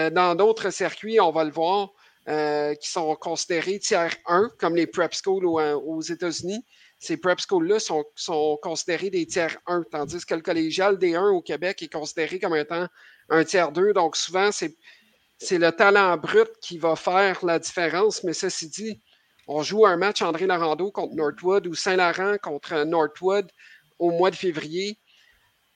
dans 0.10 0.36
d'autres 0.36 0.72
circuits, 0.72 1.20
on 1.20 1.32
va 1.32 1.44
le 1.44 1.52
voir, 1.52 1.92
qui 2.26 2.90
sont 2.90 3.16
considérés 3.16 3.78
tiers 3.78 4.16
1, 4.26 4.50
comme 4.58 4.76
les 4.76 4.88
prep 4.88 5.14
schools 5.14 5.46
aux, 5.46 6.02
États-Unis. 6.02 6.66
Ces 7.00 7.18
prep 7.18 7.40
schools-là 7.40 7.78
sont, 7.80 8.58
considérés 8.64 9.12
des 9.12 9.28
tiers 9.28 9.60
1, 9.68 9.84
tandis 9.92 10.26
que 10.26 10.34
le 10.34 10.42
collégial 10.42 10.98
D1 10.98 11.30
au 11.30 11.42
Québec 11.44 11.84
est 11.84 11.94
considéré 11.94 12.40
comme 12.40 12.56
étant 12.56 12.88
un 13.30 13.44
tiers 13.44 13.72
2. 13.72 13.94
Donc 13.94 14.18
souvent, 14.18 14.52
c'est 14.52 14.76
c'est 15.40 15.60
le 15.60 15.72
talent 15.72 16.18
brut 16.18 16.50
qui 16.62 16.78
va 16.78 16.96
faire 16.96 17.46
la 17.46 17.60
différence. 17.60 18.24
Mais 18.24 18.34
ceci 18.34 18.70
dit, 18.70 19.02
on 19.48 19.62
joue 19.62 19.86
un 19.86 19.98
match 19.98 20.22
André 20.22 20.48
Larando 20.48 20.92
contre 20.92 21.16
Northwood 21.16 21.68
ou 21.68 21.76
Saint-Laurent 21.76 22.38
contre 22.42 22.84
Northwood 22.84 23.50
au 24.00 24.12
mois 24.12 24.32
de 24.32 24.36
février. 24.36 25.00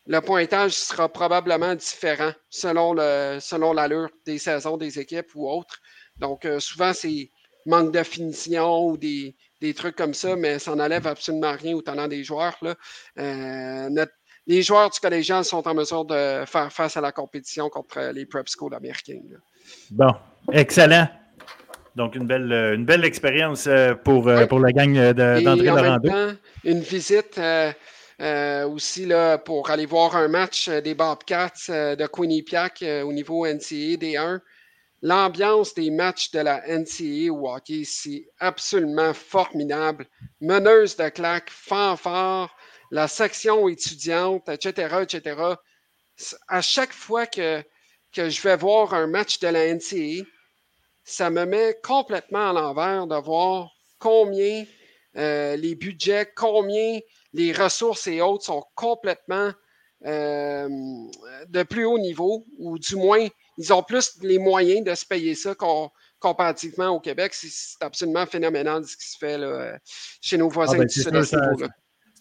Le 0.07 0.19
pointage 0.19 0.73
sera 0.73 1.07
probablement 1.09 1.75
différent 1.75 2.31
selon, 2.49 2.93
le, 2.93 3.37
selon 3.39 3.73
l'allure 3.73 4.09
des 4.25 4.39
saisons 4.39 4.77
des 4.77 4.99
équipes 4.99 5.29
ou 5.35 5.49
autres. 5.49 5.79
Donc, 6.17 6.45
euh, 6.45 6.59
souvent, 6.59 6.93
c'est 6.93 7.29
manque 7.67 7.93
de 7.93 8.01
finition 8.01 8.87
ou 8.87 8.97
des, 8.97 9.35
trucs 9.75 9.95
comme 9.95 10.15
ça, 10.15 10.35
mais 10.35 10.57
ça 10.57 10.75
n'enlève 10.75 11.05
absolument 11.05 11.53
rien 11.53 11.75
au 11.75 11.81
talent 11.81 12.07
des 12.07 12.23
joueurs. 12.23 12.57
Là. 12.63 12.75
Euh, 13.19 14.05
les 14.47 14.63
joueurs 14.63 14.89
du 14.89 14.99
collégial 14.99 15.45
sont 15.45 15.67
en 15.67 15.73
mesure 15.75 16.03
de 16.03 16.43
faire 16.47 16.71
face 16.73 16.97
à 16.97 17.01
la 17.01 17.11
compétition 17.11 17.69
contre 17.69 18.11
les 18.11 18.25
prep 18.25 18.47
schools 18.49 18.73
américains. 18.73 19.19
Bon, 19.91 20.13
excellent. 20.51 21.07
Donc, 21.95 22.15
une 22.15 22.25
belle, 22.25 22.51
une 22.51 22.85
belle 22.85 23.05
expérience 23.05 23.69
pour, 24.03 24.27
euh, 24.27 24.47
pour 24.47 24.59
la 24.59 24.71
gang 24.71 24.93
d'André 25.13 25.65
Laurando. 25.65 26.09
Une 26.63 26.79
visite 26.79 27.39
aussi 28.21 29.05
là, 29.05 29.37
pour 29.37 29.69
aller 29.69 29.85
voir 29.85 30.15
un 30.15 30.27
match 30.27 30.69
des 30.69 30.93
Bobcats 30.93 31.67
de 31.67 32.07
Quinnipiac 32.07 32.83
au 33.03 33.11
niveau 33.13 33.45
NCA 33.45 33.97
D1. 33.97 34.41
L'ambiance 35.03 35.73
des 35.73 35.89
matchs 35.89 36.29
de 36.31 36.39
la 36.39 36.61
NCA 36.67 37.33
au 37.33 37.49
hockey, 37.49 37.81
c'est 37.85 38.27
absolument 38.39 39.15
formidable. 39.15 40.05
Meneuse 40.39 40.95
de 40.95 41.09
claques, 41.09 41.49
fanfare, 41.49 42.55
la 42.91 43.07
section 43.07 43.67
étudiante, 43.67 44.47
etc., 44.47 44.97
etc. 45.01 45.55
À 46.47 46.61
chaque 46.61 46.93
fois 46.93 47.25
que, 47.25 47.63
que 48.13 48.29
je 48.29 48.41
vais 48.43 48.57
voir 48.57 48.93
un 48.93 49.07
match 49.07 49.39
de 49.39 49.47
la 49.47 49.73
NCA, 49.73 50.23
ça 51.03 51.31
me 51.31 51.45
met 51.45 51.79
complètement 51.81 52.51
à 52.51 52.53
l'envers 52.53 53.07
de 53.07 53.15
voir 53.15 53.71
combien 53.97 54.65
euh, 55.17 55.55
les 55.55 55.75
budgets, 55.75 56.31
combien 56.35 56.99
les 57.33 57.53
ressources 57.53 58.07
et 58.07 58.21
autres 58.21 58.45
sont 58.45 58.63
complètement 58.75 59.51
euh, 60.05 60.67
de 61.47 61.63
plus 61.63 61.85
haut 61.85 61.99
niveau, 61.99 62.45
ou 62.57 62.79
du 62.79 62.95
moins, 62.95 63.27
ils 63.57 63.73
ont 63.73 63.83
plus 63.83 64.17
les 64.21 64.39
moyens 64.39 64.83
de 64.83 64.95
se 64.95 65.05
payer 65.05 65.35
ça 65.35 65.53
comparativement 66.19 66.89
au 66.89 66.99
Québec. 66.99 67.33
C'est 67.33 67.83
absolument 67.83 68.25
phénoménal 68.25 68.83
ce 68.85 68.97
qui 68.97 69.09
se 69.09 69.17
fait 69.17 69.37
là, 69.37 69.77
chez 70.21 70.37
nos 70.37 70.49
voisins 70.49 70.73
ah 70.75 70.79
ben, 70.79 70.87
du 70.87 71.01
sud 71.01 71.71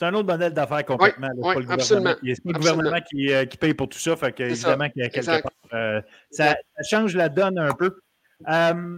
c'est 0.00 0.06
un 0.06 0.14
autre 0.14 0.28
modèle 0.28 0.54
d'affaires 0.54 0.86
complètement. 0.86 1.28
Oui, 1.36 1.56
oui, 1.58 1.66
absolument. 1.68 2.14
C'est 2.22 2.42
pas 2.42 2.52
le 2.52 2.58
gouvernement 2.58 3.00
qui, 3.10 3.30
euh, 3.30 3.44
qui, 3.44 3.58
paye 3.58 3.74
pour 3.74 3.86
tout 3.86 3.98
ça. 3.98 4.16
Fait 4.16 4.32
que, 4.32 4.44
évidemment, 4.44 4.88
qu'il 4.88 5.02
y 5.02 5.04
a 5.04 5.10
quelque 5.10 5.42
part, 5.42 5.52
euh, 5.74 6.00
ça, 6.30 6.56
change 6.88 7.14
la 7.14 7.28
donne 7.28 7.58
un 7.58 7.74
peu. 7.74 8.00
Euh, 8.48 8.96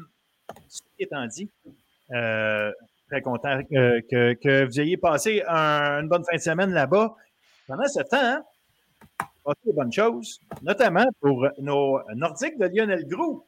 ce 0.68 0.80
qui 0.96 1.02
étant 1.02 1.26
dit, 1.26 1.50
très 3.12 3.22
content 3.22 3.62
que, 3.62 4.32
que, 4.34 4.64
vous 4.64 4.80
ayez 4.80 4.96
passé 4.96 5.42
une 5.46 6.08
bonne 6.08 6.24
fin 6.24 6.36
de 6.36 6.40
semaine 6.40 6.72
là-bas. 6.72 7.14
Pendant 7.68 7.86
ce 7.86 8.00
temps, 8.00 8.16
hein, 8.20 8.42
passé 9.44 9.60
des 9.66 9.72
bonnes 9.72 9.92
choses, 9.92 10.40
notamment 10.62 11.04
pour 11.20 11.46
nos 11.58 12.00
Nordiques 12.14 12.58
de 12.58 12.66
Lionel 12.66 13.06
Groux, 13.06 13.46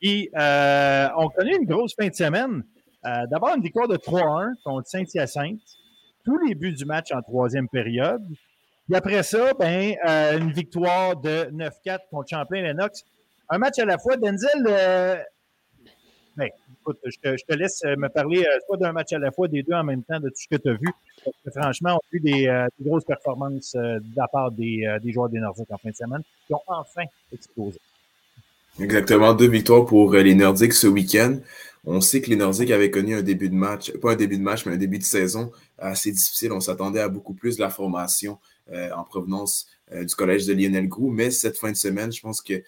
qui 0.00 0.30
ont 0.34 1.28
connu 1.36 1.56
une 1.56 1.66
grosse 1.66 1.94
fin 1.98 2.08
de 2.08 2.14
semaine. 2.14 2.62
D'abord, 3.02 3.54
une 3.56 3.62
victoire 3.62 3.88
de 3.88 3.96
3-1 3.96 4.54
contre 4.64 4.88
Saint-Hyacinthe 4.88 5.60
tous 6.24 6.38
les 6.46 6.54
buts 6.54 6.72
du 6.72 6.84
match 6.84 7.12
en 7.12 7.20
troisième 7.20 7.68
période. 7.68 8.22
Et 8.90 8.94
après 8.94 9.22
ça, 9.22 9.52
ben, 9.54 9.94
euh, 10.06 10.38
une 10.38 10.52
victoire 10.52 11.16
de 11.16 11.50
9-4 11.52 11.98
contre 12.10 12.28
Champlain-Lennox. 12.30 13.04
Un 13.48 13.58
match 13.58 13.78
à 13.78 13.84
la 13.84 13.98
fois. 13.98 14.16
Denzel, 14.16 15.24
euh, 16.86 16.92
écoute, 16.92 16.98
je 17.04 17.44
te, 17.46 17.54
laisse 17.54 17.82
me 17.84 18.08
parler 18.08 18.40
euh, 18.40 18.58
soit 18.66 18.76
d'un 18.76 18.92
match 18.92 19.12
à 19.12 19.18
la 19.18 19.30
fois, 19.30 19.48
des 19.48 19.62
deux 19.62 19.74
en 19.74 19.84
même 19.84 20.02
temps, 20.02 20.20
de 20.20 20.28
tout 20.28 20.36
ce 20.36 20.48
que 20.48 20.60
tu 20.60 20.68
as 20.68 20.74
vu. 20.74 20.88
franchement, 21.54 21.94
on 21.94 21.96
a 21.96 22.10
vu 22.12 22.20
des, 22.20 22.66
grosses 22.80 23.04
performances 23.04 23.72
de 23.74 24.16
la 24.16 24.28
part 24.28 24.50
des, 24.50 24.86
joueurs 25.04 25.28
des 25.28 25.38
Nordiques 25.38 25.70
en 25.70 25.78
fin 25.78 25.90
de 25.90 25.96
semaine 25.96 26.22
qui 26.46 26.54
ont 26.54 26.62
enfin 26.66 27.04
explosé. 27.32 27.78
Exactement, 28.80 29.34
deux 29.34 29.48
victoires 29.48 29.84
pour 29.84 30.14
les 30.14 30.34
Nordiques 30.34 30.72
ce 30.72 30.86
week-end. 30.86 31.38
On 31.84 32.00
sait 32.00 32.20
que 32.20 32.30
les 32.30 32.36
Nordiques 32.36 32.70
avaient 32.70 32.90
connu 32.90 33.16
un 33.16 33.22
début 33.22 33.48
de 33.48 33.54
match, 33.54 33.92
pas 33.98 34.12
un 34.12 34.16
début 34.16 34.38
de 34.38 34.42
match, 34.42 34.64
mais 34.66 34.74
un 34.74 34.78
début 34.78 34.98
de 34.98 35.04
saison 35.04 35.50
assez 35.78 36.12
difficile. 36.12 36.52
On 36.52 36.60
s'attendait 36.60 37.00
à 37.00 37.08
beaucoup 37.08 37.34
plus 37.34 37.56
de 37.56 37.60
la 37.60 37.70
formation 37.70 38.38
euh, 38.72 38.90
en 38.94 39.02
provenance 39.02 39.66
euh, 39.92 40.04
du 40.04 40.14
collège 40.14 40.46
de 40.46 40.52
Lionel 40.52 40.86
Groux. 40.86 41.10
Mais 41.10 41.32
cette 41.32 41.58
fin 41.58 41.72
de 41.72 41.76
semaine, 41.76 42.12
je 42.12 42.20
pense 42.20 42.40
que 42.40 42.62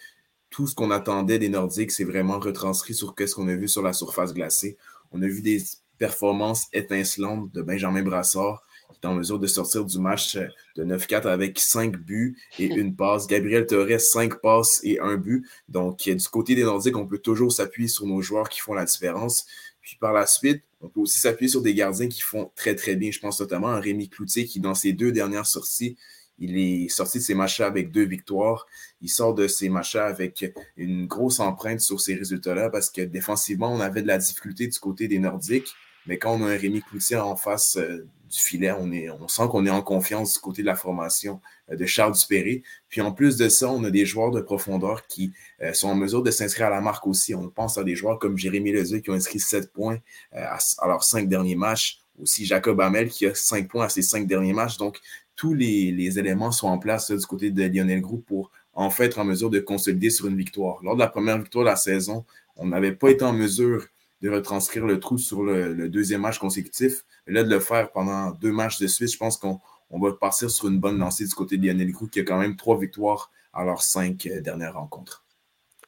tout 0.54 0.68
ce 0.68 0.74
qu'on 0.76 0.92
attendait 0.92 1.40
des 1.40 1.48
Nordiques, 1.48 1.90
c'est 1.90 2.04
vraiment 2.04 2.38
retranscrit 2.38 2.94
sur 2.94 3.12
ce 3.18 3.34
qu'on 3.34 3.48
a 3.48 3.56
vu 3.56 3.66
sur 3.66 3.82
la 3.82 3.92
surface 3.92 4.32
glacée. 4.32 4.76
On 5.10 5.20
a 5.20 5.26
vu 5.26 5.42
des 5.42 5.60
performances 5.98 6.68
étincelantes 6.72 7.50
de 7.50 7.60
Benjamin 7.60 8.04
Brassard, 8.04 8.62
qui 8.92 9.00
est 9.02 9.06
en 9.06 9.14
mesure 9.14 9.40
de 9.40 9.48
sortir 9.48 9.84
du 9.84 9.98
match 9.98 10.36
de 10.76 10.84
9-4 10.84 11.26
avec 11.26 11.58
5 11.58 11.96
buts 11.96 12.36
et 12.60 12.66
une 12.76 12.94
passe. 12.94 13.26
Gabriel 13.26 13.66
Torres, 13.66 13.98
5 13.98 14.40
passes 14.40 14.78
et 14.84 15.00
un 15.00 15.16
but. 15.16 15.44
Donc, 15.68 16.08
du 16.08 16.28
côté 16.28 16.54
des 16.54 16.62
Nordiques, 16.62 16.96
on 16.96 17.08
peut 17.08 17.18
toujours 17.18 17.50
s'appuyer 17.50 17.88
sur 17.88 18.06
nos 18.06 18.22
joueurs 18.22 18.48
qui 18.48 18.60
font 18.60 18.74
la 18.74 18.84
différence. 18.84 19.46
Puis 19.80 19.96
par 20.00 20.12
la 20.12 20.24
suite, 20.24 20.62
on 20.80 20.88
peut 20.88 21.00
aussi 21.00 21.18
s'appuyer 21.18 21.48
sur 21.48 21.62
des 21.62 21.74
gardiens 21.74 22.06
qui 22.06 22.20
font 22.20 22.52
très, 22.54 22.76
très 22.76 22.94
bien. 22.94 23.10
Je 23.10 23.18
pense 23.18 23.40
notamment 23.40 23.70
à 23.70 23.80
Rémi 23.80 24.08
Cloutier 24.08 24.44
qui, 24.44 24.60
dans 24.60 24.76
ses 24.76 24.92
deux 24.92 25.10
dernières 25.10 25.46
sorties, 25.46 25.96
il 26.38 26.58
est 26.58 26.88
sorti 26.88 27.18
de 27.18 27.22
ses 27.22 27.34
matchs 27.34 27.60
avec 27.60 27.90
deux 27.90 28.04
victoires. 28.04 28.66
Il 29.00 29.08
sort 29.08 29.34
de 29.34 29.46
ces 29.46 29.68
matchs 29.68 29.96
avec 29.96 30.44
une 30.76 31.06
grosse 31.06 31.40
empreinte 31.40 31.80
sur 31.80 32.00
ces 32.00 32.14
résultats-là 32.14 32.70
parce 32.70 32.90
que 32.90 33.02
défensivement, 33.02 33.72
on 33.72 33.80
avait 33.80 34.02
de 34.02 34.08
la 34.08 34.18
difficulté 34.18 34.66
du 34.66 34.78
côté 34.78 35.08
des 35.08 35.18
Nordiques. 35.18 35.74
Mais 36.06 36.18
quand 36.18 36.34
on 36.34 36.44
a 36.44 36.50
un 36.50 36.56
Rémi 36.56 36.82
Cloutier 36.82 37.16
en 37.16 37.36
face 37.36 37.76
euh, 37.76 38.06
du 38.30 38.38
filet, 38.38 38.72
on, 38.72 39.28
sent 39.28 39.42
qu'on 39.50 39.64
est 39.64 39.70
en 39.70 39.80
confiance 39.80 40.34
du 40.34 40.38
côté 40.38 40.62
de 40.62 40.66
la 40.66 40.74
formation 40.74 41.40
euh, 41.70 41.76
de 41.76 41.86
Charles 41.86 42.12
Dupéré. 42.12 42.62
Puis 42.88 43.00
en 43.00 43.12
plus 43.12 43.36
de 43.36 43.48
ça, 43.48 43.70
on 43.70 43.84
a 43.84 43.90
des 43.90 44.04
joueurs 44.04 44.30
de 44.30 44.40
profondeur 44.40 45.06
qui 45.06 45.32
euh, 45.62 45.72
sont 45.72 45.88
en 45.88 45.94
mesure 45.94 46.22
de 46.22 46.30
s'inscrire 46.30 46.66
à 46.66 46.70
la 46.70 46.80
marque 46.80 47.06
aussi. 47.06 47.34
On 47.34 47.48
pense 47.48 47.78
à 47.78 47.84
des 47.84 47.96
joueurs 47.96 48.18
comme 48.18 48.36
Jérémy 48.36 48.72
Lezeux 48.72 48.98
qui 48.98 49.10
ont 49.10 49.14
inscrit 49.14 49.40
7 49.40 49.72
points 49.72 49.98
à, 50.32 50.58
à, 50.78 50.88
leurs 50.88 51.04
cinq 51.04 51.28
derniers 51.28 51.56
matchs. 51.56 52.00
Aussi 52.20 52.44
Jacob 52.44 52.80
Hamel 52.80 53.08
qui 53.08 53.26
a 53.26 53.34
5 53.34 53.66
points 53.68 53.86
à 53.86 53.88
ses 53.88 54.02
cinq 54.02 54.26
derniers 54.26 54.52
matchs. 54.52 54.76
Donc, 54.76 55.00
tous 55.36 55.54
les, 55.54 56.18
éléments 56.18 56.52
sont 56.52 56.68
en 56.68 56.78
place 56.78 57.10
du 57.10 57.26
côté 57.26 57.50
de 57.50 57.62
Lionel 57.62 58.00
Group 58.00 58.24
pour 58.26 58.50
en 58.72 58.90
fait 58.90 59.06
être 59.06 59.18
en 59.18 59.24
mesure 59.24 59.50
de 59.50 59.60
consolider 59.60 60.10
sur 60.10 60.26
une 60.26 60.36
victoire. 60.36 60.82
Lors 60.82 60.94
de 60.94 61.00
la 61.00 61.08
première 61.08 61.38
victoire 61.38 61.64
de 61.64 61.70
la 61.70 61.76
saison, 61.76 62.24
on 62.56 62.66
n'avait 62.66 62.92
pas 62.92 63.10
été 63.10 63.24
en 63.24 63.32
mesure 63.32 63.86
de 64.22 64.30
retranscrire 64.30 64.86
le 64.86 65.00
trou 65.00 65.18
sur 65.18 65.42
le, 65.42 65.88
deuxième 65.88 66.22
match 66.22 66.38
consécutif. 66.38 67.04
Mais 67.26 67.34
là, 67.34 67.44
de 67.44 67.50
le 67.50 67.60
faire 67.60 67.90
pendant 67.92 68.30
deux 68.30 68.52
matchs 68.52 68.78
de 68.78 68.86
suite, 68.86 69.12
je 69.12 69.18
pense 69.18 69.36
qu'on 69.36 69.60
va 69.90 70.12
partir 70.12 70.50
sur 70.50 70.68
une 70.68 70.78
bonne 70.78 70.98
lancée 70.98 71.26
du 71.26 71.34
côté 71.34 71.56
de 71.56 71.66
Lionel 71.66 71.92
Group 71.92 72.10
qui 72.10 72.20
a 72.20 72.24
quand 72.24 72.38
même 72.38 72.56
trois 72.56 72.78
victoires 72.78 73.30
à 73.52 73.64
leurs 73.64 73.82
cinq 73.82 74.26
euh, 74.26 74.40
dernières 74.40 74.74
rencontres. 74.74 75.24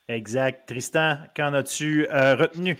Exact. 0.08 0.68
Tristan, 0.68 1.18
qu'en 1.34 1.52
as-tu 1.54 2.06
euh, 2.10 2.36
retenu? 2.36 2.78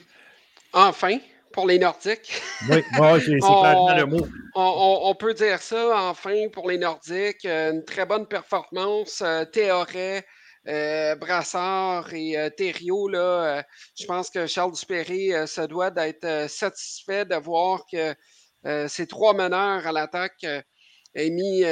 Enfin, 0.72 1.18
pour 1.56 1.66
les 1.66 1.78
Nordiques. 1.78 2.40
Oui, 2.68 2.84
c'est 2.92 3.42
on, 3.42 3.96
le 3.96 4.04
mot. 4.04 4.26
On, 4.54 5.14
peut 5.14 5.32
dire 5.32 5.62
ça, 5.62 6.10
enfin, 6.10 6.48
pour 6.52 6.68
les 6.68 6.76
Nordiques. 6.76 7.46
Euh, 7.46 7.72
une 7.72 7.84
très 7.84 8.04
bonne 8.04 8.26
performance. 8.26 9.22
Euh, 9.22 9.46
Théoret, 9.46 10.26
euh, 10.68 11.16
Brassard 11.16 12.12
et 12.12 12.36
euh, 12.36 12.50
Thériault, 12.50 13.08
là, 13.08 13.64
je 13.98 14.04
pense 14.04 14.28
que 14.28 14.46
Charles 14.46 14.74
Dupéré 14.74 15.46
se 15.46 15.62
doit 15.62 15.90
d'être 15.90 16.48
satisfait 16.50 17.24
de 17.24 17.36
voir 17.36 17.84
que 17.90 18.14
ces 18.88 19.06
trois 19.06 19.32
meneurs 19.32 19.86
à 19.86 19.92
l'attaque 19.92 20.44
aient 21.14 21.30
mis, 21.30 21.64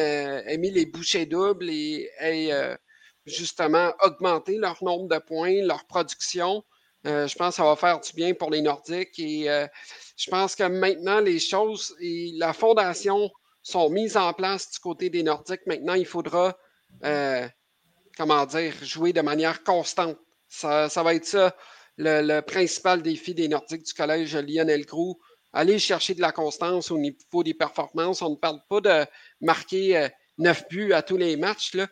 mis, 0.58 0.70
les 0.70 0.86
bouchées 0.86 1.26
doubles 1.26 1.68
et 1.68 2.08
aient 2.20 2.76
justement 3.26 3.92
augmenté 4.00 4.56
leur 4.56 4.82
nombre 4.82 5.08
de 5.08 5.18
points, 5.18 5.62
leur 5.62 5.84
production. 5.86 6.64
Euh, 7.06 7.26
je 7.26 7.36
pense 7.36 7.50
que 7.50 7.56
ça 7.56 7.64
va 7.64 7.76
faire 7.76 8.00
du 8.00 8.12
bien 8.14 8.32
pour 8.32 8.50
les 8.50 8.62
Nordiques 8.62 9.18
et 9.18 9.50
euh, 9.50 9.66
je 10.16 10.30
pense 10.30 10.56
que 10.56 10.64
maintenant, 10.64 11.20
les 11.20 11.38
choses 11.38 11.94
et 12.00 12.32
la 12.36 12.52
fondation 12.52 13.30
sont 13.62 13.90
mises 13.90 14.16
en 14.16 14.32
place 14.32 14.70
du 14.70 14.78
côté 14.78 15.10
des 15.10 15.22
Nordiques. 15.22 15.66
Maintenant, 15.66 15.94
il 15.94 16.06
faudra, 16.06 16.56
euh, 17.04 17.46
comment 18.16 18.46
dire, 18.46 18.72
jouer 18.82 19.12
de 19.12 19.20
manière 19.20 19.62
constante. 19.64 20.16
Ça, 20.48 20.88
va 21.02 21.14
être 21.14 21.26
ça, 21.26 21.54
le, 21.98 22.40
principal 22.40 23.02
défi 23.02 23.34
des 23.34 23.48
Nordiques 23.48 23.84
du 23.84 23.92
collège 23.92 24.36
Lionel 24.36 24.86
Groux. 24.86 25.18
Aller 25.52 25.78
chercher 25.78 26.14
de 26.14 26.20
la 26.20 26.32
constance 26.32 26.90
au 26.90 26.98
niveau 26.98 27.42
des 27.42 27.54
performances. 27.54 28.22
On 28.22 28.30
ne 28.30 28.36
parle 28.36 28.60
pas 28.68 28.80
de 28.80 29.06
marquer 29.40 30.08
neuf 30.38 30.66
buts 30.68 30.92
à 30.92 31.02
tous 31.02 31.16
les 31.16 31.36
matchs. 31.36 31.74
Là 31.74 31.86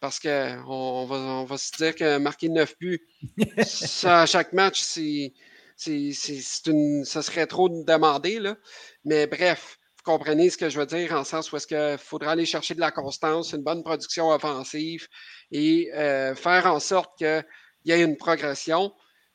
parce 0.00 0.20
qu'on 0.20 0.64
on 0.66 1.06
va, 1.06 1.16
on 1.16 1.44
va 1.44 1.58
se 1.58 1.76
dire 1.76 1.94
que 1.94 2.18
marquer 2.18 2.48
9 2.48 2.74
buts 2.78 3.00
ça, 3.64 4.22
à 4.22 4.26
chaque 4.26 4.52
match, 4.52 4.80
c'est, 4.80 5.32
ça 5.76 7.22
serait 7.22 7.46
trop 7.46 7.68
demandé. 7.68 8.38
Là. 8.38 8.56
Mais 9.04 9.26
bref, 9.26 9.78
vous 9.96 10.12
comprenez 10.12 10.50
ce 10.50 10.58
que 10.58 10.70
je 10.70 10.78
veux 10.78 10.86
dire 10.86 11.12
en 11.12 11.24
sens 11.24 11.52
où 11.52 11.56
est-ce 11.56 11.66
qu'il 11.66 11.98
faudra 11.98 12.32
aller 12.32 12.46
chercher 12.46 12.74
de 12.74 12.80
la 12.80 12.90
constance, 12.90 13.52
une 13.52 13.62
bonne 13.62 13.82
production 13.82 14.30
offensive 14.30 15.08
et 15.50 15.90
euh, 15.94 16.34
faire 16.34 16.66
en 16.66 16.80
sorte 16.80 17.16
qu'il 17.18 17.44
y 17.84 17.92
ait 17.92 18.02
une 18.02 18.16
progression. 18.16 18.92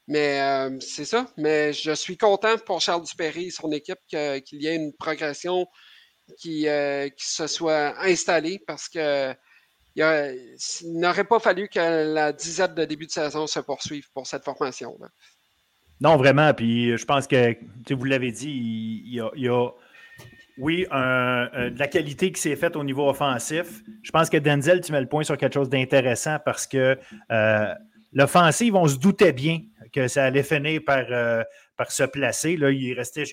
Mais 0.08 0.42
euh, 0.42 0.80
c'est 0.80 1.06
ça. 1.06 1.28
Mais 1.38 1.72
je 1.72 1.92
suis 1.92 2.18
content 2.18 2.58
pour 2.58 2.82
Charles 2.82 3.04
Dupéry 3.04 3.48
et 3.48 3.52
son 3.52 3.72
équipe 3.72 4.00
qu'il 4.08 4.62
y 4.62 4.68
ait 4.68 4.76
une 4.76 4.94
progression 4.94 5.66
qui, 6.38 6.68
euh, 6.68 7.10
qui 7.10 7.26
se 7.26 7.48
soit 7.48 8.00
installée 8.02 8.60
parce 8.66 8.90
que 8.90 9.34
il, 9.96 10.58
n'aurait 11.00 11.24
pas 11.24 11.40
fallu 11.40 11.68
que 11.68 12.14
la 12.14 12.34
dizaine 12.34 12.74
de 12.74 12.86
début 12.86 13.06
de 13.06 13.12
saison 13.12 13.48
se 13.48 13.60
poursuive 13.60 14.10
pour 14.14 14.28
cette 14.28 14.44
formation. 14.44 14.98
Non, 16.02 16.18
vraiment. 16.18 16.54
Puis 16.54 16.98
je 16.98 17.06
pense 17.06 17.28
que, 17.28 17.56
vous 17.94 18.04
l'avez 18.06 18.32
dit, 18.32 18.50
il, 18.50 19.14
y 19.14 19.48
a, 19.48 19.72
oui, 20.58 20.86
de 20.92 21.80
la 21.80 21.88
qualité 21.88 22.32
qui 22.32 22.42
s'est 22.42 22.56
faite 22.56 22.76
au 22.76 22.84
niveau 22.84 23.10
offensif. 23.10 23.82
Je 24.02 24.12
pense 24.12 24.30
que 24.30 24.38
Denzel, 24.38 24.82
tu 24.82 24.92
mets 24.92 25.02
le 25.02 25.08
point 25.08 25.24
sur 25.24 25.38
quelque 25.38 25.54
chose 25.54 25.70
d'intéressant 25.70 26.38
parce 26.44 26.68
que 26.68 26.98
euh, 27.32 27.74
l'offensive, 28.12 28.76
on 28.76 28.88
se 28.88 28.98
doutait 28.98 29.34
bien 29.34 29.62
que 29.92 30.08
ça 30.08 30.26
allait 30.26 30.44
finir 30.44 30.82
par, 30.86 31.06
euh, 31.10 31.44
par 31.78 31.92
se 31.92 32.04
placer. 32.04 32.58
Là, 32.58 32.72
il 32.72 32.94
restait 32.94 33.26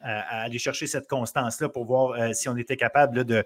à, 0.00 0.42
aller 0.42 0.58
chercher 0.58 0.86
cette 0.86 1.08
constance-là 1.08 1.68
pour 1.68 1.84
voir 1.84 2.10
euh, 2.12 2.32
si 2.32 2.48
on 2.48 2.56
était 2.56 2.76
capable 2.76 3.24
de, 3.24 3.44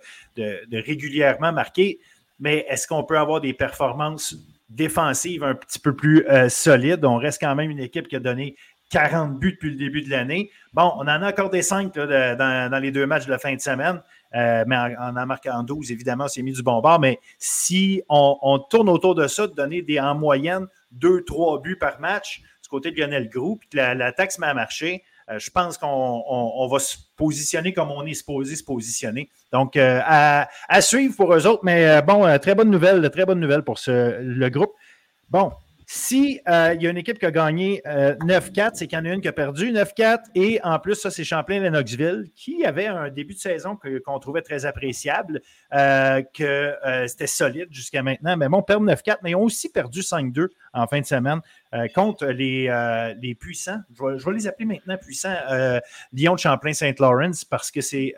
régulièrement 0.72 1.52
marquer 1.52 2.00
mais 2.40 2.66
est-ce 2.68 2.88
qu'on 2.88 3.04
peut 3.04 3.18
avoir 3.18 3.40
des 3.40 3.52
performances 3.52 4.34
défensives 4.68 5.44
un 5.44 5.54
petit 5.54 5.78
peu 5.78 5.94
plus 5.94 6.26
euh, 6.28 6.48
solides? 6.48 7.04
On 7.04 7.16
reste 7.16 7.40
quand 7.40 7.54
même 7.54 7.70
une 7.70 7.78
équipe 7.78 8.08
qui 8.08 8.16
a 8.16 8.20
donné 8.20 8.56
40 8.90 9.38
buts 9.38 9.52
depuis 9.52 9.70
le 9.70 9.76
début 9.76 10.02
de 10.02 10.10
l'année. 10.10 10.50
Bon, 10.72 10.92
on 10.96 11.02
en 11.02 11.08
a 11.08 11.28
encore 11.28 11.50
des 11.50 11.62
5 11.62 11.94
dans, 11.94 12.80
les 12.82 12.90
deux 12.90 13.06
matchs 13.06 13.26
de 13.26 13.30
la 13.30 13.38
fin 13.38 13.54
de 13.54 13.60
semaine, 13.60 14.02
euh, 14.34 14.64
mais 14.66 14.76
en, 14.76 15.16
en 15.16 15.26
marquant 15.26 15.62
12, 15.62 15.92
évidemment, 15.92 16.26
c'est 16.28 16.42
mis 16.42 16.52
du 16.52 16.62
bon. 16.62 16.82
Mais 16.98 17.20
si 17.38 18.02
on, 18.08 18.58
tourne 18.68 18.88
autour 18.88 19.14
de 19.14 19.26
ça, 19.28 19.46
de 19.46 19.54
donner 19.54 19.82
des, 19.82 20.00
en 20.00 20.14
moyenne 20.14 20.66
2-3 20.98 21.62
buts 21.62 21.78
par 21.78 22.00
match 22.00 22.42
du 22.62 22.68
côté 22.68 22.90
de 22.90 23.00
Lionel 23.00 23.28
Group, 23.28 23.60
puis 23.60 23.70
que 23.70 23.76
l'attaque 23.76 24.32
se 24.32 24.40
met 24.40 24.48
à 24.48 24.54
marcher, 24.54 25.04
je 25.38 25.50
pense 25.50 25.78
qu'on 25.78 26.68
va 26.70 26.78
se 26.78 26.96
positionner 27.16 27.72
comme 27.72 27.90
on 27.90 28.04
est 28.06 28.14
supposé 28.14 28.56
se 28.56 28.64
positionner. 28.64 29.30
Donc, 29.52 29.76
euh, 29.76 30.00
à, 30.04 30.80
suivre 30.80 31.14
pour 31.16 31.34
eux 31.34 31.46
autres, 31.46 31.64
mais 31.64 31.86
euh, 31.86 32.02
bon, 32.02 32.38
très 32.38 32.54
bonne 32.54 32.70
nouvelle, 32.70 33.08
très 33.10 33.26
bonne 33.26 33.40
nouvelle 33.40 33.62
pour 33.62 33.78
le 33.86 34.48
groupe. 34.48 34.72
Bon, 35.28 35.52
si 35.86 36.40
il 36.46 36.82
y 36.82 36.86
a 36.86 36.90
une 36.90 36.96
équipe 36.96 37.18
qui 37.18 37.26
a 37.26 37.30
gagné 37.30 37.82
9-4, 37.84 38.70
c'est 38.74 38.86
qu'il 38.86 38.96
y 38.96 39.00
en 39.00 39.04
a 39.04 39.08
une 39.10 39.20
qui 39.20 39.28
a 39.28 39.32
perdu 39.32 39.72
9-4. 39.72 40.18
Et 40.34 40.60
en 40.62 40.78
plus, 40.78 40.94
ça, 40.94 41.10
c'est 41.10 41.24
Champlain-Lennoxville, 41.24 42.30
qui 42.36 42.64
avait 42.64 42.86
un 42.86 43.10
début 43.10 43.34
de 43.34 43.40
saison 43.40 43.76
qu'on 43.76 44.18
trouvait 44.20 44.42
très 44.42 44.66
appréciable, 44.66 45.40
que 45.72 46.74
c'était 47.08 47.26
solide 47.26 47.68
jusqu'à 47.70 48.02
maintenant. 48.02 48.36
Mais 48.36 48.48
bon, 48.48 48.62
perdre 48.62 48.86
9-4, 48.86 49.18
mais 49.22 49.30
ils 49.32 49.36
ont 49.36 49.42
aussi 49.42 49.68
perdu 49.68 50.00
5-2 50.00 50.48
en 50.72 50.86
fin 50.86 51.00
de 51.00 51.06
semaine. 51.06 51.40
Euh, 51.72 51.86
contre 51.94 52.26
les, 52.26 52.66
euh, 52.68 53.14
puissants, 53.38 53.80
je 53.96 54.24
vais, 54.26 54.32
les 54.32 54.48
appeler 54.48 54.66
maintenant 54.66 54.96
puissants, 54.96 55.36
euh, 55.50 55.78
Lyon 56.12 56.34
de 56.34 56.40
Champlain-Saint-Laurent, 56.40 57.30
parce 57.48 57.70
que 57.70 57.80
c'est 57.80 58.12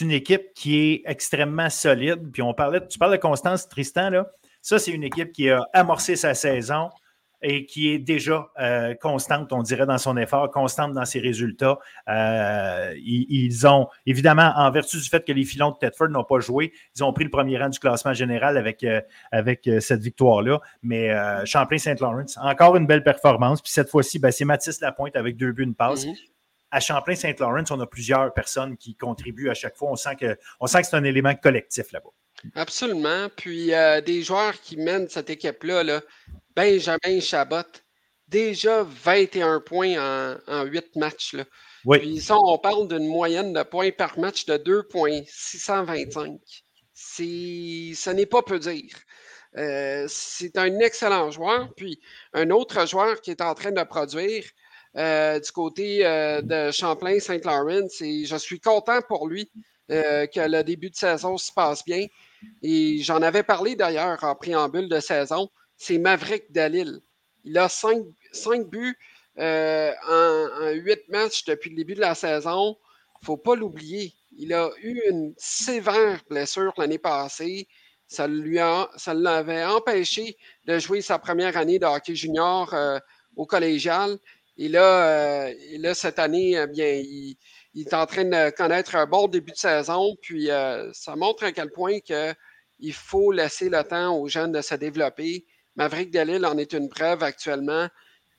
une 0.00 0.10
équipe 0.10 0.52
qui 0.54 0.78
est 0.78 1.02
extrêmement 1.06 1.70
solide. 1.70 2.32
Puis 2.32 2.42
on 2.42 2.54
parlait, 2.54 2.84
tu 2.88 2.98
parles 2.98 3.12
de 3.12 3.18
Constance 3.18 3.68
Tristan, 3.68 4.10
là. 4.10 4.26
Ça, 4.60 4.80
c'est 4.80 4.90
une 4.90 5.04
équipe 5.04 5.30
qui 5.30 5.48
a 5.48 5.64
amorcé 5.72 6.16
sa 6.16 6.34
saison 6.34 6.90
et 7.42 7.66
qui 7.66 7.90
est 7.90 7.98
déjà 7.98 8.50
euh, 8.58 8.94
constante, 8.94 9.52
on 9.52 9.62
dirait, 9.62 9.86
dans 9.86 9.98
son 9.98 10.16
effort, 10.16 10.50
constante 10.50 10.92
dans 10.92 11.04
ses 11.04 11.20
résultats. 11.20 11.78
Euh, 12.08 12.92
ils, 12.96 13.66
ont, 13.66 13.88
évidemment, 14.06 14.52
en 14.56 14.70
vertu 14.70 14.96
du 14.96 15.08
fait 15.08 15.24
que 15.24 15.32
les 15.32 15.44
filons 15.44 15.70
de 15.70 15.76
Tedford 15.76 16.08
n'ont 16.08 16.24
pas 16.24 16.40
joué, 16.40 16.72
ils 16.96 17.04
ont 17.04 17.12
pris 17.12 17.24
le 17.24 17.30
premier 17.30 17.58
rang 17.58 17.68
du 17.68 17.78
classement 17.78 18.12
général 18.12 18.56
avec, 18.56 18.82
euh, 18.82 19.00
avec 19.30 19.68
cette 19.80 20.00
victoire-là. 20.00 20.60
Mais 20.82 21.10
Champlain-Saint-Laurent, 21.44 22.24
encore 22.38 22.76
une 22.76 22.86
belle 22.86 23.04
performance. 23.04 23.62
Puis 23.62 23.72
cette 23.72 23.88
fois-ci, 23.88 24.18
ben, 24.18 24.30
c'est 24.30 24.44
Mathis 24.44 24.80
Lapointe 24.80 25.16
avec 25.16 25.36
deux 25.36 25.52
buts, 25.52 25.62
une 25.62 25.74
passe. 25.74 26.06
Mhm. 26.06 26.14
À 26.70 26.80
Champlain-Saint-Laurent, 26.80 27.64
on 27.70 27.80
a 27.80 27.86
plusieurs 27.86 28.32
personnes 28.34 28.76
qui 28.76 28.94
contribuent 28.94 29.48
à 29.48 29.54
chaque 29.54 29.76
fois. 29.76 29.90
On 29.90 29.96
sent 29.96 30.16
que, 30.16 30.36
on 30.60 30.66
sent 30.66 30.82
que 30.82 30.88
c'est 30.88 30.96
un 30.96 31.04
élément 31.04 31.34
collectif 31.34 31.92
là-bas. 31.92 32.10
Absolument. 32.54 33.28
Puis 33.34 33.70
des 34.04 34.22
joueurs 34.22 34.60
qui 34.60 34.76
mènent 34.76 35.08
cette 35.08 35.30
équipe-là, 35.30 35.82
là, 35.82 36.00
Benjamin 36.58 37.20
Chabot, 37.20 37.62
déjà 38.26 38.82
21 38.82 39.60
points 39.60 39.94
en, 40.48 40.64
8 40.64 40.96
matchs. 40.96 41.34
Là. 41.34 41.44
Oui. 41.84 42.00
Puis 42.00 42.20
ça, 42.20 42.36
on 42.36 42.58
parle 42.58 42.88
d'une 42.88 43.06
moyenne 43.06 43.52
de 43.52 43.62
points 43.62 43.92
par 43.92 44.18
match 44.18 44.44
de 44.44 44.56
2,625. 44.56 46.40
Ce 46.92 48.10
n'est 48.10 48.26
pas 48.26 48.42
peu 48.42 48.58
dire. 48.58 48.92
Euh, 49.56 50.06
c'est 50.08 50.58
un 50.58 50.80
excellent 50.80 51.30
joueur. 51.30 51.72
Puis 51.76 52.00
un 52.32 52.50
autre 52.50 52.88
joueur 52.88 53.20
qui 53.20 53.30
est 53.30 53.40
en 53.40 53.54
train 53.54 53.70
de 53.70 53.84
produire, 53.84 54.42
euh, 54.96 55.38
du 55.38 55.52
côté 55.52 56.04
euh, 56.04 56.42
de 56.42 56.72
Champlain-Saint-Laurent. 56.72 57.86
Et 58.00 58.24
je 58.24 58.36
suis 58.36 58.58
content 58.58 59.00
pour 59.02 59.28
lui 59.28 59.48
que 59.88 60.48
le 60.48 60.62
début 60.64 60.90
de 60.90 60.96
saison 60.96 61.38
se 61.38 61.52
passe 61.52 61.84
bien. 61.84 62.04
Et 62.64 62.98
j'en 63.02 63.22
avais 63.22 63.44
parlé 63.44 63.76
d'ailleurs 63.76 64.24
en 64.24 64.34
préambule 64.34 64.88
de 64.88 64.98
saison. 64.98 65.48
C'est 65.78 65.96
Maverick 65.98 66.52
Dalil. 66.52 67.00
Il 67.44 67.56
a 67.56 67.68
cinq, 67.70 68.04
buts 68.66 68.98
en, 69.38 70.70
huit 70.74 71.08
matchs 71.08 71.44
depuis 71.46 71.70
le 71.70 71.76
début 71.76 71.94
de 71.94 72.00
la 72.00 72.14
saison. 72.14 72.76
Il 72.76 73.22
ne 73.22 73.26
faut 73.26 73.36
pas 73.38 73.56
l'oublier. 73.56 74.12
Il 74.36 74.52
a 74.52 74.70
eu 74.82 75.00
une 75.08 75.32
sévère 75.38 76.20
blessure 76.28 76.74
l'année 76.76 76.98
passée. 76.98 77.68
Ça, 78.06 78.26
l'avait 78.28 79.64
empêché 79.64 80.36
de 80.66 80.78
jouer 80.78 81.00
sa 81.00 81.18
première 81.18 81.56
année 81.56 81.78
de 81.78 81.86
hockey 81.86 82.14
junior 82.14 82.74
au 83.36 83.46
collégial. 83.46 84.18
Et 84.58 84.68
là, 84.68 85.48
euh, 85.48 85.94
cette 85.94 86.18
année, 86.18 86.60
eh 86.60 86.66
bien, 86.66 86.92
il, 86.92 87.36
est 87.76 87.94
en 87.94 88.06
train 88.06 88.24
de 88.24 88.50
connaître 88.50 88.96
un 88.96 89.06
bon 89.06 89.28
début 89.28 89.52
de 89.52 89.56
saison. 89.56 90.16
Puis 90.20 90.50
euh, 90.50 90.92
ça 90.92 91.14
montre 91.14 91.44
à 91.44 91.52
quel 91.52 91.70
point 91.70 91.98
il 92.80 92.92
faut 92.92 93.30
laisser 93.30 93.70
le 93.70 93.82
temps 93.84 94.18
aux 94.18 94.26
jeunes 94.26 94.52
de 94.52 94.60
se 94.60 94.74
développer. 94.74 95.46
Maverick 95.78 96.10
Delille 96.10 96.44
en 96.44 96.58
est 96.58 96.72
une 96.72 96.88
preuve 96.88 97.22
actuellement. 97.22 97.88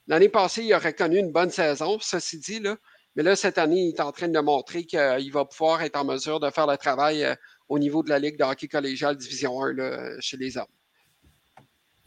L'année 0.06 0.28
passée, 0.28 0.62
il 0.62 0.74
aurait 0.74 0.92
connu 0.92 1.18
une 1.18 1.32
bonne 1.32 1.50
saison, 1.50 1.98
ceci 2.00 2.38
dit, 2.38 2.60
là. 2.60 2.76
Mais 3.16 3.22
là, 3.22 3.34
cette 3.34 3.58
année, 3.58 3.80
il 3.80 3.88
est 3.88 4.00
en 4.00 4.12
train 4.12 4.28
de 4.28 4.38
montrer 4.38 4.84
qu'il 4.84 5.32
va 5.32 5.44
pouvoir 5.46 5.82
être 5.82 5.96
en 5.96 6.04
mesure 6.04 6.38
de 6.38 6.50
faire 6.50 6.66
le 6.66 6.76
travail 6.76 7.24
euh, 7.24 7.34
au 7.68 7.78
niveau 7.78 8.02
de 8.02 8.10
la 8.10 8.18
Ligue 8.18 8.38
de 8.38 8.44
hockey 8.44 8.68
collégial 8.68 9.16
Division 9.16 9.64
1 9.64 10.20
chez 10.20 10.36
les 10.36 10.58
hommes. 10.58 10.66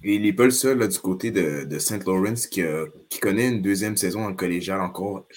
Et 0.03 0.15
il 0.15 0.21
n'est 0.21 0.33
pas 0.33 0.45
le 0.45 0.51
seul 0.51 0.87
du 0.87 0.99
côté 0.99 1.31
de, 1.31 1.63
de 1.63 1.79
St. 1.79 2.05
Lawrence 2.05 2.47
qui, 2.47 2.61
connaît 3.21 3.47
une 3.47 3.61
deuxième 3.61 3.97
saison 3.97 4.25
en 4.25 4.33
collégial 4.33 4.81
encore 4.81 5.27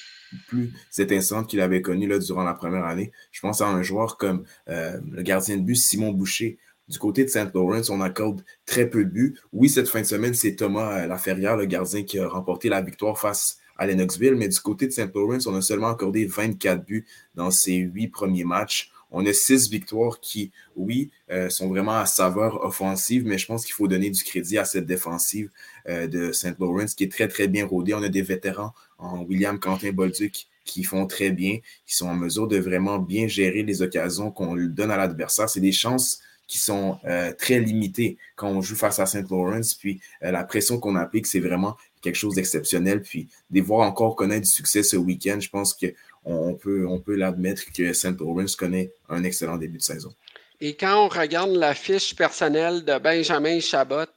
plus 0.49 0.73
étincelante 0.99 1.49
qu'il 1.49 1.61
avait 1.61 1.83
connue 1.83 2.09
là, 2.09 2.19
durant 2.19 2.45
la 2.45 2.55
première 2.55 2.85
année. 2.85 3.13
Je 3.31 3.41
pense 3.41 3.61
à 3.61 3.69
un 3.69 3.83
joueur 3.83 4.19
comme 4.19 4.45
euh, 4.69 5.01
le 5.11 5.23
gardien 5.23 5.57
de 5.57 5.63
but 5.63 5.77
Simon 5.77 6.11
Boucher. 6.11 6.59
Du 6.89 6.99
côté 6.99 7.25
de 7.25 7.29
St. 7.29 7.53
Lawrence, 7.53 7.91
on 7.91 8.01
accorde 8.01 8.45
très 8.65 8.89
peu 8.89 9.05
de 9.05 9.11
buts. 9.11 9.37
Oui, 9.53 9.69
cette 9.69 9.89
fin 9.89 10.01
de 10.01 10.07
semaine, 10.07 10.35
c'est 10.35 10.55
Thomas 10.55 11.03
euh, 11.03 11.07
Laferrière, 11.07 11.57
le 11.57 11.67
gardien, 11.67 12.05
qui 12.05 12.19
a 12.19 12.29
remporté 12.29 12.69
la 12.69 12.81
victoire 12.81 13.19
face 13.19 13.59
à 13.77 13.87
Lennoxville. 13.87 14.37
Mais 14.37 14.49
du 14.49 14.61
côté 14.61 14.87
de 14.87 14.93
St. 14.93 15.13
Lawrence, 15.13 15.47
on 15.47 15.55
a 15.57 15.63
seulement 15.63 15.89
accordé 15.89 16.27
24 16.27 16.85
buts 16.85 17.05
dans 17.35 17.51
ses 17.51 17.75
huit 17.75 18.09
premiers 18.09 18.45
matchs. 18.45 18.93
On 19.11 19.27
a 19.27 19.33
six 19.33 19.69
victoires 19.69 20.21
qui, 20.21 20.53
oui, 20.77 21.11
euh, 21.31 21.49
sont 21.49 21.69
vraiment 21.69 21.97
à 21.97 22.07
saveur 22.07 22.65
offensive, 22.65 23.25
mais 23.25 23.39
je 23.39 23.47
pense 23.47 23.65
qu'il 23.65 23.75
faut 23.75 23.89
donner 23.89 24.11
du 24.11 24.23
crédit 24.23 24.59
à 24.59 24.65
cette 24.65 24.87
défensive 24.87 25.51
euh, 25.89 26.07
de 26.07 26.33
St. 26.33 26.59
Lawrence 26.61 26.95
qui 26.95 27.05
est 27.05 27.11
très, 27.11 27.27
très 27.27 27.49
bien 27.49 27.67
rodée. 27.67 27.95
On 27.95 28.03
a 28.03 28.09
des 28.09 28.23
vétérans 28.23 28.75
en 28.99 29.23
William 29.23 29.59
Quentin 29.59 29.93
Bolduc 29.93 30.49
qui 30.65 30.83
font 30.85 31.07
très 31.07 31.31
bien, 31.31 31.59
qui 31.87 31.95
sont 31.95 32.09
en 32.09 32.15
mesure 32.17 32.49
de 32.49 32.59
vraiment 32.59 32.99
bien 32.99 33.29
gérer 33.29 33.63
les 33.63 33.83
occasions 33.83 34.31
qu'on 34.31 34.57
donne 34.57 34.91
à 34.91 34.97
l'adversaire. 34.97 35.49
C'est 35.49 35.61
des 35.61 35.73
chances 35.73 36.21
qui 36.47 36.59
sont 36.59 36.99
euh, 37.05 37.33
très 37.33 37.59
limitées 37.61 38.19
quand 38.37 38.49
on 38.49 38.61
joue 38.61 38.77
face 38.77 38.99
à 38.99 39.07
St. 39.07 39.29
Lawrence. 39.31 39.75
Puis 39.75 40.01
la 40.21 40.45
pression 40.45 40.79
qu'on 40.79 40.97
applique, 40.97 41.27
c'est 41.27 41.41
vraiment 41.41 41.77
quelque 42.03 42.17
chose 42.17 42.35
d'exceptionnel. 42.35 43.03
Puis 43.03 43.29
de 43.51 43.61
voir 43.61 43.87
encore 43.87 44.17
connaître 44.17 44.43
du 44.43 44.51
succès 44.51 44.83
ce 44.83 44.97
week-end, 44.97 45.39
je 45.41 45.51
pense 45.51 45.75
que 45.75 45.87
on 46.25 46.55
peut, 46.55 46.87
on 46.87 46.99
peut 46.99 47.15
l'admettre 47.15 47.63
que 47.73 47.93
St. 47.93 48.19
Lawrence 48.21 48.57
connaît 48.57 48.93
un 49.09 49.23
excellent 49.23 49.57
début 49.57 49.79
de 49.79 49.83
saison. 49.83 50.13
Et 50.61 50.75
quand 50.75 51.05
on 51.05 51.09
regarde 51.09 51.51
la 51.51 51.75
fiche 51.75 52.17
personnelle 52.17 52.85
de 52.85 52.99
Benjamin 52.99 53.61
Chabot, 53.61 54.11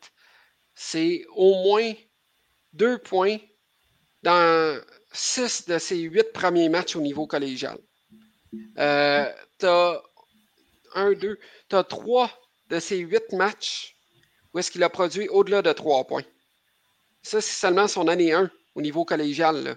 c'est 0.74 1.26
au 1.36 1.64
moins 1.64 1.94
deux 2.74 2.98
points 2.98 3.38
dans 4.24 4.80
six 5.12 5.66
de 5.68 5.78
ses 5.78 5.98
huit 5.98 6.32
premiers 6.34 6.70
matchs 6.70 6.96
au 6.96 7.02
niveau 7.02 7.28
collégial. 7.28 7.78
Euh, 8.78 9.30
tu 9.60 9.66
as 9.66 10.02
un, 10.96 11.14
deux, 11.14 11.40
tu 11.70 11.76
as 11.76 11.84
trois 11.84 12.32
de 12.70 12.80
ses 12.80 12.98
huit 12.98 13.32
matchs 13.34 13.96
où 14.54 14.60
est-ce 14.60 14.72
qu'il 14.72 14.84
a 14.84 14.90
produit 14.90 15.28
au-delà 15.30 15.62
de 15.62 15.72
trois 15.72 16.06
points. 16.06 16.24
Ça, 17.22 17.42
c'est 17.42 17.60
seulement 17.60 17.88
son 17.88 18.08
année 18.08 18.34
1 18.34 18.50
au 18.76 18.82
niveau 18.82 19.06
collégial. 19.06 19.64
Là. 19.64 19.76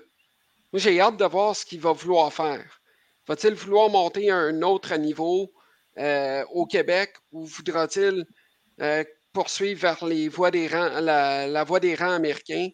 Moi, 0.73 0.81
j'ai 0.81 1.01
hâte 1.01 1.17
de 1.17 1.25
voir 1.25 1.55
ce 1.55 1.67
qu'il 1.67 1.81
va 1.81 1.93
vouloir 1.93 2.33
faire. 2.33 2.81
Va-t-il 3.27 3.55
vouloir 3.55 3.91
monter 3.91 4.31
à 4.31 4.37
un 4.37 4.63
autre 4.63 4.95
niveau 4.97 5.53
euh, 5.99 6.45
au 6.51 6.67
Québec 6.67 7.15
ou 7.31 7.45
voudra-t-il 7.45 8.25
euh, 8.81 9.05
poursuivre 9.33 9.81
vers 9.81 10.05
les 10.05 10.29
voies 10.29 10.51
des 10.51 10.67
rangs, 10.67 11.01
la, 11.01 11.65
voie 11.65 11.81
des 11.81 11.95
rangs 11.95 12.13
américains? 12.15 12.71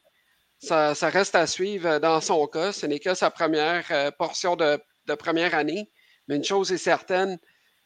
Ça, 0.61 0.93
reste 1.03 1.35
à 1.35 1.47
suivre 1.47 1.99
dans 1.99 2.21
son 2.21 2.47
cas. 2.47 2.73
Ce 2.73 2.87
n'est 2.87 2.99
que 2.99 3.15
sa 3.15 3.31
première 3.31 3.87
euh, 3.91 4.11
portion 4.11 4.57
de, 4.57 4.81
première 5.19 5.55
année. 5.55 5.91
Mais 6.27 6.37
une 6.37 6.45
chose 6.45 6.71
est 6.73 6.79
certaine, 6.79 7.39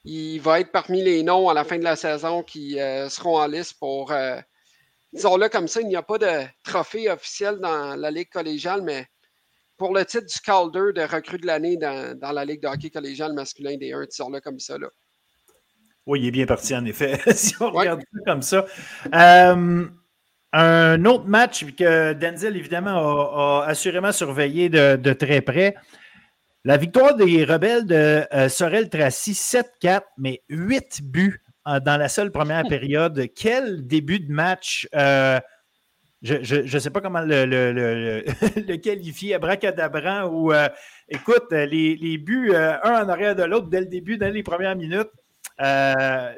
il 0.05 0.39
va 0.41 0.61
être 0.61 0.73
parmi 0.73 1.03
les 1.03 1.23
noms 1.23 1.49
à 1.49 1.55
la 1.55 1.65
fin 1.65 1.79
de 1.79 1.85
la 1.85 1.97
saison 1.97 2.43
qui 2.43 2.79
seront 3.09 3.39
en 3.39 3.47
liste 3.47 3.79
pour, 3.79 4.13
disons-le 5.13 5.49
comme 5.49 5.69
ça, 5.69 5.81
il 5.81 5.89
n'y 5.89 5.97
a 5.97 6.03
pas 6.03 6.19
de 6.19 6.47
trophée 6.65 7.11
officiel 7.11 7.59
dans 7.61 7.95
la 7.95 8.11
Ligue 8.11 8.31
collégiale, 8.31 8.83
mais 8.83 9.07
pour 9.77 9.95
le 9.95 10.05
titre 10.05 10.27
du 10.27 10.41
Calder 10.41 10.93
de 10.95 11.03
recrue 11.03 11.39
de 11.39 11.47
l'année 11.47 11.77
dans, 11.77 12.33
la 12.33 12.45
Ligue 12.45 12.63
de 12.63 12.69
hockey 12.69 12.91
collégial 12.91 13.33
masculin 13.33 13.77
des 13.77 13.93
1, 13.93 14.07
sors 14.11 14.31
là 14.31 14.41
comme 14.41 14.61
ça. 14.61 14.79
Là. 14.79 14.89
Oui, 16.07 16.21
il 16.21 16.29
est 16.29 16.31
bien 16.31 16.47
parti, 16.47 16.75
en 16.75 16.85
effet, 16.85 17.21
si 17.35 17.55
on 17.61 17.71
regarde 17.71 18.01
ça 18.01 18.21
comme 18.27 18.43
ça. 18.43 18.67
Euh, 19.15 19.87
un 20.53 21.05
autre 21.05 21.25
match 21.25 21.65
que 21.75 22.13
Denzel, 22.13 22.57
évidemment, 22.57 23.61
a, 23.61 23.65
assurément 23.67 24.13
surveillé 24.13 24.69
de, 24.69 25.13
très 25.13 25.41
près. 25.41 25.75
La 26.65 26.77
victoire 26.77 27.17
des 27.17 27.45
rebelles 27.45 27.87
de 27.87 28.25
euh, 28.33 28.49
Sorel 28.49 28.89
Tracy, 28.89 29.33
7-4, 29.33 30.03
mais 30.17 30.43
8 30.49 31.01
buts 31.03 31.43
euh, 31.67 31.81
dans 31.81 31.97
la 31.97 32.09
seule 32.09 32.31
première 32.31 32.63
période. 32.69 33.27
Quel 33.35 33.87
début 33.87 34.21
de 34.21 34.33
match! 34.33 34.87
je 36.23 36.75
ne 36.75 36.79
sais 36.79 36.91
pas 36.91 37.01
comment 37.01 37.21
le, 37.21 37.45
le, 37.45 37.73
le, 37.73 38.25
le 38.57 38.77
qualifier, 38.83 39.35
abracadabrant, 39.35 40.27
ou 40.27 40.53
euh, 40.53 40.69
écoute, 41.09 41.51
les, 41.51 41.97
les 41.97 42.19
buts, 42.19 42.53
euh, 42.55 42.77
un 42.85 43.05
en 43.05 43.09
arrière 43.09 43.35
de 43.35 43.43
l'autre 43.43 43.69
dès 43.69 43.81
le 43.81 43.87
début, 43.87 44.17
dans 44.19 44.33
les 44.33 44.43
premières 44.43 44.77
minutes. 44.77 45.11
Euh, 45.61 46.33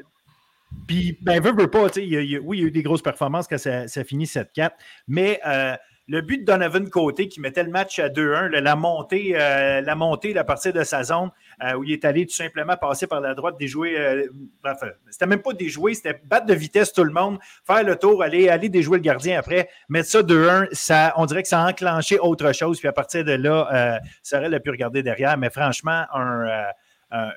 puis, 0.88 1.18
ben, 1.20 1.40
veut, 1.40 1.52
veut 1.52 1.70
pas, 1.70 1.86
oui, 1.96 2.02
il 2.02 2.12
y 2.12 2.36
a 2.62 2.66
eu 2.66 2.70
des 2.70 2.82
grosses 2.82 3.02
performances 3.02 3.46
quand 3.46 3.58
ça, 3.58 3.86
ça 3.88 4.04
finit 4.04 4.24
7-4, 4.24 4.70
mais 5.06 5.40
le 6.06 6.20
but 6.20 6.38
de 6.38 6.44
Donovan 6.44 6.88
Côté 6.90 7.28
qui 7.28 7.40
mettait 7.40 7.62
le 7.62 7.70
match 7.70 7.98
à 7.98 8.08
2-1, 8.08 8.48
la 8.48 8.76
montée, 8.76 9.32
la 9.32 9.94
montée 9.94 10.36
à 10.36 10.44
partir 10.44 10.72
de 10.72 10.84
sa 10.84 11.02
zone, 11.02 11.30
euh, 11.62 11.74
où 11.74 11.84
il 11.84 11.92
est 11.92 12.04
allé 12.04 12.26
tout 12.26 12.34
simplement 12.34 12.76
passer 12.76 13.06
par 13.06 13.20
la 13.20 13.34
droite, 13.34 13.56
déjouer. 13.58 13.98
Euh, 13.98 14.28
enfin, 14.64 14.88
c'était 15.08 15.26
même 15.26 15.42
pas 15.42 15.52
déjouer, 15.52 15.94
c'était 15.94 16.20
battre 16.24 16.46
de 16.46 16.54
vitesse 16.54 16.92
tout 16.92 17.04
le 17.04 17.12
monde, 17.12 17.38
faire 17.66 17.84
le 17.84 17.96
tour, 17.96 18.22
aller, 18.22 18.68
déjouer 18.68 18.98
le 18.98 19.02
gardien 19.02 19.38
après, 19.38 19.68
mettre 19.88 20.08
ça 20.08 20.22
2-1, 20.22 20.68
ça, 20.72 21.12
on 21.16 21.26
dirait 21.26 21.42
que 21.42 21.48
ça 21.48 21.62
a 21.62 21.70
enclenché 21.70 22.18
autre 22.18 22.52
chose. 22.52 22.78
Puis 22.78 22.88
à 22.88 22.92
partir 22.92 23.24
de 23.24 23.32
là, 23.32 23.68
euh, 23.72 23.98
Sorel 24.22 24.54
a 24.54 24.60
pu 24.60 24.70
regarder 24.70 25.02
derrière. 25.02 25.36
Mais 25.38 25.50
franchement, 25.50 26.04
un. 26.12 26.66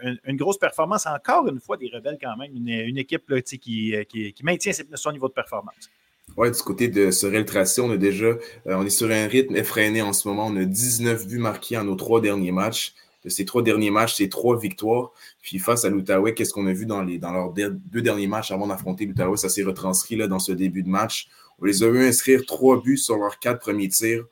une, 0.04 0.38
grosse 0.38 0.58
performance, 0.58 1.06
encore 1.06 1.48
une 1.48 1.60
fois, 1.60 1.78
des 1.78 1.90
rebelles 1.94 2.18
quand 2.22 2.36
même, 2.36 2.52
une, 2.56 2.98
équipe 2.98 3.42
qui, 3.44 3.94
qui, 4.10 4.44
maintient 4.44 4.74
son 4.96 5.12
niveau 5.12 5.28
de 5.28 5.34
performance. 5.34 5.90
Oui, 6.38 6.52
du 6.52 6.62
côté 6.62 6.88
de 6.88 7.10
Sorel 7.10 7.46
Tracé, 7.46 7.82
on 7.82 7.90
a 7.90 7.98
déjà, 7.98 8.28
on 8.66 8.86
est 8.86 8.92
sur 8.92 9.10
un 9.10 9.28
rythme 9.28 9.56
effréné 9.56 10.04
en 10.04 10.14
ce 10.14 10.28
moment. 10.28 10.46
On 10.46 10.56
a 10.56 10.66
19 10.66 11.28
buts 11.28 11.40
marqués 11.40 11.78
en 11.78 11.84
nos 11.86 11.96
trois 11.96 12.22
derniers 12.22 12.52
matchs 12.52 12.94
de 13.24 13.30
ces 13.30 13.44
trois 13.44 13.62
derniers 13.62 13.92
matchs, 13.92 14.16
ces 14.16 14.30
trois 14.30 14.58
victoires. 14.58 15.12
Puis 15.42 15.60
face 15.60 15.84
à 15.84 15.90
l'Outaouais, 15.90 16.34
qu'est-ce 16.34 16.54
qu'on 16.54 16.68
a 16.68 16.74
vu 16.74 16.86
dans, 16.86 17.04
les, 17.04 17.18
dans 17.18 17.32
leurs 17.32 17.52
deux 17.54 18.02
derniers 18.02 18.28
matchs 18.28 18.52
avant 18.52 18.68
d'affronter 18.68 19.06
l'Outaouais? 19.06 19.38
Ça 19.38 19.50
s'est 19.50 19.64
retranscrit 19.64 20.16
là, 20.16 20.28
dans 20.28 20.40
ce 20.40 20.52
début 20.52 20.84
de 20.84 20.90
match. 20.90 21.28
On 21.60 21.66
les 21.66 21.84
a 21.84 21.90
vu 21.90 22.06
inscrire 22.06 22.46
trois 22.46 22.82
buts 22.82 22.98
sur 22.98 23.18
leurs 23.18 23.40
quatre 23.40 23.60
premiers 23.60 23.90
tirs. 23.90 24.26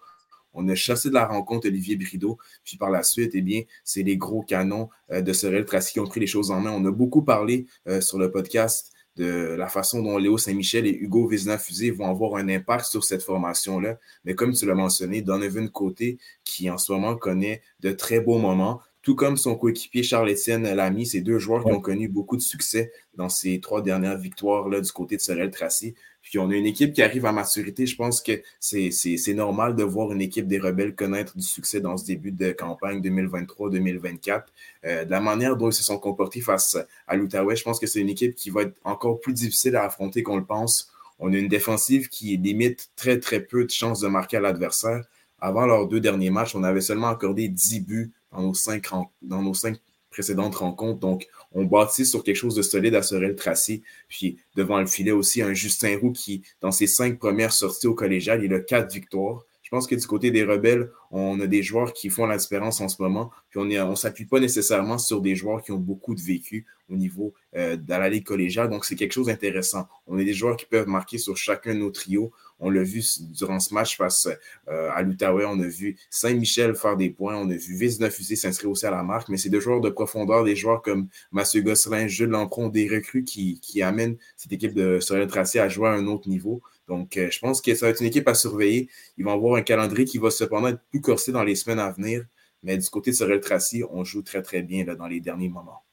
On 0.53 0.67
a 0.69 0.75
chassé 0.75 1.09
de 1.09 1.13
la 1.13 1.25
rencontre 1.25 1.67
Olivier 1.67 1.97
Brideau. 1.97 2.37
Puis 2.63 2.77
par 2.77 2.89
la 2.89 3.03
suite, 3.03 3.31
eh 3.33 3.41
bien, 3.41 3.63
c'est 3.83 4.03
les 4.03 4.15
gros 4.15 4.41
canons 4.43 4.89
euh, 5.11 5.21
de 5.21 5.33
Sorel 5.33 5.65
Tracy 5.65 5.93
qui 5.93 5.99
ont 5.99 6.07
pris 6.07 6.21
les 6.21 6.27
choses 6.27 6.51
en 6.51 6.61
main. 6.61 6.71
On 6.71 6.85
a 6.85 6.91
beaucoup 6.91 7.23
parlé 7.23 7.65
euh, 7.87 7.99
sur 7.99 8.17
le 8.17 8.31
podcast 8.31 8.93
de 9.15 9.55
la 9.57 9.67
façon 9.67 10.01
dont 10.01 10.17
Léo 10.17 10.37
Saint-Michel 10.37 10.87
et 10.87 10.93
Hugo 10.93 11.27
Vézina-Fusé 11.27 11.91
vont 11.91 12.09
avoir 12.09 12.35
un 12.35 12.49
impact 12.49 12.85
sur 12.85 13.03
cette 13.03 13.23
formation-là. 13.23 13.97
Mais 14.25 14.35
comme 14.35 14.53
tu 14.53 14.65
l'as 14.65 14.75
mentionné, 14.75 15.21
Donovan 15.21 15.69
Côté, 15.69 16.17
qui 16.43 16.69
en 16.69 16.77
ce 16.77 16.91
moment 16.91 17.15
connaît 17.15 17.61
de 17.79 17.91
très 17.91 18.19
beaux 18.19 18.37
moments, 18.37 18.81
tout 19.01 19.15
comme 19.15 19.37
son 19.37 19.55
coéquipier 19.55 20.01
Charles-Étienne 20.01 20.63
Lamy, 20.73 21.05
ces 21.05 21.21
deux 21.21 21.37
joueurs 21.37 21.63
qui 21.63 21.71
ont 21.71 21.79
connu 21.79 22.09
beaucoup 22.09 22.35
de 22.35 22.41
succès 22.41 22.91
dans 23.13 23.29
ces 23.29 23.59
trois 23.59 23.83
dernières 23.83 24.17
victoires 24.17 24.67
là, 24.67 24.81
du 24.81 24.91
côté 24.91 25.15
de 25.15 25.21
Sorel 25.21 25.51
Tracy. 25.51 25.93
Puis 26.25 26.39
on 26.39 26.49
a 26.49 26.55
une 26.55 26.65
équipe 26.65 26.91
qui 26.91 27.03
arrive 27.03 27.27
à 27.27 27.31
maturité. 27.31 27.85
Je 27.85 27.95
pense 27.95 28.19
que 28.19 28.41
c'est 28.59 29.33
normal 29.35 29.75
de 29.75 29.83
voir 29.83 30.11
une 30.11 30.21
équipe 30.21 30.47
des 30.47 30.57
rebelles 30.59 30.95
connaître 30.95 31.37
du 31.37 31.43
succès 31.43 31.79
dans 31.79 31.97
ce 31.97 32.05
début 32.05 32.31
de 32.31 32.51
campagne 32.51 32.99
2023-2024. 32.99 34.43
Euh, 34.85 35.05
de 35.05 35.11
la 35.11 35.21
manière 35.21 35.55
dont 35.55 35.69
ils 35.69 35.73
se 35.73 35.83
sont 35.83 35.99
comportés 35.99 36.41
face 36.41 36.77
à 37.07 37.15
l'Outaouais, 37.15 37.55
je 37.55 37.63
pense 37.63 37.79
que 37.79 37.85
c'est 37.85 38.01
une 38.01 38.09
équipe 38.09 38.33
qui 38.33 38.49
va 38.49 38.63
être 38.63 38.75
encore 38.83 39.21
plus 39.21 39.33
difficile 39.33 39.75
à 39.75 39.83
affronter 39.83 40.23
qu'on 40.23 40.37
le 40.37 40.45
pense. 40.45 40.91
On 41.19 41.31
a 41.31 41.37
une 41.37 41.47
défensive 41.47 42.09
qui 42.09 42.35
limite 42.37 42.89
très, 42.95 43.19
très 43.19 43.39
peu 43.39 43.63
de 43.63 43.69
chances 43.69 43.99
de 43.99 44.07
marquer 44.07 44.37
à 44.37 44.41
l'adversaire. 44.41 45.05
avant 45.39 45.67
leurs 45.67 45.87
deux 45.87 45.99
derniers 45.99 46.31
matchs, 46.31 46.55
on 46.55 46.63
avait 46.63 46.81
seulement 46.81 47.09
accordé 47.09 47.47
10 47.49 47.81
buts 47.81 48.11
dans 48.31 48.41
nos 48.41 48.55
cinq, 48.55 48.87
dans 49.21 49.43
nos 49.43 49.53
cinq 49.53 49.77
précédentes 50.09 50.55
rencontres. 50.55 50.99
Donc, 50.99 51.27
on 51.55 51.63
bâtit 51.63 52.05
sur 52.05 52.23
quelque 52.23 52.35
chose 52.35 52.55
de 52.55 52.61
solide 52.61 52.95
à 52.95 53.01
Sorel 53.01 53.35
Tracy. 53.35 53.81
Puis, 54.07 54.37
devant 54.55 54.79
le 54.79 54.85
filet 54.85 55.11
aussi, 55.11 55.41
un 55.41 55.53
Justin 55.53 55.97
Roux 55.97 56.11
qui, 56.11 56.43
dans 56.61 56.71
ses 56.71 56.85
cinq 56.85 57.17
premières 57.17 57.53
sorties 57.53 57.87
au 57.87 57.95
collégial, 57.95 58.43
il 58.43 58.53
a 58.53 58.59
quatre 58.59 58.93
victoires. 58.93 59.45
Je 59.63 59.69
pense 59.69 59.87
que 59.87 59.95
du 59.95 60.05
côté 60.05 60.29
des 60.29 60.43
rebelles, 60.43 60.91
on 61.17 61.39
a 61.39 61.47
des 61.47 61.63
joueurs 61.63 61.93
qui 61.93 62.09
font 62.09 62.25
la 62.25 62.35
différence 62.35 62.81
en 62.81 62.89
ce 62.89 63.01
moment. 63.01 63.31
Puis 63.49 63.59
on 63.59 63.65
ne 63.65 63.95
s'appuie 63.95 64.25
pas 64.25 64.41
nécessairement 64.41 64.97
sur 64.97 65.21
des 65.21 65.33
joueurs 65.33 65.63
qui 65.63 65.71
ont 65.71 65.77
beaucoup 65.77 66.13
de 66.13 66.21
vécu 66.21 66.65
au 66.89 66.95
niveau 66.97 67.33
euh, 67.55 67.77
de 67.77 67.89
la 67.89 68.09
ligue 68.09 68.25
collégiale. 68.25 68.69
Donc, 68.69 68.83
c'est 68.83 68.95
quelque 68.95 69.13
chose 69.13 69.27
d'intéressant. 69.27 69.87
On 70.07 70.19
a 70.19 70.23
des 70.25 70.33
joueurs 70.33 70.57
qui 70.57 70.65
peuvent 70.65 70.87
marquer 70.89 71.17
sur 71.17 71.37
chacun 71.37 71.73
de 71.73 71.79
nos 71.79 71.89
trios. 71.89 72.33
On 72.59 72.69
l'a 72.69 72.83
vu 72.83 73.01
durant 73.31 73.59
ce 73.61 73.73
match 73.73 73.97
face 73.97 74.27
euh, 74.67 74.89
à 74.93 75.01
l'Outaouais. 75.03 75.45
On 75.45 75.59
a 75.61 75.67
vu 75.67 75.97
Saint-Michel 76.09 76.75
faire 76.75 76.97
des 76.97 77.09
points. 77.09 77.37
On 77.37 77.49
a 77.49 77.55
vu 77.55 77.75
Vézina-Fusée 77.77 78.35
s'inscrire 78.35 78.71
aussi 78.71 78.85
à 78.85 78.91
la 78.91 79.03
marque. 79.03 79.29
Mais 79.29 79.37
c'est 79.37 79.49
des 79.49 79.61
joueurs 79.61 79.79
de 79.79 79.89
profondeur, 79.89 80.43
des 80.43 80.57
joueurs 80.57 80.81
comme 80.81 81.07
Mathieu 81.31 81.61
Gosselin, 81.61 82.07
Jules 82.07 82.29
Lampron, 82.29 82.67
des 82.67 82.89
recrues 82.89 83.23
qui, 83.23 83.59
qui 83.61 83.81
amènent 83.81 84.17
cette 84.35 84.51
équipe 84.51 84.73
de 84.73 84.99
Sorel 84.99 85.27
Tracé 85.27 85.59
à 85.59 85.69
jouer 85.69 85.87
à 85.87 85.93
un 85.93 86.07
autre 86.07 86.27
niveau. 86.27 86.61
Donc, 86.87 87.17
euh, 87.17 87.29
je 87.31 87.39
pense 87.39 87.61
que 87.61 87.73
ça 87.73 87.85
va 87.85 87.91
être 87.91 88.01
une 88.01 88.07
équipe 88.07 88.27
à 88.27 88.33
surveiller. 88.33 88.89
Ils 89.17 89.25
vont 89.25 89.33
avoir 89.33 89.55
un 89.55 89.61
calendrier 89.61 90.05
qui 90.05 90.17
va 90.17 90.29
cependant 90.29 90.67
être 90.67 90.81
plus 90.91 91.01
corsé 91.01 91.31
dans 91.31 91.43
les 91.43 91.55
semaines 91.55 91.79
à 91.79 91.91
venir. 91.91 92.25
Mais 92.63 92.77
du 92.77 92.89
côté 92.89 93.11
de 93.11 93.15
Sorel 93.15 93.39
Tracy, 93.39 93.83
on 93.91 94.03
joue 94.03 94.21
très, 94.21 94.41
très 94.41 94.61
bien 94.61 94.85
là, 94.85 94.95
dans 94.95 95.07
les 95.07 95.19
derniers 95.19 95.49
moments. 95.49 95.83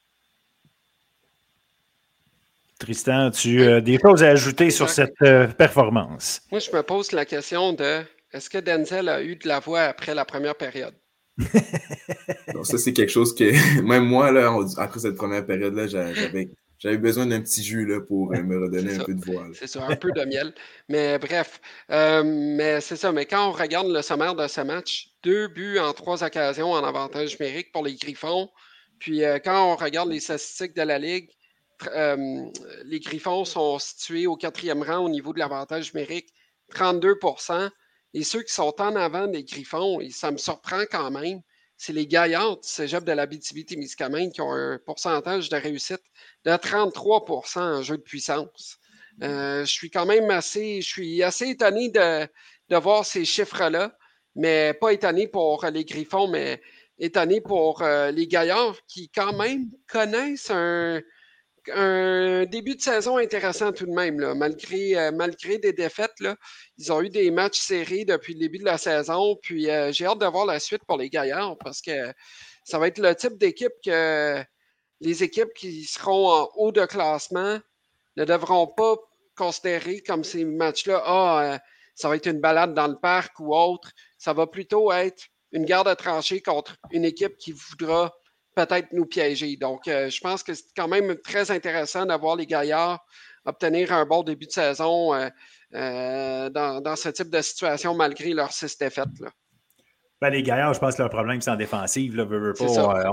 Tristan, 2.79 3.31
tu 3.31 3.63
as 3.63 3.79
des 3.79 3.97
choses 3.99 4.23
à 4.23 4.29
ajouter 4.29 4.69
sur 4.69 4.89
cette 4.89 5.21
euh, 5.21 5.47
performance? 5.47 6.41
Moi, 6.51 6.59
je 6.59 6.71
me 6.71 6.81
pose 6.83 7.11
la 7.11 7.25
question 7.25 7.73
de 7.73 8.01
est-ce 8.33 8.49
que 8.49 8.57
Denzel 8.57 9.07
a 9.09 9.23
eu 9.23 9.35
de 9.35 9.47
la 9.47 9.59
voix 9.59 9.81
après 9.81 10.13
la 10.13 10.25
première 10.25 10.55
période? 10.55 10.95
ça, 12.63 12.77
c'est 12.77 12.93
quelque 12.93 13.11
chose 13.11 13.33
que 13.33 13.81
même 13.81 14.05
moi, 14.05 14.31
là, 14.31 14.53
après 14.77 14.99
cette 14.99 15.15
première 15.15 15.45
période-là, 15.45 15.87
j'avais 15.87 16.49
j'avais 16.83 16.97
besoin 16.97 17.25
d'un 17.25 17.39
petit 17.39 17.63
jus 17.63 17.85
là, 17.85 18.01
pour 18.01 18.33
euh, 18.33 18.43
me 18.43 18.61
redonner 18.61 18.95
un 18.95 19.05
peu 19.05 19.13
de 19.13 19.23
voix. 19.23 19.47
C'est 19.53 19.67
ça, 19.67 19.87
un 19.87 19.95
peu 19.95 20.11
de 20.11 20.25
miel. 20.25 20.53
Mais 20.89 21.17
bref, 21.17 21.61
euh, 21.89 22.23
mais 22.25 22.81
c'est 22.81 22.97
ça. 22.97 23.13
Mais 23.13 23.25
quand 23.25 23.47
on 23.47 23.51
regarde 23.53 23.87
le 23.87 24.01
sommaire 24.01 24.35
de 24.35 24.45
ce 24.47 24.59
match, 24.59 25.11
deux 25.23 25.47
buts 25.47 25.79
en 25.79 25.93
trois 25.93 26.25
occasions 26.25 26.71
en 26.71 26.83
avantage 26.83 27.39
numérique 27.39 27.71
pour 27.71 27.85
les 27.85 27.95
Griffons. 27.95 28.49
Puis 28.99 29.23
euh, 29.23 29.39
quand 29.39 29.71
on 29.71 29.77
regarde 29.77 30.09
les 30.09 30.19
statistiques 30.19 30.75
de 30.75 30.81
la 30.81 30.99
Ligue, 30.99 31.29
les 31.95 32.99
Griffons 32.99 33.45
sont 33.45 33.79
situés 33.79 34.27
au 34.27 34.35
quatrième 34.35 34.83
rang 34.83 35.05
au 35.05 35.09
niveau 35.09 35.31
de 35.31 35.39
l'avantage 35.39 35.93
numérique, 35.93 36.33
32% 36.73 37.69
Et 38.13 38.23
ceux 38.23 38.41
qui 38.41 38.53
sont 38.53 38.73
en 38.79 38.95
avant 38.97 39.27
des 39.27 39.45
Griffons, 39.45 40.01
et 40.01 40.09
ça 40.09 40.31
me 40.31 40.37
surprend 40.37 40.83
quand 40.91 41.11
même, 41.11 41.39
c'est 41.83 41.91
les 41.91 42.07
gaillards 42.07 42.61
du 42.61 42.67
cégep 42.69 43.03
de 43.03 43.11
la 43.11 43.25
BTB-Témiscamingue 43.25 44.31
qui 44.31 44.39
ont 44.39 44.53
un 44.53 44.79
pourcentage 44.85 45.49
de 45.49 45.57
réussite 45.57 46.01
de 46.45 46.51
33% 46.51 47.59
en 47.59 47.81
jeu 47.81 47.97
de 47.97 48.01
puissance. 48.01 48.77
Euh, 49.21 49.65
je 49.65 49.71
suis 49.71 49.91
quand 49.91 50.05
même 50.05 50.31
assez, 50.31 50.81
je 50.81 50.87
suis 50.87 51.21
assez 51.21 51.49
étonné 51.49 51.89
de, 51.89 52.29
voir 52.77 53.05
ces 53.05 53.25
chiffres-là, 53.25 53.97
mais 54.33 54.73
pas 54.79 54.93
étonné 54.93 55.27
pour 55.27 55.65
les 55.65 55.83
Griffons, 55.83 56.29
mais 56.29 56.61
étonné 56.99 57.41
pour 57.41 57.81
euh, 57.81 58.11
les 58.11 58.27
Gaillards 58.27 58.77
qui 58.87 59.09
quand 59.09 59.33
même 59.33 59.69
connaissent 59.85 60.51
un, 60.51 61.01
un 61.71 62.45
début 62.45 62.75
de 62.75 62.81
saison 62.81 63.17
intéressant 63.17 63.71
tout 63.71 63.85
de 63.85 63.91
même, 63.91 64.19
là. 64.19 64.35
Malgré, 64.35 64.97
euh, 64.97 65.11
malgré 65.11 65.57
des 65.57 65.73
défaites. 65.73 66.19
Là. 66.19 66.35
Ils 66.77 66.91
ont 66.91 67.01
eu 67.01 67.09
des 67.09 67.31
matchs 67.31 67.59
serrés 67.59 68.05
depuis 68.05 68.33
le 68.33 68.39
début 68.39 68.59
de 68.59 68.65
la 68.65 68.77
saison. 68.77 69.37
Puis 69.41 69.69
euh, 69.69 69.91
j'ai 69.91 70.05
hâte 70.05 70.19
de 70.19 70.25
voir 70.25 70.45
la 70.45 70.59
suite 70.59 70.83
pour 70.85 70.97
les 70.97 71.09
Gaillards 71.09 71.57
parce 71.59 71.81
que 71.81 72.13
ça 72.63 72.79
va 72.79 72.87
être 72.87 72.99
le 72.99 73.15
type 73.15 73.37
d'équipe 73.37 73.73
que 73.83 74.43
les 75.01 75.23
équipes 75.23 75.53
qui 75.53 75.83
seront 75.83 76.29
en 76.29 76.49
haut 76.55 76.71
de 76.71 76.85
classement 76.85 77.59
ne 78.15 78.25
devront 78.25 78.67
pas 78.67 78.95
considérer 79.35 80.01
comme 80.01 80.23
ces 80.23 80.45
matchs-là. 80.45 81.01
Ah, 81.05 81.41
euh, 81.43 81.57
ça 81.95 82.09
va 82.09 82.15
être 82.15 82.27
une 82.27 82.39
balade 82.39 82.73
dans 82.73 82.87
le 82.87 82.97
parc 82.97 83.39
ou 83.39 83.55
autre. 83.55 83.91
Ça 84.17 84.33
va 84.33 84.47
plutôt 84.47 84.91
être 84.91 85.25
une 85.51 85.65
garde 85.65 85.87
à 85.87 85.95
trancher 85.95 86.41
contre 86.41 86.75
une 86.91 87.05
équipe 87.05 87.37
qui 87.37 87.51
voudra 87.51 88.13
peut-être 88.55 88.87
nous 88.93 89.05
piéger. 89.05 89.55
Donc, 89.57 89.87
euh, 89.87 90.09
je 90.09 90.19
pense 90.19 90.43
que 90.43 90.53
c'est 90.53 90.65
quand 90.75 90.87
même 90.87 91.15
très 91.23 91.51
intéressant 91.51 92.05
d'avoir 92.05 92.35
les 92.35 92.45
gaillards 92.45 93.05
obtenir 93.45 93.91
un 93.91 94.05
bon 94.05 94.23
début 94.23 94.45
de 94.45 94.51
saison 94.51 95.13
euh, 95.13 95.29
euh, 95.73 96.49
dans, 96.49 96.95
ce 96.95 97.09
type 97.09 97.29
de 97.29 97.41
situation 97.41 97.93
malgré 97.93 98.33
leurs 98.33 98.51
six 98.51 98.77
défaites. 98.77 99.19
Là. 99.19 99.29
Ben, 100.21 100.29
les 100.29 100.43
gaillards, 100.43 100.73
je 100.73 100.79
pense 100.79 100.95
que 100.95 101.01
leur 101.01 101.09
problème, 101.09 101.41
c'est 101.41 101.51
en 101.51 101.57
défensive. 101.57 102.15
Là, 102.15 102.25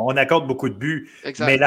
on 0.01 0.16
accorde 0.16 0.47
beaucoup 0.47 0.68
de 0.68 0.74
buts. 0.74 1.11
Mais 1.41 1.59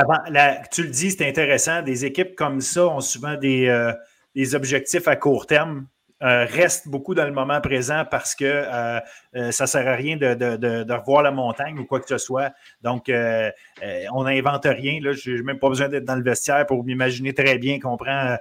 tu 0.72 0.84
le 0.84 0.90
dis, 0.90 1.12
c'est 1.12 1.28
intéressant. 1.28 1.82
Des 1.82 2.06
équipes 2.06 2.36
comme 2.36 2.62
ça 2.62 2.88
ont 2.88 3.02
souvent 3.02 3.36
des, 3.36 3.92
des 4.36 4.56
objectifs 4.56 5.08
à 5.10 5.18
court 5.18 5.46
terme 5.46 5.88
euh, 6.24 6.46
reste 6.46 6.88
beaucoup 6.88 7.14
dans 7.14 7.26
le 7.26 7.34
moment 7.34 7.60
présent 7.60 8.06
parce 8.10 8.34
que 8.34 8.46
euh, 8.46 9.00
euh, 9.36 9.52
ça 9.52 9.66
ne 9.66 9.68
sert 9.68 9.88
à 9.88 9.96
rien 9.96 10.16
de, 10.16 10.94
revoir 10.94 11.22
la 11.22 11.32
montagne 11.32 11.78
ou 11.80 11.86
quoi 11.86 12.00
que 12.00 12.08
ce 12.08 12.18
soit. 12.18 12.54
Donc, 12.82 13.12
on 13.12 14.24
n'invente 14.24 14.66
rien. 14.66 15.00
Je 15.12 15.32
n'ai 15.32 15.42
même 15.42 15.60
pas 15.60 15.68
besoin 15.68 15.90
d'être 15.90 16.06
dans 16.06 16.16
le 16.16 16.24
vestiaire 16.24 16.66
pour 16.66 16.84
m'imaginer 16.86 17.34
très 17.34 17.58
bien 17.58 17.80
qu'on 17.80 17.98
prend 17.98 18.38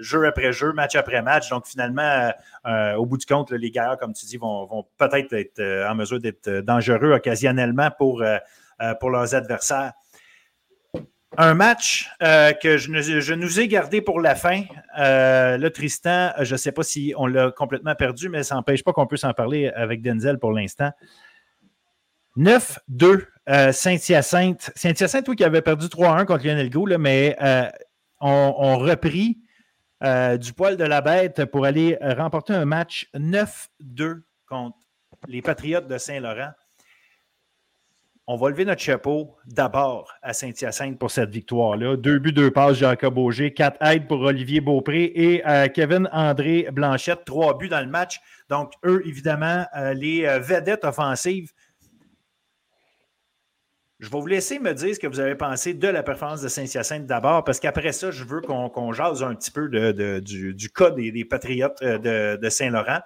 jeu 0.00 0.26
après 0.26 0.52
jeu, 0.52 0.72
match 0.72 0.96
après 0.96 1.22
match. 1.22 1.48
Donc, 1.50 1.66
finalement, 1.66 2.32
au 2.96 3.06
bout 3.06 3.18
du 3.18 3.26
compte, 3.26 3.52
les 3.52 3.70
gars, 3.70 3.96
comme 4.00 4.12
tu 4.12 4.26
dis, 4.26 4.36
vont, 4.36 4.84
peut-être 4.96 5.32
être 5.34 5.88
en 5.88 5.94
mesure 5.94 6.18
d'être 6.18 6.60
dangereux 6.60 7.12
occasionnellement 7.12 7.90
pour, 7.96 8.24
pour 8.98 9.10
leurs 9.10 9.34
adversaires. 9.34 9.92
Un 11.36 11.54
match 11.54 12.10
euh, 12.22 12.52
que 12.52 12.78
je, 12.78 13.34
nous 13.34 13.60
ai 13.60 13.68
gardé 13.68 14.00
pour 14.00 14.20
la 14.20 14.34
fin. 14.34 14.62
Euh, 14.98 15.58
là, 15.58 15.70
Tristan, 15.70 16.32
je 16.40 16.52
ne 16.52 16.56
sais 16.56 16.72
pas 16.72 16.82
si 16.82 17.12
on 17.16 17.26
l'a 17.26 17.50
complètement 17.50 17.94
perdu, 17.94 18.28
mais 18.28 18.42
ça 18.42 18.54
n'empêche 18.54 18.82
pas 18.82 18.92
qu'on 18.92 19.06
peut 19.06 19.18
s'en 19.18 19.34
parler 19.34 19.68
avec 19.68 20.00
Denzel 20.00 20.38
pour 20.38 20.52
l'instant. 20.52 20.90
9-2, 22.38 23.26
euh, 23.50 23.72
Saint-Hyacinthe. 23.72 24.70
Saint-Hyacinthe, 24.74 25.28
oui, 25.28 25.36
qui 25.36 25.44
avait 25.44 25.60
perdu 25.60 25.86
3-1 25.86 26.24
contre 26.24 26.46
Lionel 26.46 26.70
Go, 26.70 26.86
mais 26.98 27.36
on, 28.20 28.78
repris 28.78 29.38
du 30.02 30.52
poil 30.54 30.76
de 30.76 30.84
la 30.84 31.02
bête 31.02 31.44
pour 31.44 31.66
aller 31.66 31.98
remporter 32.00 32.54
un 32.54 32.64
match 32.64 33.08
9-2 33.14 34.22
contre 34.46 34.78
les 35.26 35.42
Patriotes 35.42 35.88
de 35.88 35.98
Saint-Laurent 35.98 36.52
on 38.30 38.36
va 38.36 38.50
lever 38.50 38.66
notre 38.66 38.82
chapeau 38.82 39.34
d'abord 39.46 40.12
à 40.20 40.34
Saint-Hyacinthe 40.34 40.98
pour 40.98 41.10
cette 41.10 41.30
victoire-là. 41.30 41.96
Deux 41.96 42.18
buts, 42.18 42.30
deux 42.30 42.50
passes, 42.50 42.76
Jacob 42.76 43.16
Auger, 43.16 43.54
quatre 43.54 43.78
aides 43.80 44.06
pour 44.06 44.20
Olivier 44.20 44.60
Beaupré 44.60 45.04
et 45.14 45.48
euh, 45.48 45.66
Kevin 45.68 46.10
André 46.12 46.68
Blanchette, 46.70 47.24
trois 47.24 47.56
buts 47.56 47.70
dans 47.70 47.80
le 47.80 47.86
match. 47.86 48.20
Donc, 48.50 48.72
eux, 48.84 49.02
évidemment, 49.06 49.64
euh, 49.74 49.94
les 49.94 50.26
euh, 50.26 50.40
vedettes 50.40 50.84
offensives. 50.84 51.52
Je 53.98 54.10
vais 54.10 54.20
vous 54.20 54.26
laisser 54.26 54.58
me 54.58 54.74
dire 54.74 54.94
ce 54.94 55.00
que 55.00 55.06
vous 55.06 55.20
avez 55.20 55.34
pensé 55.34 55.72
de 55.72 55.88
la 55.88 56.02
performance 56.02 56.42
de 56.42 56.48
Saint-Hyacinthe 56.48 57.06
d'abord, 57.06 57.44
parce 57.44 57.58
qu'après 57.58 57.92
ça, 57.92 58.10
je 58.10 58.24
veux 58.24 58.42
qu'on 58.42 58.92
jase 58.92 59.22
un 59.22 59.34
petit 59.34 59.50
peu 59.50 59.70
du, 59.70 60.70
cas 60.70 60.90
des, 60.90 61.24
Patriotes 61.24 61.82
de 61.82 62.48
Saint-Laurent 62.50 63.00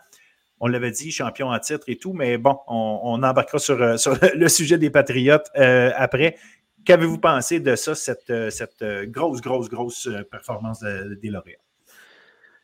on 0.62 0.68
l'avait 0.68 0.92
dit, 0.92 1.10
champion 1.10 1.48
en 1.48 1.58
titre 1.58 1.84
et 1.88 1.96
tout, 1.96 2.12
mais 2.12 2.38
bon, 2.38 2.56
on, 2.68 3.20
embarquera 3.24 3.58
sur, 3.58 3.82
euh, 3.82 3.96
le 4.34 4.48
sujet 4.48 4.78
des 4.78 4.90
Patriotes 4.90 5.48
euh, 5.58 5.90
après. 5.96 6.36
Qu'avez-vous 6.84 7.18
pensé 7.18 7.58
de 7.58 7.74
ça, 7.74 7.96
cette, 7.96 8.30
euh, 8.30 9.06
grosse, 9.06 9.40
grosse, 9.40 9.68
grosse 9.68 10.08
performance 10.30 10.80
des 10.80 11.30
lauréats? 11.30 11.58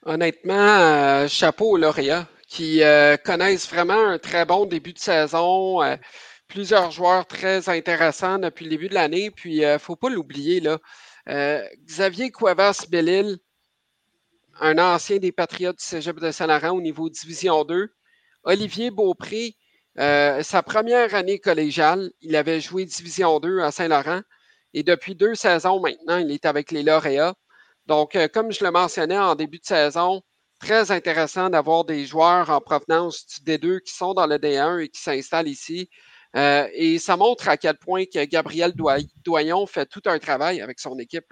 Honnêtement, 0.05 1.26
chapeau 1.26 1.72
aux 1.72 1.76
lauréats 1.76 2.26
qui 2.46 2.82
connaissent 3.24 3.68
vraiment 3.68 4.07
un 4.07 4.18
très 4.18 4.46
bon 4.46 4.64
début 4.64 4.92
de 4.92 4.99
saison. 4.99 5.80
plusieurs 6.46 6.90
joueurs 6.90 7.26
très 7.26 7.68
intéressants 7.68 8.38
depuis 8.38 8.64
le 8.64 8.70
début 8.70 8.88
de 8.88 8.94
l'année. 8.94 9.30
Puis, 9.30 9.57
il 9.57 9.72
ne 9.72 9.78
faut 9.78 9.96
pas 9.96 10.09
l'oublier, 10.09 10.61
là. 10.61 10.78
Xavier 11.84 12.30
Cuevas-Bellil, 12.30 13.38
un 14.61 14.79
ancien 14.79 15.19
des 15.19 15.33
Patriotes 15.33 15.79
du 15.79 15.85
Cégep 15.85 16.19
de 16.21 16.31
Saint-Laurent 16.31 16.77
au 16.77 16.81
niveau 16.81 17.09
Division 17.09 17.65
2. 17.65 17.89
Olivier 18.45 18.91
Beaupré, 18.91 19.57
euh, 19.99 20.43
sa 20.43 20.63
première 20.63 21.15
année 21.15 21.39
collégiale, 21.39 22.11
il 22.21 22.37
avait 22.37 22.61
joué 22.61 22.85
Division 22.85 23.41
2 23.41 23.61
à 23.61 23.71
Saint-Laurent 23.71 24.23
et 24.75 24.83
depuis 24.83 25.15
deux 25.15 25.35
saisons 25.35 25.81
maintenant, 25.81 26.19
il 26.19 26.31
est 26.31 26.47
avec 26.47 26.71
les 26.71 26.83
lauréats. 26.83 27.35
Donc, 27.87 28.17
euh, 28.17 28.29
comme 28.29 28.53
je 28.53 28.65
le 28.65 28.71
mentionnais 28.71 29.19
en 29.19 29.35
début 29.35 29.59
de 29.59 29.65
saison, 29.65 30.23
très 30.61 30.91
intéressant 30.91 31.51
d'avoir 31.51 31.85
des 31.85 32.05
joueurs 32.05 32.51
en 32.51 32.61
provenance 32.61 33.27
du 33.27 33.53
D2 33.53 33.81
qui 33.81 33.95
sont 33.95 34.15
dans 34.15 34.27
le 34.27 34.37
D1 34.37 34.81
et 34.81 34.89
qui 34.89 35.01
s'installent 35.01 35.49
ici. 35.49 35.89
Euh, 36.37 36.68
et 36.74 36.99
ça 36.99 37.16
montre 37.16 37.49
à 37.49 37.57
quel 37.57 37.76
point 37.79 38.05
que 38.05 38.24
Gabriel 38.24 38.72
Doyon 39.24 39.66
fait 39.66 39.87
tout 39.87 40.03
un 40.07 40.18
travail 40.18 40.61
avec 40.61 40.79
son 40.79 40.99
équipe. 40.99 41.24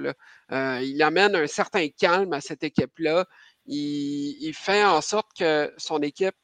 Euh, 0.53 0.81
il 0.83 1.03
amène 1.03 1.37
un 1.37 1.47
certain 1.47 1.89
calme 1.89 2.33
à 2.33 2.41
cette 2.41 2.63
équipe-là. 2.65 3.27
Il, 3.67 4.53
fait 4.55 4.85
en 4.85 5.01
sorte 5.01 5.29
que 5.39 5.73
son 5.77 6.01
équipe 6.01 6.37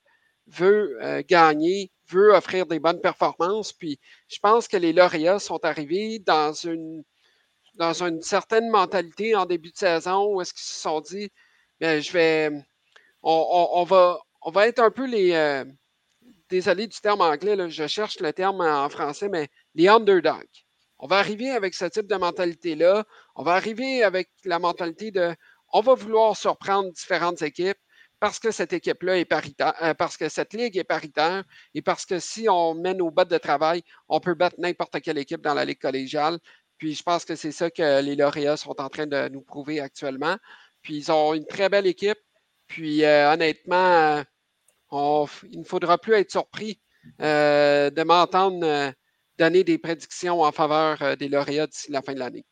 veut 0.49 0.99
gagner, 1.29 1.93
veut 2.09 2.35
offrir 2.35 2.67
des 2.67 2.81
bonnes 2.81 3.01
performances. 3.01 3.73
Puis 3.73 3.99
je 4.29 4.39
pense 4.41 4.69
que 4.69 4.77
les 4.77 4.93
lauréats 4.93 5.39
sont 5.39 5.65
arrivés 5.65 6.19
dans 6.19 6.53
une, 6.53 7.05
dans 7.77 8.03
une 8.03 8.23
certaine 8.23 8.69
mentalité 8.69 9.35
en 9.37 9.47
début 9.47 9.71
de 9.73 9.79
saison 9.79 10.27
où 10.35 10.41
est-ce 10.43 10.53
qu'ils 10.53 10.65
se 10.65 10.81
sont 10.81 11.01
dit, 11.01 11.31
bien, 11.81 12.01
je 12.01 12.13
vais, 12.13 12.51
on, 13.23 13.85
va, 13.85 14.19
on 14.43 14.51
va 14.51 14.67
être 14.67 14.81
un 14.81 14.91
peu 14.91 15.07
les, 15.07 15.33
désolé 16.53 16.87
du 16.87 17.01
terme 17.01 17.23
anglais, 17.23 17.57
je 17.71 17.87
cherche 17.87 18.21
le 18.21 18.31
terme 18.31 18.61
en 18.61 18.89
français, 18.91 19.31
mais 19.31 19.49
les 19.75 19.89
underdogs. 19.89 20.57
On 20.99 21.07
va 21.07 21.17
arriver 21.17 21.51
avec 21.51 21.75
ce 21.75 21.87
type 21.87 22.07
de 22.07 22.15
mentalité-là. 22.15 23.05
On 23.35 23.43
va 23.43 23.53
arriver 23.55 24.05
avec 24.05 24.29
la 24.45 24.59
mentalité 24.59 25.11
de 25.11 25.35
on 25.73 25.81
va 25.81 25.95
vouloir 25.95 26.37
surprendre 26.37 26.93
différentes 26.93 27.41
équipes 27.41 27.79
parce 28.21 28.39
que 28.39 28.51
cette 28.51 28.75
équipe-là 28.75 29.19
est 29.19 29.25
paritaire, 29.25 29.75
euh, 29.83 29.95
parce 29.95 30.19
que 30.19 30.29
cette 30.29 30.53
ligue 30.53 30.77
est 30.77 30.85
paritaire 30.85 31.43
et 31.75 31.81
parce 31.81 32.05
que 32.05 32.19
si 32.19 32.49
on 32.51 32.75
met 32.75 32.93
nos 32.95 33.11
bottes 33.11 33.31
de 33.31 33.39
travail, 33.39 33.83
on 34.11 34.21
peut 34.21 34.35
battre 34.35 34.57
n'importe 34.59 35.01
quelle 35.01 35.19
équipe 35.19 35.41
dans 35.41 35.55
la 35.55 35.65
ligue 35.65 35.81
collégiale. 35.81 36.39
Puis 36.77 36.95
je 36.95 37.03
pense 37.03 37.25
que 37.25 37.35
c'est 37.35 37.53
ça 37.53 37.71
que 37.71 38.03
les 38.03 38.15
lauréats 38.15 38.59
sont 38.59 38.79
en 38.79 38.91
train 38.91 39.07
de 39.07 39.29
nous 39.29 39.41
prouver 39.41 39.81
actuellement. 39.81 40.37
Puis 40.83 40.97
ils 40.99 41.11
ont 41.11 41.33
une 41.33 41.47
très 41.47 41.71
belle 41.71 41.87
équipe. 41.87 42.21
Puis 42.69 43.05
euh, 43.05 43.33
honnêtement, 43.33 44.23
il 44.93 45.61
ne 45.61 45.65
faudra 45.65 45.99
plus 45.99 46.15
être 46.15 46.31
surpris 46.31 46.81
euh, 47.21 47.91
de 47.91 48.03
m'entendre 48.03 48.65
euh, 48.65 48.91
donner 49.39 49.65
des 49.65 49.79
prédictions 49.79 50.43
en 50.43 50.53
faveur 50.53 51.03
euh, 51.03 51.17
des 51.17 51.29
lauréats 51.29 51.67
d'ici 51.67 51.91
la 51.91 52.03
fin 52.03 52.15
de 52.15 52.19
l'année. 52.19 52.45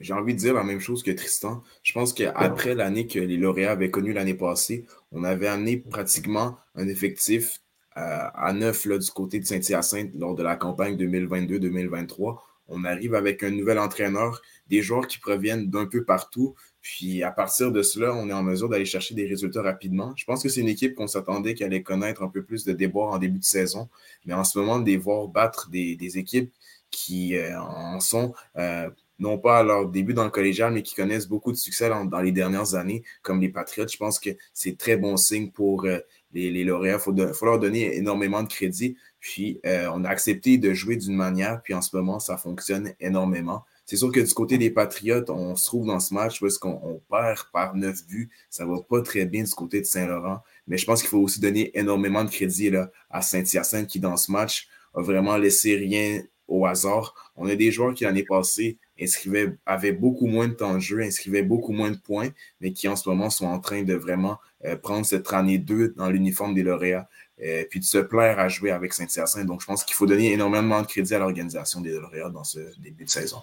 J'ai 0.00 0.14
envie 0.14 0.34
de 0.34 0.38
dire 0.38 0.54
la 0.54 0.62
même 0.62 0.80
chose 0.80 1.02
que 1.02 1.10
Tristan. 1.10 1.62
Je 1.82 1.92
pense 1.92 2.12
qu'après 2.12 2.74
l'année 2.74 3.06
que 3.06 3.18
les 3.18 3.36
lauréats 3.36 3.72
avaient 3.72 3.90
connue 3.90 4.12
l'année 4.12 4.34
passée, 4.34 4.86
on 5.10 5.24
avait 5.24 5.48
amené 5.48 5.76
pratiquement 5.78 6.56
un 6.76 6.86
effectif 6.88 7.60
à 7.96 8.52
neuf 8.52 8.86
du 8.86 9.10
côté 9.10 9.40
de 9.40 9.44
Saint-Hyacinthe 9.44 10.12
lors 10.14 10.36
de 10.36 10.44
la 10.44 10.54
campagne 10.54 10.94
2022-2023. 10.96 12.38
On 12.68 12.84
arrive 12.84 13.16
avec 13.16 13.42
un 13.42 13.50
nouvel 13.50 13.80
entraîneur, 13.80 14.40
des 14.68 14.82
joueurs 14.82 15.08
qui 15.08 15.18
proviennent 15.18 15.68
d'un 15.68 15.86
peu 15.86 16.04
partout, 16.04 16.54
puis 16.88 17.22
à 17.22 17.30
partir 17.30 17.70
de 17.70 17.82
cela, 17.82 18.14
on 18.14 18.30
est 18.30 18.32
en 18.32 18.42
mesure 18.42 18.70
d'aller 18.70 18.86
chercher 18.86 19.14
des 19.14 19.26
résultats 19.26 19.60
rapidement. 19.60 20.14
Je 20.16 20.24
pense 20.24 20.42
que 20.42 20.48
c'est 20.48 20.62
une 20.62 20.70
équipe 20.70 20.94
qu'on 20.94 21.06
s'attendait 21.06 21.52
qu'elle 21.52 21.66
allait 21.66 21.82
connaître 21.82 22.22
un 22.22 22.30
peu 22.30 22.42
plus 22.42 22.64
de 22.64 22.72
déboires 22.72 23.10
en 23.10 23.18
début 23.18 23.38
de 23.38 23.44
saison. 23.44 23.90
Mais 24.24 24.32
en 24.32 24.42
ce 24.42 24.58
moment, 24.58 24.80
de 24.80 24.86
les 24.86 24.96
voir 24.96 25.28
battre 25.28 25.68
des, 25.68 25.98
équipes 26.18 26.50
qui 26.90 27.36
euh, 27.36 27.60
en 27.60 28.00
sont 28.00 28.32
euh, 28.56 28.88
non 29.18 29.36
pas 29.36 29.58
à 29.58 29.62
leur 29.64 29.90
début 29.90 30.14
dans 30.14 30.24
le 30.24 30.30
collégial, 30.30 30.72
mais 30.72 30.82
qui 30.82 30.94
connaissent 30.94 31.28
beaucoup 31.28 31.52
de 31.52 31.58
succès 31.58 31.90
dans, 31.90 32.20
les 32.22 32.32
dernières 32.32 32.74
années, 32.74 33.02
comme 33.20 33.42
les 33.42 33.50
Patriotes, 33.50 33.92
je 33.92 33.98
pense 33.98 34.18
que 34.18 34.30
c'est 34.54 34.78
très 34.78 34.96
bon 34.96 35.18
signe 35.18 35.50
pour 35.50 35.84
euh, 35.84 35.98
les, 36.32 36.64
lauréats. 36.64 36.94
Il 37.06 37.34
faut, 37.34 37.44
leur 37.44 37.58
donner 37.58 37.96
énormément 37.96 38.42
de 38.42 38.48
crédit. 38.48 38.96
Puis 39.20 39.60
on 39.64 40.04
a 40.04 40.08
accepté 40.08 40.56
de 40.56 40.72
jouer 40.72 40.96
d'une 40.96 41.16
manière, 41.16 41.60
puis 41.60 41.74
en 41.74 41.82
ce 41.82 41.94
moment, 41.94 42.18
ça 42.18 42.38
fonctionne 42.38 42.94
énormément. 42.98 43.64
C'est 43.88 43.96
sûr 43.96 44.12
que 44.12 44.20
du 44.20 44.34
côté 44.34 44.58
des 44.58 44.68
Patriotes, 44.68 45.30
on 45.30 45.56
se 45.56 45.64
trouve 45.64 45.86
dans 45.86 45.98
ce 45.98 46.12
match 46.12 46.42
est-ce 46.42 46.58
qu'on 46.58 47.00
perd 47.08 47.44
par 47.54 47.74
neuf 47.74 48.06
buts. 48.06 48.28
Ça 48.50 48.66
va 48.66 48.82
pas 48.82 49.00
très 49.00 49.24
bien 49.24 49.42
du 49.42 49.50
côté 49.52 49.80
de 49.80 49.86
Saint-Laurent. 49.86 50.42
Mais 50.66 50.76
je 50.76 50.84
pense 50.84 51.00
qu'il 51.00 51.08
faut 51.08 51.20
aussi 51.20 51.40
donner 51.40 51.70
énormément 51.72 52.22
de 52.22 52.28
crédit 52.28 52.68
là, 52.68 52.90
à 53.08 53.22
Saint-Hyacinthe 53.22 53.86
qui, 53.86 53.98
dans 53.98 54.18
ce 54.18 54.30
match, 54.30 54.68
a 54.92 55.00
vraiment 55.00 55.38
laissé 55.38 55.74
rien 55.74 56.22
au 56.48 56.66
hasard. 56.66 57.32
On 57.34 57.48
a 57.48 57.54
des 57.54 57.72
joueurs 57.72 57.94
qui, 57.94 58.04
l'année 58.04 58.24
passée, 58.24 58.76
inscrivaient, 59.00 59.56
avaient 59.64 59.92
beaucoup 59.92 60.26
moins 60.26 60.48
de 60.48 60.52
temps 60.52 60.74
de 60.74 60.80
jeu, 60.80 61.00
inscrivaient 61.00 61.42
beaucoup 61.42 61.72
moins 61.72 61.90
de 61.90 61.96
points, 61.96 62.28
mais 62.60 62.74
qui, 62.74 62.88
en 62.88 62.96
ce 62.96 63.08
moment, 63.08 63.30
sont 63.30 63.46
en 63.46 63.58
train 63.58 63.84
de 63.84 63.94
vraiment 63.94 64.36
euh, 64.66 64.76
prendre 64.76 65.06
cette 65.06 65.32
année 65.32 65.56
2 65.56 65.94
dans 65.96 66.10
l'uniforme 66.10 66.52
des 66.52 66.62
lauréats. 66.62 67.08
euh, 67.42 67.64
puis 67.70 67.80
de 67.80 67.86
se 67.86 67.96
plaire 67.96 68.38
à 68.38 68.50
jouer 68.50 68.70
avec 68.70 68.92
Saint-Hyacinthe. 68.92 69.46
Donc, 69.46 69.62
je 69.62 69.66
pense 69.66 69.82
qu'il 69.82 69.94
faut 69.94 70.04
donner 70.04 70.30
énormément 70.30 70.82
de 70.82 70.86
crédit 70.86 71.14
à 71.14 71.20
l'organisation 71.20 71.80
des 71.80 71.92
lauréats 71.92 72.28
dans 72.28 72.44
ce 72.44 72.58
début 72.78 73.06
de 73.06 73.10
saison. 73.10 73.38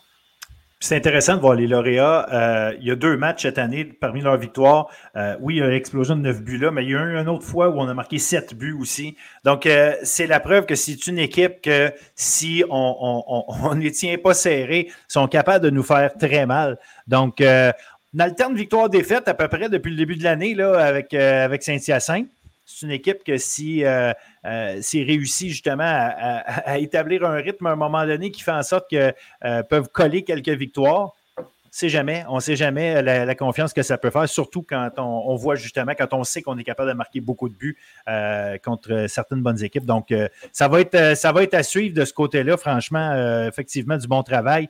C'est 0.85 0.95
intéressant 0.95 1.35
de 1.35 1.41
voir 1.41 1.55
les 1.55 1.65
lauréats. 1.65 2.27
Euh, 2.31 2.75
il 2.79 2.85
y 2.85 2.91
a 2.91 2.95
deux 2.95 3.17
matchs 3.17 3.41
cette 3.41 3.57
année 3.57 3.85
parmi 3.85 4.21
leurs 4.21 4.37
victoires. 4.37 4.87
Euh, 5.15 5.35
oui, 5.39 5.55
il 5.55 5.57
y 5.57 5.61
a 5.63 5.65
une 5.65 5.73
explosion 5.73 6.15
de 6.15 6.21
neuf 6.21 6.43
buts 6.43 6.59
là, 6.59 6.69
mais 6.69 6.83
il 6.83 6.91
y 6.91 6.95
a 6.95 6.99
eu 6.99 7.17
une 7.19 7.27
autre 7.27 7.43
fois 7.43 7.69
où 7.69 7.79
on 7.79 7.87
a 7.87 7.95
marqué 7.95 8.19
sept 8.19 8.53
buts 8.53 8.77
aussi. 8.79 9.17
Donc, 9.43 9.65
euh, 9.65 9.95
c'est 10.03 10.27
la 10.27 10.39
preuve 10.39 10.67
que 10.67 10.75
c'est 10.75 11.07
une 11.07 11.17
équipe 11.17 11.59
que 11.63 11.91
si 12.13 12.63
on 12.69 13.73
ne 13.73 13.81
les 13.81 13.91
tient 13.93 14.15
pas 14.19 14.35
serrés, 14.35 14.91
sont 15.07 15.27
capables 15.27 15.65
de 15.65 15.71
nous 15.71 15.81
faire 15.81 16.13
très 16.19 16.45
mal. 16.45 16.77
Donc, 17.07 17.41
on 17.41 18.19
alterne 18.19 18.55
victoire-défaite 18.55 19.27
à 19.27 19.33
peu 19.33 19.47
près 19.47 19.69
depuis 19.69 19.89
le 19.89 19.97
début 19.97 20.17
de 20.17 20.23
l'année 20.23 20.55
avec, 20.61 21.15
avec 21.15 21.63
Saint-Hyacinthe 21.63 22.27
c'est 22.67 22.85
une 22.87 22.91
équipe 22.91 23.23
que 23.23 23.37
si 23.37 23.83
euh, 24.45 24.79
euh 24.79 25.03
réussi 25.05 25.49
justement 25.49 25.83
à, 25.85 26.77
établir 26.77 27.25
un 27.25 27.35
rythme 27.35 27.67
à 27.67 27.71
un 27.71 27.75
moment 27.75 28.05
donné 28.05 28.31
qui 28.31 28.41
fait 28.41 28.51
en 28.51 28.63
sorte 28.63 28.87
qu'ils 28.89 29.13
euh, 29.43 29.63
peuvent 29.63 29.89
coller 29.89 30.23
quelques 30.23 30.49
victoires, 30.49 31.13
sait 31.71 31.89
jamais, 31.89 32.23
on 32.29 32.35
ne 32.35 32.39
sait 32.39 32.55
jamais 32.55 33.01
la, 33.01 33.35
confiance 33.35 33.73
que 33.73 33.83
ça 33.83 33.97
peut 33.97 34.09
faire, 34.09 34.29
surtout 34.29 34.61
quand 34.61 34.91
on, 34.97 35.35
voit 35.35 35.55
justement, 35.55 35.91
quand 35.97 36.13
on 36.13 36.23
sait 36.23 36.41
qu'on 36.41 36.57
est 36.57 36.63
capable 36.63 36.89
de 36.89 36.95
marquer 36.95 37.19
beaucoup 37.19 37.49
de 37.49 37.55
buts 37.55 37.77
euh, 38.07 38.57
contre 38.63 39.07
certaines 39.09 39.41
bonnes 39.41 39.61
équipes. 39.61 39.85
Donc, 39.85 40.13
ça, 40.53 40.69
va 40.69 40.79
être, 40.79 41.17
ça 41.17 41.33
va 41.33 41.43
être 41.43 41.53
à 41.53 41.63
suivre 41.63 41.93
de 41.93 42.05
ce 42.05 42.13
côté-là, 42.13 42.55
franchement, 42.55 43.45
effectivement, 43.45 43.97
du 43.97 44.07
bon 44.07 44.23
travail. 44.23 44.69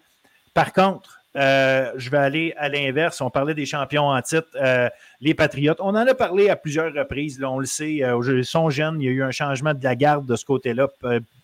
Par 0.55 0.73
contre, 0.73 1.19
euh, 1.35 1.91
je 1.97 2.09
vais 2.09 2.17
aller 2.17 2.53
à 2.57 2.69
l'inverse. 2.69 3.19
On 3.21 3.29
parlait 3.29 3.53
des 3.53 3.65
champions 3.65 4.07
en 4.07 4.21
titre, 4.21 4.47
euh, 4.55 4.89
les 5.19 5.33
Patriotes. 5.33 5.79
On 5.81 5.89
en 5.89 6.07
a 6.07 6.13
parlé 6.13 6.49
à 6.49 6.55
plusieurs 6.55 6.93
reprises. 6.93 7.41
on 7.43 7.59
le 7.59 7.65
sait, 7.65 8.03
euh, 8.03 8.43
sont 8.43 8.69
jeunes. 8.69 9.01
Il 9.01 9.05
y 9.05 9.09
a 9.09 9.11
eu 9.11 9.23
un 9.23 9.31
changement 9.31 9.73
de 9.73 9.83
la 9.83 9.95
garde 9.95 10.25
de 10.25 10.35
ce 10.35 10.45
côté-là. 10.45 10.87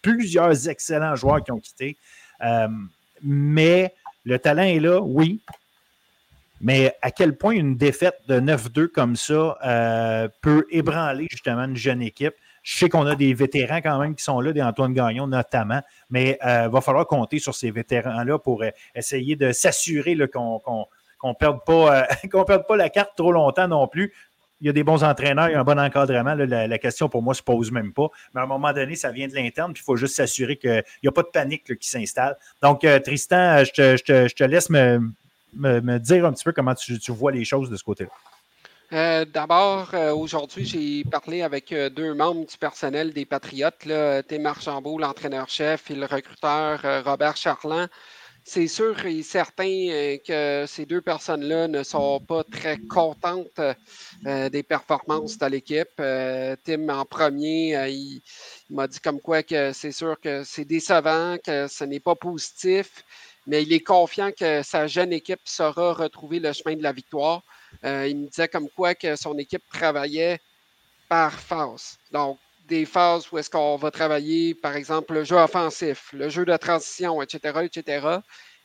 plusieurs 0.01 0.69
excellents 0.69 1.15
joueurs 1.15 1.43
qui 1.43 1.51
ont 1.51 1.59
quitté. 1.59 1.97
mais 3.23 3.93
le 4.23 4.39
talent 4.39 4.63
est 4.63 4.79
là, 4.79 4.99
oui. 5.01 5.41
Mais 6.63 6.95
à 7.01 7.09
quel 7.09 7.35
point 7.35 7.53
une 7.53 7.75
défaite 7.75 8.19
de 8.27 8.39
9-2 8.39 8.87
comme 8.87 9.15
ça 9.15 10.29
peut 10.41 10.65
ébranler 10.71 11.27
justement 11.29 11.65
une 11.65 11.75
jeune 11.75 12.01
équipe? 12.01 12.35
Je 12.63 12.77
sais 12.77 12.89
qu'on 12.89 13.05
a 13.07 13.15
des 13.15 13.33
vétérans 13.33 13.77
quand 13.77 13.99
même 13.99 14.15
qui 14.15 14.23
sont 14.23 14.39
là, 14.39 14.53
des 14.53 14.61
Antoine 14.61 14.93
Gagnon 14.93 15.27
notamment, 15.27 15.81
mais 16.09 16.37
il 16.41 16.47
euh, 16.47 16.69
va 16.69 16.81
falloir 16.81 17.07
compter 17.07 17.39
sur 17.39 17.55
ces 17.55 17.71
vétérans-là 17.71 18.37
pour 18.37 18.61
euh, 18.61 18.69
essayer 18.93 19.35
de 19.35 19.51
s'assurer 19.51 20.15
qu'on 20.31 20.61
ne 21.23 21.29
euh, 21.29 21.33
perde 22.45 22.67
pas 22.67 22.75
la 22.75 22.89
carte 22.89 23.11
trop 23.15 23.31
longtemps 23.31 23.67
non 23.67 23.87
plus. 23.87 24.13
Il 24.59 24.67
y 24.67 24.69
a 24.69 24.73
des 24.73 24.83
bons 24.83 25.03
entraîneurs, 25.03 25.49
il 25.49 25.53
y 25.53 25.55
a 25.55 25.59
un 25.59 25.63
bon 25.63 25.79
encadrement. 25.79 26.35
la, 26.35 26.77
question 26.77 27.09
pour 27.09 27.23
moi 27.23 27.31
ne 27.31 27.37
se 27.37 27.41
pose 27.41 27.71
même 27.71 27.93
pas. 27.93 28.09
Mais 28.35 28.41
à 28.41 28.43
un 28.43 28.47
moment 28.47 28.71
donné, 28.73 28.95
ça 28.95 29.09
vient 29.09 29.27
de 29.27 29.33
l'interne, 29.33 29.73
puis 29.73 29.81
il 29.81 29.85
faut 29.85 29.95
juste 29.95 30.15
s'assurer 30.15 30.55
qu'il 30.57 30.83
n'y 31.01 31.09
a 31.09 31.11
pas 31.11 31.23
de 31.23 31.29
panique 31.29 31.79
qui 31.79 31.89
s'installe. 31.89 32.37
Donc, 32.61 32.85
Tristan, 33.03 33.63
je 33.63 34.03
te, 34.03 34.43
laisse 34.43 34.69
me, 34.69 35.97
dire 35.97 36.27
un 36.27 36.33
petit 36.33 36.43
peu 36.43 36.51
comment 36.51 36.75
tu 36.75 37.11
vois 37.11 37.31
les 37.31 37.43
choses 37.43 37.71
de 37.71 37.75
ce 37.75 37.83
côté-là. 37.83 38.11
Euh, 38.93 39.23
d'abord, 39.23 39.91
euh, 39.93 40.13
aujourd'hui, 40.13 40.65
j'ai 40.65 41.05
parlé 41.05 41.43
avec 41.43 41.71
euh, 41.71 41.89
deux 41.89 42.13
membres 42.13 42.45
du 42.45 42.57
personnel 42.57 43.13
des 43.13 43.25
Patriotes, 43.25 43.85
là, 43.85 44.21
Tim 44.21 44.43
Archambault, 44.43 44.97
l'entraîneur-chef, 44.97 45.89
et 45.91 45.95
le 45.95 46.05
recruteur 46.05 46.81
Robert 47.05 47.37
Charland. 47.37 47.87
C'est 48.43 48.67
sûr 48.67 49.05
et 49.05 49.21
certain 49.21 50.17
que 50.27 50.65
ces 50.67 50.85
deux 50.85 50.99
personnes-là 50.99 51.69
ne 51.69 51.83
sont 51.83 52.19
pas 52.19 52.43
très 52.43 52.79
contentes 52.79 53.61
des 54.23 54.63
performances 54.63 55.37
de 55.37 55.45
l'équipe. 55.45 55.95
Tim, 56.65 56.89
en 56.89 57.05
premier, 57.05 57.89
il, 57.91 58.21
il 58.69 58.75
m'a 58.75 58.87
dit 58.87 58.99
comme 58.99 59.21
quoi 59.21 59.43
que 59.43 59.73
c'est 59.73 59.91
sûr 59.91 60.19
que 60.19 60.43
c'est 60.43 60.65
décevant, 60.65 61.37
que 61.37 61.67
ce 61.67 61.83
n'est 61.83 61.99
pas 61.99 62.15
positif, 62.15 63.03
mais 63.45 63.61
il 63.61 63.71
est 63.73 63.83
confiant 63.83 64.31
que 64.31 64.63
sa 64.63 64.87
jeune 64.87 65.13
équipe 65.13 65.41
saura 65.45 65.93
retrouver 65.93 66.39
le 66.39 66.51
chemin 66.51 66.75
de 66.75 66.83
la 66.83 66.93
victoire. 66.93 67.43
Euh, 67.83 68.07
il 68.07 68.17
me 68.17 68.27
disait 68.27 68.47
comme 68.47 68.69
quoi 68.69 68.95
que 68.95 69.15
son 69.15 69.37
équipe 69.37 69.63
travaillait 69.71 70.39
par 71.09 71.33
phase. 71.39 71.97
Donc, 72.11 72.37
des 72.67 72.85
phases 72.85 73.29
où 73.31 73.37
est-ce 73.37 73.49
qu'on 73.49 73.75
va 73.75 73.91
travailler, 73.91 74.53
par 74.53 74.75
exemple, 74.75 75.13
le 75.13 75.23
jeu 75.23 75.35
offensif, 75.35 76.09
le 76.13 76.29
jeu 76.29 76.45
de 76.45 76.55
transition, 76.55 77.21
etc., 77.21 77.59
etc. 77.63 78.07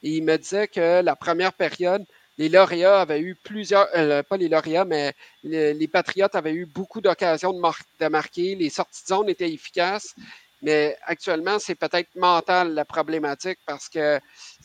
Et 0.02 0.11
il 0.18 0.22
me 0.22 0.36
disait 0.36 0.68
que 0.68 1.02
la 1.02 1.16
première 1.16 1.52
période, 1.52 2.04
les 2.38 2.48
lauréats 2.48 3.00
avaient 3.00 3.20
eu 3.20 3.34
plusieurs, 3.34 3.88
euh, 3.96 4.22
pas 4.22 4.36
les 4.36 4.48
lauréats, 4.48 4.84
mais 4.84 5.14
les, 5.42 5.88
Patriotes 5.88 6.34
avaient 6.34 6.52
eu 6.52 6.66
beaucoup 6.66 7.00
d'occasions 7.00 7.52
de, 7.52 7.62
de, 8.00 8.09
marquer. 8.09 8.54
Les 8.54 8.70
sorties 8.70 9.02
de 9.02 9.09
zone 9.09 9.28
étaient 9.28 9.50
efficaces. 9.50 10.14
Mais 10.62 10.96
actuellement, 11.04 11.59
c'est 11.59 11.74
peut-être 11.74 12.14
mental 12.16 12.72
la 12.72 12.84
problématique 12.84 13.59
parce 13.66 13.88
qu'ils 13.88 14.20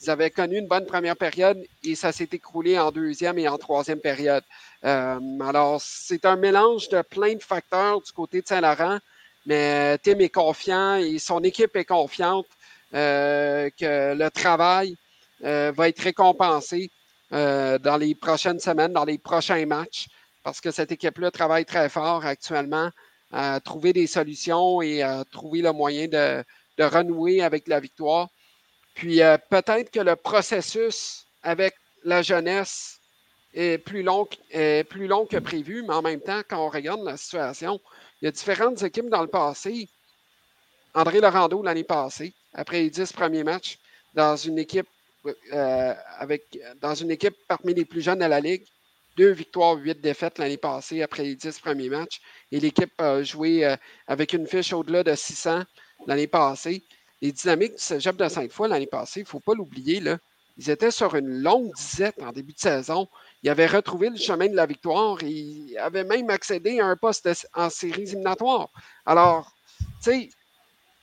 avaient 0.08 0.30
connu 0.30 0.58
une 0.58 0.68
bonne 0.68 0.86
première 0.86 1.18
période 1.18 1.62
et 1.84 1.96
ça 1.96 2.12
s'est 2.12 2.30
écroulé 2.32 2.80
en 2.80 2.92
deuxième 2.92 3.38
et 3.38 3.48
en 3.48 3.58
troisième 3.58 4.00
période. 4.00 4.44
Euh, 4.86 5.20
alors, 5.42 5.82
c'est 5.82 6.26
un 6.26 6.38
mélange 6.38 6.88
de 6.90 7.02
plein 7.02 7.36
de 7.36 7.44
facteurs 7.44 8.02
du 8.02 8.12
côté 8.14 8.42
de 8.42 8.48
Saint-Laurent, 8.48 9.00
mais 9.46 9.98
Tim 9.98 10.20
est 10.20 10.30
confiant 10.30 10.96
et 10.96 11.20
son 11.20 11.44
équipe 11.44 11.76
est 11.76 11.86
confiante 11.86 12.48
euh, 12.94 13.70
que 13.78 14.16
le 14.16 14.30
travail 14.30 14.96
euh, 15.44 15.74
va 15.76 15.90
être 15.90 16.02
récompensé 16.02 16.90
dans 17.32 17.98
les 17.98 18.14
prochaines 18.14 18.60
semaines, 18.60 18.92
dans 18.92 19.06
les 19.06 19.18
prochains 19.18 19.66
matchs, 19.66 20.08
parce 20.44 20.60
que 20.60 20.70
cette 20.70 20.92
équipe-là 20.92 21.32
travaille 21.32 21.64
très 21.64 21.88
fort 21.88 22.26
actuellement. 22.26 22.90
À 23.32 23.60
trouver 23.60 23.94
des 23.94 24.08
solutions 24.08 24.82
et 24.82 25.02
à 25.02 25.24
trouver 25.26 25.62
le 25.62 25.72
moyen 25.72 26.08
de, 26.08 26.44
renouer 26.80 27.42
avec 27.42 27.68
la 27.68 27.80
victoire. 27.80 28.30
Puis 28.96 29.22
euh, 29.22 29.38
peut-être 29.50 29.92
que 29.92 30.00
le 30.00 30.16
processus 30.16 31.26
avec 31.44 31.76
la 32.04 32.22
jeunesse 32.24 33.00
est 33.54 33.78
plus 33.78 34.02
long, 34.02 34.28
plus 34.90 35.08
long 35.08 35.26
que 35.26 35.38
prévu, 35.38 35.84
mais 35.84 35.94
en 35.94 36.02
même 36.02 36.22
temps, 36.22 36.42
quand 36.50 36.66
on 36.66 36.70
regarde 36.70 37.04
la 37.04 37.18
situation, 37.18 37.80
il 38.22 38.26
y 38.26 38.28
a 38.28 38.32
différentes 38.32 38.82
équipes 38.82 39.10
dans 39.10 39.22
le 39.22 39.28
passé. 39.28 39.88
André 40.94 41.20
Laurando 41.20 41.62
l'année 41.62 41.84
passée, 41.84 42.34
après 42.54 42.82
les 42.82 42.90
dix 42.90 43.12
premiers 43.14 43.44
matchs, 43.44 43.78
dans 44.14 44.36
une 44.36 44.58
équipe 44.58 44.88
euh, 45.54 45.94
avec 46.18 46.60
dans 46.82 46.96
une 46.96 47.12
équipe 47.12 47.36
parmi 47.48 47.76
les 47.76 47.86
plus 47.86 48.02
jeunes 48.02 48.24
à 48.24 48.28
la 48.28 48.40
Ligue. 48.40 48.66
Deux 49.18 49.32
victoires, 49.32 49.76
huit 49.76 50.00
défaites 50.00 50.38
l'année 50.38 50.58
passée 50.58 51.02
après 51.02 51.24
les 51.24 51.36
dix 51.36 51.60
premiers 51.60 51.90
matchs. 51.90 52.22
Et 52.52 52.60
l'équipe 52.60 52.94
a 53.00 53.24
joué 53.24 53.66
euh, 53.66 53.76
avec 54.08 54.34
une 54.34 54.48
fiche 54.48 54.74
au-delà 54.74 55.04
de 55.04 55.14
600 55.14 55.64
l'année 56.08 56.28
passée. 56.28 56.84
Les 57.22 57.32
dynamiques 57.32 57.74
du 57.74 57.82
cégep 57.82 58.16
de 58.16 58.28
Sainte-Foy 58.28 58.68
l'année 58.68 58.88
passée, 58.88 59.20
il 59.20 59.24
ne 59.24 59.28
faut 59.28 59.40
pas 59.40 59.54
l'oublier, 59.54 60.00
là, 60.00 60.18
ils 60.58 60.70
étaient 60.70 60.92
sur 60.92 61.16
une 61.16 61.42
longue 61.42 61.74
disette 61.74 62.22
en 62.22 62.32
début 62.32 62.54
de 62.54 62.60
saison. 62.60 63.08
Ils 63.44 63.50
avaient 63.50 63.68
retrouvé 63.68 64.10
le 64.10 64.18
chemin 64.18 64.48
de 64.48 64.56
la 64.56 64.66
victoire 64.66 65.18
et 65.24 65.30
ils 65.30 65.78
avaient 65.78 66.04
même 66.04 66.30
accédé 66.30 66.80
à 66.80 66.88
un 66.88 66.96
poste 66.96 67.28
en 67.54 67.70
séries 67.70 68.04
éliminatoires. 68.04 68.70
Alors, 69.06 69.52
tu 69.80 70.12
sais, 70.12 70.30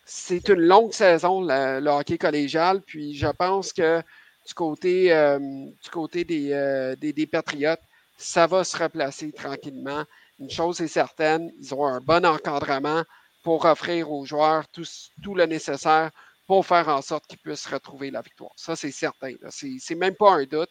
c'est 0.04 0.48
une 0.48 0.60
longue 0.60 0.92
saison, 0.92 1.40
le, 1.42 1.88
hockey 1.88 2.18
collégial. 2.18 2.82
Puis 2.82 3.14
je 3.14 3.26
pense 3.26 3.72
que 3.72 4.02
du 4.46 4.54
côté, 4.54 5.12
euh, 5.12 5.38
du 5.38 5.90
côté 5.90 6.24
euh, 6.52 6.94
des, 6.96 7.12
des, 7.12 7.26
Patriotes, 7.26 7.80
ça 8.18 8.46
va 8.46 8.64
se 8.64 8.76
replacer 8.76 9.32
tranquillement. 9.32 10.04
Une 10.38 10.50
chose 10.50 10.80
est 10.80 10.88
certaine, 10.88 11.50
ils 11.60 11.72
ont 11.72 11.86
un 11.86 12.00
bon 12.00 12.26
encadrement 12.26 13.04
pour 13.42 13.64
offrir 13.64 14.10
aux 14.10 14.26
joueurs 14.26 14.64
tout, 14.68 15.34
le 15.34 15.46
nécessaire 15.46 16.10
pour 16.46 16.66
faire 16.66 16.88
en 16.88 17.00
sorte 17.00 17.26
qu'ils 17.26 17.38
puissent 17.38 17.66
retrouver 17.66 18.10
la 18.10 18.20
victoire. 18.20 18.50
Ça, 18.56 18.74
c'est 18.74 18.90
certain. 18.90 19.32
C'est 19.50 19.94
même 19.94 20.14
pas 20.14 20.32
un 20.32 20.44
doute. 20.44 20.70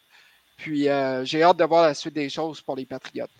Puis 0.58 0.88
euh, 0.88 1.24
j'ai 1.24 1.42
hâte 1.42 1.56
de 1.56 1.64
voir 1.64 1.84
la 1.84 1.94
suite 1.94 2.14
des 2.14 2.28
choses 2.28 2.60
pour 2.60 2.76
les 2.76 2.84
Patriotes. 2.84 3.30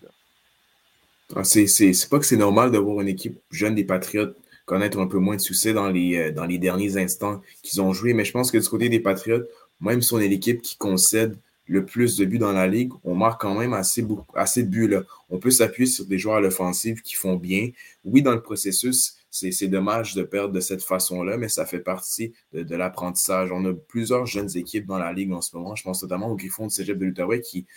Ah, 1.35 1.43
c'est 1.43 1.65
pas 2.09 2.17
que 2.17 2.25
c'est 2.25 2.37
normal 2.37 2.71
de 2.71 2.77
voir 2.77 3.01
une 3.01 3.09
équipe 3.09 3.39
jeune 3.51 3.75
des 3.75 3.83
Patriotes 3.83 4.35
connaître 4.65 4.99
un 4.99 5.07
peu 5.07 5.17
moins 5.17 5.35
de 5.35 5.41
succès 5.41 5.73
dans 5.73 5.89
les, 5.89 6.15
euh, 6.15 6.31
dans 6.31 6.45
les 6.45 6.59
derniers 6.59 6.97
instants 6.97 7.41
qu'ils 7.63 7.81
ont 7.81 7.91
joué. 7.91 8.13
Mais 8.13 8.23
je 8.23 8.31
pense 8.31 8.51
que 8.51 8.57
du 8.57 8.67
côté 8.67 8.87
des 8.87 8.99
Patriotes, 8.99 9.49
même 9.81 10.01
si 10.01 10.13
on 10.13 10.19
est 10.19 10.27
l'équipe 10.27 10.61
qui 10.61 10.77
concède 10.77 11.37
le 11.69 11.85
plus 11.85 12.17
de 12.17 12.25
buts 12.25 12.39
dans 12.39 12.51
la 12.51 12.67
ligue, 12.67 12.91
on 13.03 13.13
marque 13.13 13.41
quand 13.41 13.57
même 13.57 13.73
assez, 13.73 14.05
assez 14.33 14.63
de 14.63 14.69
buts. 14.69 14.87
Là. 14.87 15.03
On 15.29 15.37
peut 15.37 15.51
s'appuyer 15.51 15.87
sur 15.87 16.05
des 16.05 16.17
joueurs 16.17 16.37
à 16.37 16.41
l'offensive 16.41 17.03
qui 17.03 17.13
font 17.13 17.35
bien. 17.35 17.69
Oui, 18.03 18.23
dans 18.23 18.33
le 18.33 18.41
processus, 18.41 19.17
c'est 19.29 19.67
dommage 19.67 20.15
de 20.15 20.23
perdre 20.23 20.51
de 20.51 20.59
cette 20.59 20.83
façon-là, 20.83 21.37
mais 21.37 21.47
ça 21.47 21.67
fait 21.67 21.79
partie 21.79 22.33
de, 22.53 22.75
l'apprentissage. 22.75 23.51
On 23.51 23.63
a 23.65 23.73
plusieurs 23.73 24.25
jeunes 24.25 24.49
équipes 24.57 24.87
dans 24.87 24.97
la 24.97 25.13
ligue 25.13 25.31
en 25.31 25.41
ce 25.41 25.55
moment. 25.55 25.75
Je 25.75 25.83
pense 25.83 26.01
notamment 26.01 26.29
au 26.29 26.35
Griffon 26.35 26.65
de 26.65 26.71
Cégep 26.71 26.97
de 26.97 27.05
l'Outaouais 27.05 27.41
qui 27.41 27.67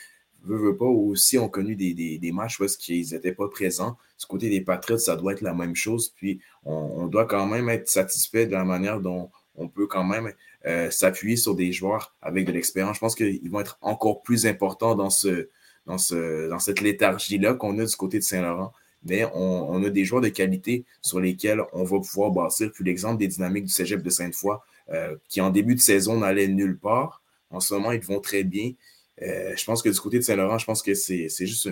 veut, 0.44 0.56
veut 0.56 0.76
pas, 0.76 0.86
aussi 0.86 1.38
ont 1.38 1.50
connu 1.50 1.76
des, 1.76 1.92
des, 2.18 2.32
matchs 2.32 2.58
où 2.60 2.64
ils 2.88 3.10
n'étaient 3.10 3.34
pas 3.34 3.48
présents. 3.48 3.98
Du 4.18 4.24
côté 4.26 4.48
des 4.48 4.62
Patriots, 4.62 4.98
ça 4.98 5.16
doit 5.16 5.34
être 5.34 5.42
la 5.42 5.52
même 5.52 5.76
chose. 5.76 6.14
Puis 6.16 6.40
on, 6.64 7.06
doit 7.08 7.26
quand 7.26 7.46
même 7.46 7.68
être 7.68 7.88
satisfait 7.88 8.46
de 8.46 8.52
la 8.52 8.64
manière 8.64 9.00
dont 9.00 9.30
on 9.54 9.68
peut 9.68 9.86
quand 9.86 10.04
même 10.04 10.32
euh, 10.66 10.90
s'appuyer 10.90 11.36
sur 11.36 11.54
des 11.54 11.72
joueurs 11.72 12.14
avec 12.22 12.46
de 12.46 12.52
l'expérience. 12.52 12.96
Je 12.96 13.00
pense 13.00 13.14
qu'ils 13.14 13.50
vont 13.50 13.60
être 13.60 13.78
encore 13.80 14.22
plus 14.22 14.46
importants 14.46 14.94
dans, 14.94 15.10
ce, 15.10 15.48
dans, 15.86 15.98
ce, 15.98 16.48
dans 16.48 16.58
cette 16.58 16.80
léthargie-là 16.80 17.54
qu'on 17.54 17.78
a 17.78 17.84
du 17.84 17.96
côté 17.96 18.18
de 18.18 18.24
Saint-Laurent. 18.24 18.72
Mais 19.04 19.24
on, 19.34 19.82
a 19.82 19.90
des 19.90 20.04
joueurs 20.04 20.22
de 20.22 20.28
qualité 20.28 20.84
sur 21.00 21.18
lesquels 21.18 21.60
on 21.72 21.82
va 21.82 21.98
pouvoir 21.98 22.30
bâtir. 22.30 22.70
Puis 22.72 22.84
l'exemple 22.84 23.18
des 23.18 23.26
dynamiques 23.26 23.64
du 23.64 23.72
Cégep 23.72 24.00
de 24.00 24.10
Sainte-Foy, 24.10 24.58
euh, 24.90 25.16
qui 25.28 25.40
en 25.40 25.50
début 25.50 25.74
de 25.74 25.80
saison 25.80 26.18
n'allait 26.18 26.46
nulle 26.46 26.78
part. 26.78 27.20
En 27.50 27.58
ce 27.58 27.74
moment, 27.74 27.90
ils 27.90 28.00
vont 28.00 28.20
très 28.20 28.44
bien. 28.44 28.72
Euh, 29.20 29.52
je 29.56 29.64
pense 29.64 29.82
que 29.82 29.88
du 29.88 29.98
côté 29.98 30.18
de 30.18 30.22
Saint-Laurent, 30.22 30.58
je 30.58 30.64
pense 30.64 30.82
que 30.82 30.94
c'est 30.94 31.28
juste 31.28 31.68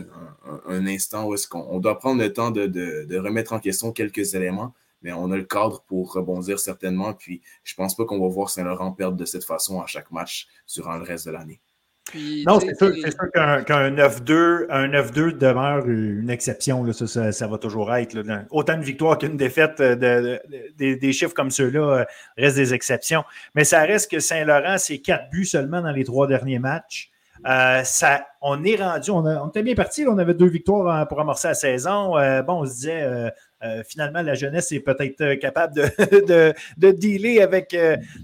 un, 0.67 0.87
instant 0.87 1.29
où 1.29 1.35
qu'on 1.49 1.79
doit 1.79 1.99
prendre 1.99 2.21
le 2.21 2.33
temps 2.33 2.51
de, 2.51 3.17
remettre 3.17 3.53
en 3.53 3.61
question 3.61 3.93
quelques 3.93 4.35
éléments, 4.35 4.75
mais 5.03 5.13
on 5.13 5.31
a 5.31 5.37
le 5.37 5.45
cadre 5.45 5.83
pour 5.87 6.13
rebondir 6.13 6.59
certainement. 6.59 7.13
Puis 7.13 7.43
je 7.65 7.75
pense 7.75 7.97
pas 7.97 8.05
qu'on 8.05 8.21
va 8.21 8.29
voir 8.29 8.51
Saint-Laurent 8.51 8.93
perdre 8.93 9.17
de 9.17 9.25
cette 9.25 9.45
façon 9.45 9.81
à 9.81 9.87
chaque 9.87 10.11
match 10.11 10.49
durant 10.75 10.97
le 10.97 11.05
reste 11.05 11.27
de 11.27 11.33
l'année. 11.33 11.61
non, 12.15 12.61
c'est 12.61 12.77
sûr, 12.77 12.93
qu'un 13.33 13.91
9-2 13.91 14.67
un 14.71 14.89
9-2 14.89 15.39
demeure 15.39 15.89
une 15.89 16.31
exception. 16.31 16.83
Là, 16.85 16.93
ça, 16.93 17.47
va 17.47 17.59
toujours 17.59 17.95
être. 17.95 18.17
autant 18.51 18.77
de 18.77 18.83
victoires 18.83 19.19
qu'une 19.19 19.37
défaite, 19.37 19.81
euh, 19.81 20.39
des 20.77 21.13
chiffres 21.13 21.35
comme 21.35 21.51
ceux-là 21.51 22.01
euh, 22.01 22.05
restent 22.37 22.57
des 22.57 22.75
exceptions. 22.75 23.25
Mais 23.55 23.65
ça 23.65 23.81
reste 23.83 24.11
que 24.11 24.19
Saint-Laurent, 24.19 24.79
c'est 24.79 24.99
quatre 24.99 25.31
buts 25.31 25.45
seulement 25.45 25.83
dans 25.83 25.93
les 25.93 26.05
trois 26.05 26.27
derniers 26.27 26.59
matchs. 26.59 27.11
Euh, 27.47 27.83
ça, 27.85 28.27
on 28.43 28.63
est 28.65 28.77
rendu, 28.77 29.11
on, 29.11 29.49
était 29.49 29.63
bien 29.63 29.75
parti, 29.75 30.05
on 30.07 30.19
avait 30.19 30.35
deux 30.35 30.49
victoires 30.49 31.09
pour 31.09 31.21
amorcer 31.21 31.49
la 31.49 31.55
saison. 31.55 32.19
Euh, 32.19 32.43
bon, 32.43 32.61
on 32.61 32.67
se 32.67 32.73
disait, 32.73 33.03
euh, 33.03 33.31
finalement, 33.87 34.23
la 34.23 34.35
jeunesse 34.35 34.73
est 34.73 34.81
peut-être 34.81 35.35
capable 35.35 35.75
de, 36.01 36.55
de, 36.77 36.91
dealer 36.91 37.41
avec, 37.41 37.77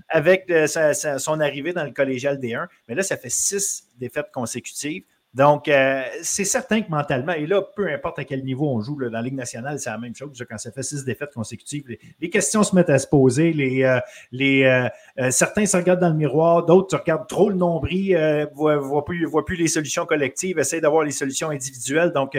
avec 0.09 0.51
son 0.67 1.41
arrivée 1.41 1.73
dans 1.73 1.85
le 1.85 1.91
collégial 1.91 2.39
D1. 2.39 2.67
Mais 2.89 2.95
là, 2.95 3.03
ça 3.03 3.17
fait 3.17 3.31
six 3.31 3.89
défaites 3.99 4.31
consécutives. 4.33 5.05
Donc, 5.37 5.69
euh, 5.69 6.03
c'est 6.23 6.47
certain 6.47 6.81
que 6.81 6.89
mentalement, 6.91 7.33
et 7.33 7.47
là, 7.47 7.61
peu 7.61 7.93
importe 7.93 8.19
à 8.19 8.25
quel 8.25 8.43
niveau 8.43 8.71
on 8.71 8.81
joue, 8.81 8.99
dans 8.99 9.11
la 9.11 9.21
Ligue 9.21 9.35
nationale, 9.35 9.79
c'est 9.79 9.91
la 9.91 9.99
même 9.99 10.15
chose. 10.15 10.43
Quand 10.49 10.57
ça 10.57 10.73
fait 10.73 10.83
six 10.83 11.05
défaites 11.05 11.35
consécutives, 11.35 11.85
les, 12.19 12.31
questions 12.31 12.63
se 12.63 12.75
mettent 12.75 12.89
à 12.89 12.99
se 12.99 13.07
poser. 13.07 13.53
Les, 13.53 13.83
euh, 13.83 14.89
euh, 15.19 15.31
certains 15.31 15.67
se 15.67 15.77
regardent 15.77 16.01
dans 16.01 16.09
le 16.09 16.15
miroir, 16.15 16.65
d'autres 16.65 16.93
se 16.93 16.97
regardent 16.97 17.29
trop 17.29 17.51
le 17.51 17.57
nombril, 17.57 18.15
ne 18.15 18.47
voient, 18.55 19.05
plus, 19.05 19.27
voient 19.27 19.45
plus 19.45 19.57
les 19.57 19.69
solutions 19.69 20.07
collectives, 20.07 20.59
essayent 20.59 20.81
d'avoir 20.81 21.05
les 21.05 21.11
solutions 21.11 21.51
individuelles. 21.51 22.13
Donc, 22.13 22.39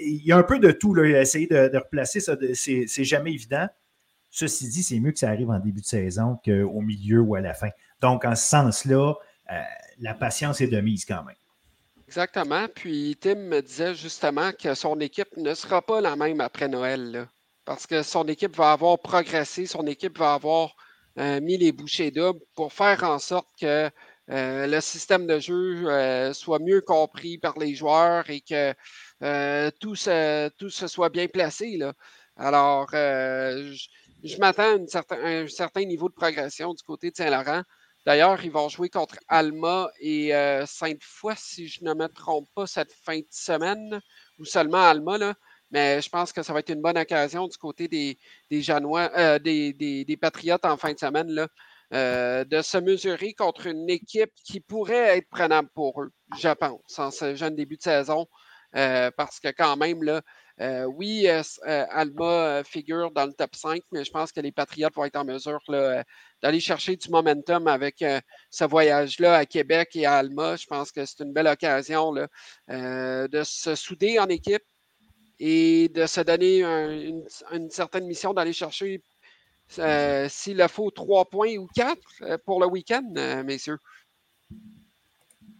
il 0.00 0.26
y 0.26 0.32
a 0.32 0.36
un 0.36 0.42
peu 0.42 0.58
de 0.58 0.72
tout. 0.72 0.92
Là, 0.92 1.20
essayer 1.20 1.46
de, 1.46 1.68
de 1.68 1.78
replacer 1.78 2.18
ça, 2.18 2.36
c'est 2.54 3.04
jamais 3.04 3.32
évident. 3.32 3.68
Ceci 4.30 4.68
dit, 4.68 4.82
c'est 4.82 4.98
mieux 4.98 5.12
que 5.12 5.20
ça 5.20 5.28
arrive 5.28 5.50
en 5.50 5.60
début 5.60 5.82
de 5.82 5.86
saison 5.86 6.36
qu'au 6.44 6.80
milieu 6.80 7.20
ou 7.20 7.36
à 7.36 7.40
la 7.40 7.54
fin. 7.54 7.68
Donc, 8.00 8.24
en 8.24 8.34
ce 8.34 8.44
sens-là, 8.44 9.14
la 10.00 10.14
patience 10.14 10.60
est 10.60 10.66
de 10.66 10.80
mise 10.80 11.04
quand 11.04 11.22
même. 11.22 11.36
Exactement. 12.06 12.66
Puis 12.74 13.16
Tim 13.20 13.36
me 13.36 13.60
disait 13.60 13.94
justement 13.94 14.52
que 14.52 14.74
son 14.74 15.00
équipe 15.00 15.36
ne 15.36 15.54
sera 15.54 15.82
pas 15.82 16.00
la 16.00 16.16
même 16.16 16.40
après 16.40 16.68
Noël. 16.68 17.28
parce 17.64 17.86
que 17.86 18.02
son 18.02 18.26
équipe 18.28 18.56
va 18.56 18.72
avoir 18.72 18.98
progressé, 18.98 19.66
son 19.66 19.86
équipe 19.86 20.18
va 20.18 20.34
avoir 20.34 20.76
euh, 21.18 21.40
mis 21.40 21.56
les 21.56 21.72
bouchées 21.72 22.10
doubles 22.10 22.40
pour 22.54 22.72
faire 22.72 23.02
en 23.04 23.18
sorte 23.18 23.48
que 23.60 23.90
euh, 24.30 24.66
le 24.66 24.80
système 24.80 25.26
de 25.26 25.38
jeu 25.38 25.88
euh, 25.88 26.32
soit 26.34 26.58
mieux 26.58 26.80
compris 26.82 27.38
par 27.38 27.58
les 27.58 27.74
joueurs 27.74 28.28
et 28.30 28.40
que 28.40 28.74
tout, 29.80 29.94
se, 29.94 30.48
tout 30.58 30.70
se 30.70 30.86
soit 30.88 31.08
bien 31.10 31.28
placé. 31.28 31.78
Alors, 32.36 32.88
je, 32.92 34.38
m'attends 34.38 34.76
à, 34.94 35.16
un 35.22 35.48
certain 35.48 35.84
niveau 35.84 36.08
de 36.08 36.14
progression 36.14 36.74
du 36.74 36.82
côté 36.82 37.10
de 37.10 37.16
Saint-Laurent. 37.16 37.62
D'ailleurs, 38.06 38.44
ils 38.44 38.50
vont 38.50 38.68
jouer 38.68 38.90
contre 38.90 39.16
Alma 39.28 39.88
et 39.98 40.34
euh, 40.34 40.66
Sainte-Foy, 40.66 41.34
si 41.36 41.68
je 41.68 41.82
ne 41.84 41.94
me 41.94 42.06
trompe 42.08 42.48
pas, 42.54 42.66
cette 42.66 42.92
fin 42.92 43.18
de 43.18 43.26
semaine, 43.30 44.00
ou 44.38 44.44
seulement 44.44 44.82
Alma. 44.82 45.34
Mais 45.70 46.02
je 46.02 46.10
pense 46.10 46.32
que 46.32 46.42
ça 46.42 46.52
va 46.52 46.60
être 46.60 46.70
une 46.70 46.82
bonne 46.82 46.98
occasion 46.98 47.48
du 47.48 47.56
côté 47.56 47.88
des, 47.88 48.18
des, 48.50 48.70
euh, 48.70 49.38
des, 49.38 50.18
Patriotes 50.20 50.66
en 50.66 50.76
fin 50.76 50.92
de 50.92 50.98
semaine, 50.98 51.46
euh, 51.94 52.44
de 52.44 52.60
se 52.60 52.76
mesurer 52.76 53.32
contre 53.32 53.66
une 53.66 53.88
équipe 53.88 54.32
qui 54.44 54.60
pourrait 54.60 55.16
être 55.18 55.28
prenable 55.30 55.70
pour 55.74 56.02
eux, 56.02 56.12
je 56.38 56.50
pense, 56.50 56.98
en 56.98 57.10
ce 57.10 57.34
jeune 57.34 57.56
début 57.56 57.76
de 57.76 57.82
saison. 57.82 58.26
parce 58.72 59.40
que 59.40 59.48
quand 59.48 59.76
même, 59.76 60.02
là, 60.02 60.20
euh, 60.60 60.84
oui, 60.84 61.26
euh, 61.26 61.42
euh, 61.66 61.84
Alma 61.90 62.62
figure 62.64 63.10
dans 63.10 63.26
le 63.26 63.32
top 63.32 63.56
5, 63.56 63.82
mais 63.90 64.04
je 64.04 64.10
pense 64.12 64.30
que 64.30 64.40
les 64.40 64.52
Patriotes 64.52 64.94
vont 64.94 65.04
être 65.04 65.16
en 65.16 65.24
mesure 65.24 65.60
d'aller 66.42 66.60
chercher 66.60 66.96
du 66.96 67.08
momentum 67.10 67.66
avec 67.66 68.04
ce 68.50 68.64
voyage-là 68.64 69.36
à 69.36 69.46
Québec 69.46 69.90
et 69.94 70.06
à 70.06 70.14
Alma. 70.14 70.56
Je 70.56 70.66
pense 70.66 70.92
que 70.92 71.04
c'est 71.04 71.24
une 71.24 71.32
belle 71.32 71.48
occasion 71.48 72.12
de 72.12 73.42
se 73.42 73.74
souder 73.74 74.18
en 74.20 74.28
équipe 74.28 74.62
et 75.40 75.88
de 75.88 76.06
se 76.06 76.20
donner 76.20 76.62
une, 76.62 77.70
certaine 77.70 78.06
mission 78.06 78.32
d'aller 78.32 78.52
chercher, 78.52 79.02
s'il 79.68 80.56
le 80.56 80.68
faut, 80.68 80.90
trois 80.92 81.24
points 81.24 81.56
ou 81.56 81.66
quatre 81.74 82.36
pour 82.44 82.60
le 82.60 82.68
week-end, 82.68 83.42
messieurs. 83.44 83.78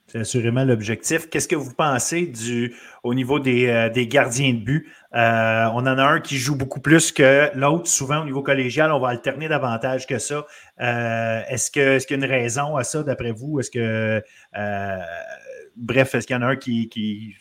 C'est 0.06 0.18
assurément 0.18 0.64
l'objectif. 0.64 1.30
Qu'est-ce 1.30 1.48
que 1.48 1.56
vous 1.56 1.72
pensez 1.72 2.26
du, 2.26 2.74
au 3.02 3.14
niveau 3.14 3.40
des, 3.40 3.68
euh, 3.68 3.90
gardiens 4.06 4.52
de 4.52 4.58
but? 4.58 4.92
Euh, 5.14 5.64
on 5.72 5.78
en 5.78 5.98
a 5.98 6.04
un 6.04 6.20
qui 6.20 6.36
joue 6.36 6.56
beaucoup 6.56 6.80
plus 6.80 7.10
que 7.10 7.50
l'autre. 7.54 7.88
Souvent, 7.88 8.20
au 8.20 8.24
niveau 8.24 8.42
collégial, 8.42 8.92
on 8.92 9.00
va 9.00 9.08
alterner 9.08 9.48
davantage 9.48 10.06
que 10.06 10.18
ça. 10.18 10.46
Euh, 10.80 11.42
est-ce, 11.48 11.70
que, 11.70 11.96
est 11.96 12.06
qu'il 12.06 12.20
y 12.20 12.22
a 12.22 12.26
une 12.26 12.30
raison 12.30 12.76
à 12.76 12.84
ça, 12.84 13.02
d'après 13.02 13.32
vous? 13.32 13.60
Est-ce 13.60 13.70
que, 13.70 14.22
bref, 15.76 16.14
est-ce 16.14 16.26
qu'il 16.26 16.36
y 16.36 16.38
en 16.38 16.42
a 16.42 16.48
un 16.48 16.56
qui, 16.56 17.34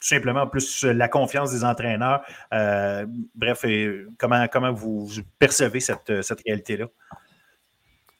simplement 0.00 0.46
plus 0.48 0.84
la 0.84 1.08
confiance 1.08 1.52
des 1.52 1.64
entraîneurs? 1.64 2.22
bref, 3.34 3.64
comment, 4.18 4.48
comment 4.48 4.72
vous, 4.72 5.08
percevez 5.38 5.80
cette, 5.80 6.20
cette 6.22 6.40
réalité-là? 6.44 6.86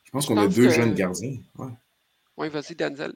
Je 0.04 0.10
pense 0.12 0.26
qu'on 0.26 0.38
a 0.38 0.46
deux 0.46 0.70
jeunes 0.70 0.94
gardiens. 0.94 1.36
Oui, 2.36 2.48
vas-y, 2.48 2.76
Denzel. 2.76 3.14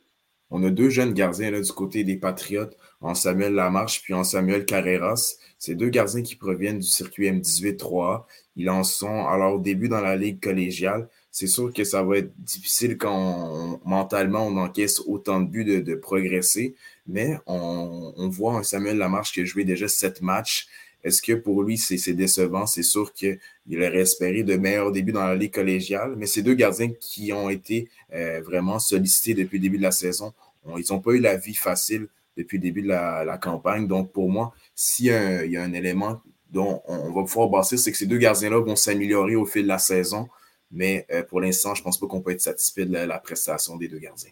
On 0.51 0.63
a 0.65 0.71
deux 0.71 0.91
jeunes 0.91 1.15
gardiens 1.15 1.51
là, 1.51 1.61
du 1.61 1.73
côté 1.73 2.05
des 2.05 2.17
Patriotes, 2.17 2.77
en 3.01 3.15
Samuel 3.15 3.55
Lamarche 3.55 4.03
puis 4.03 4.15
en 4.15 4.25
Samuel 4.25 4.65
Carreras. 4.65 5.37
C'est 5.59 5.75
deux 5.75 5.89
gardiens 5.89 6.23
qui 6.23 6.37
proviennent 6.37 6.81
du 6.81 6.87
circuit 6.87 7.31
M18-3A. 7.31 8.25
Ils 8.57 8.69
en 8.69 8.83
sont 8.83 9.27
à 9.27 9.37
leur 9.39 9.61
début 9.61 9.89
dans 9.89 10.01
la 10.01 10.17
ligue 10.17 10.43
collégiale. 10.43 11.09
C'est 11.31 11.47
sûr 11.47 11.73
que 11.73 11.85
ça 11.85 12.03
va 12.03 12.19
être 12.19 12.33
difficile 12.39 12.99
quand 12.99 13.81
mentalement 13.85 14.47
on 14.47 14.57
encaisse 14.57 15.01
autant 15.07 15.41
de 15.41 15.49
buts 15.49 15.65
de, 15.65 15.95
progresser, 15.95 16.75
mais 17.07 17.39
on, 17.47 18.13
on, 18.17 18.29
voit 18.29 18.55
un 18.55 18.63
Samuel 18.65 18.99
Lamarche 18.99 19.33
qui 19.33 19.41
a 19.41 19.45
joué 19.45 19.65
déjà 19.65 19.87
sept 19.87 20.23
matchs. 20.23 20.67
Est-ce 21.03 21.23
que 21.23 21.33
pour 21.33 21.63
lui, 21.63 21.79
c'est 21.79 22.13
décevant? 22.13 22.67
C'est 22.67 22.83
sûr 22.83 23.13
qu'il 23.13 23.39
aurait 23.69 24.01
espéré 24.01 24.43
de 24.43 24.57
meilleurs 24.57 24.93
débuts 24.93 25.13
dans 25.13 25.27
la 25.27 25.37
Ligue 25.37 25.55
collégiale, 25.55 26.15
mais 26.17 26.27
ces 26.27 26.43
deux 26.43 26.55
gardiens 26.55 26.91
qui 27.01 27.33
ont 27.33 27.49
été 27.49 27.89
euh, 28.13 28.41
vraiment 28.43 28.79
sollicités 28.79 29.35
depuis 29.35 29.59
le 29.59 29.63
début 29.63 29.79
de 29.79 29.83
la 29.83 29.93
saison, 29.93 30.33
ils 30.77 30.85
n'ont 30.91 31.01
pas 31.01 31.13
eu 31.13 31.21
la 31.21 31.37
vie 31.37 31.55
facile 31.55 32.09
depuis 32.37 32.59
le 32.59 32.63
début 32.63 32.83
de 32.83 32.89
la, 32.89 33.39
campagne. 33.39 33.87
Donc, 33.87 34.13
pour 34.13 34.31
moi, 34.31 34.53
s'il 34.75 35.07
y, 35.07 35.57
a 35.57 35.63
un 35.63 35.73
élément 35.73 36.21
dont 36.51 36.83
on 36.87 37.13
va 37.13 37.23
pouvoir 37.23 37.49
bâtir, 37.49 37.79
c'est 37.79 37.93
que 37.93 37.99
ces 37.99 38.07
deux 38.07 38.19
gardiens-là 38.19 38.59
vont 38.59 38.77
s'améliorer 38.77 39.37
au 39.37 39.47
fil 39.47 39.63
de 39.63 39.69
la 39.69 39.79
saison. 39.79 40.29
Mais 40.71 41.07
euh, 41.11 41.23
pour 41.23 41.41
l'instant, 41.41 41.75
je 41.75 41.81
ne 41.81 41.85
pense 41.85 41.99
pas 41.99 42.07
qu'on 42.07 42.21
peut 42.21 42.31
être 42.31 42.41
satisfait 42.41 42.85
de 42.85 42.93
la 42.93 43.19
prestation 43.19 43.77
des 43.77 43.89
deux 43.89 43.99
gardiens. 43.99 44.31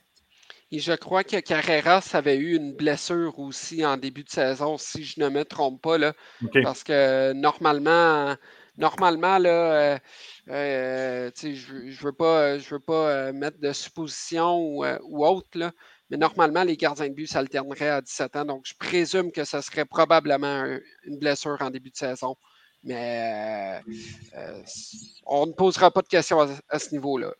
Et 0.70 0.80
je 0.80 0.92
crois 0.92 1.24
que 1.24 1.40
Carreras 1.40 2.10
avait 2.12 2.36
eu 2.36 2.56
une 2.56 2.74
blessure 2.74 3.38
aussi 3.38 3.86
en 3.86 3.96
début 3.96 4.24
de 4.24 4.28
saison, 4.28 4.76
si 4.76 5.02
je 5.02 5.18
ne 5.20 5.30
me 5.30 5.44
trompe 5.44 5.80
pas. 5.80 5.96
Là, 5.96 6.12
Parce 6.62 6.84
que 6.84 7.32
normalement, 7.32 8.36
normalement 8.76 9.38
là, 9.38 9.48
euh, 9.48 9.98
euh, 10.50 11.30
je 11.42 11.74
ne 11.74 12.02
veux 12.02 12.12
pas, 12.12 12.58
je 12.58 12.68
veux 12.74 12.80
pas 12.80 13.10
euh, 13.10 13.32
mettre 13.32 13.58
de 13.58 13.72
supposition 13.72 14.58
ou, 14.58 14.84
ou 15.04 15.26
autre, 15.26 15.48
là, 15.54 15.72
mais 16.10 16.18
normalement, 16.18 16.64
les 16.64 16.76
gardiens 16.76 17.08
de 17.08 17.14
but 17.14 17.26
s'alterneraient 17.26 17.88
à 17.88 18.00
17 18.02 18.36
ans. 18.36 18.44
Donc, 18.44 18.66
je 18.66 18.74
présume 18.78 19.32
que 19.32 19.44
ce 19.44 19.60
serait 19.62 19.84
probablement 19.86 20.64
une 21.04 21.18
blessure 21.18 21.56
en 21.60 21.70
début 21.70 21.90
de 21.90 21.96
saison. 21.96 22.36
Mais 22.82 23.80
on 25.26 25.46
ne 25.46 25.52
posera 25.52 25.90
pas 25.90 26.02
de 26.02 26.08
questions 26.08 26.40
à 26.68 26.78
ce 26.78 26.92
niveau-là. 26.92 27.32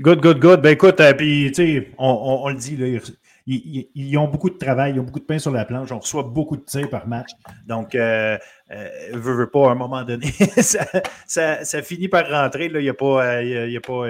Good, 0.00 0.22
good, 0.22 0.38
good. 0.40 0.62
Ben 0.62 0.70
écoute, 0.70 0.98
euh, 1.00 1.12
puis 1.12 1.52
tu 1.54 1.62
sais, 1.62 1.90
on, 1.98 2.48
le 2.48 2.54
dit, 2.54 2.74
là, 2.74 2.86
ils, 3.46 4.16
ont 4.16 4.28
beaucoup 4.28 4.48
de 4.48 4.56
travail, 4.56 4.94
ils 4.94 5.00
ont 5.00 5.02
beaucoup 5.02 5.18
de 5.20 5.24
pain 5.24 5.38
sur 5.38 5.50
la 5.50 5.66
planche, 5.66 5.92
on 5.92 5.98
reçoit 5.98 6.22
beaucoup 6.22 6.56
de 6.56 6.64
tirs 6.64 6.88
par 6.88 7.06
match. 7.06 7.28
Donc, 7.66 7.94
euh, 7.94 8.38
euh 8.70 8.88
veux, 9.12 9.50
pas, 9.50 9.68
à 9.68 9.72
un 9.72 9.74
moment 9.74 10.02
donné, 10.02 10.32
ça, 11.26 11.82
finit 11.82 12.08
par 12.08 12.30
rentrer. 12.30 12.70
Il 12.72 12.78
n'y 12.78 12.88
a 12.88 12.94
pas. 12.94 13.42
y 13.42 13.76
a 13.76 13.80
pas 13.82 14.06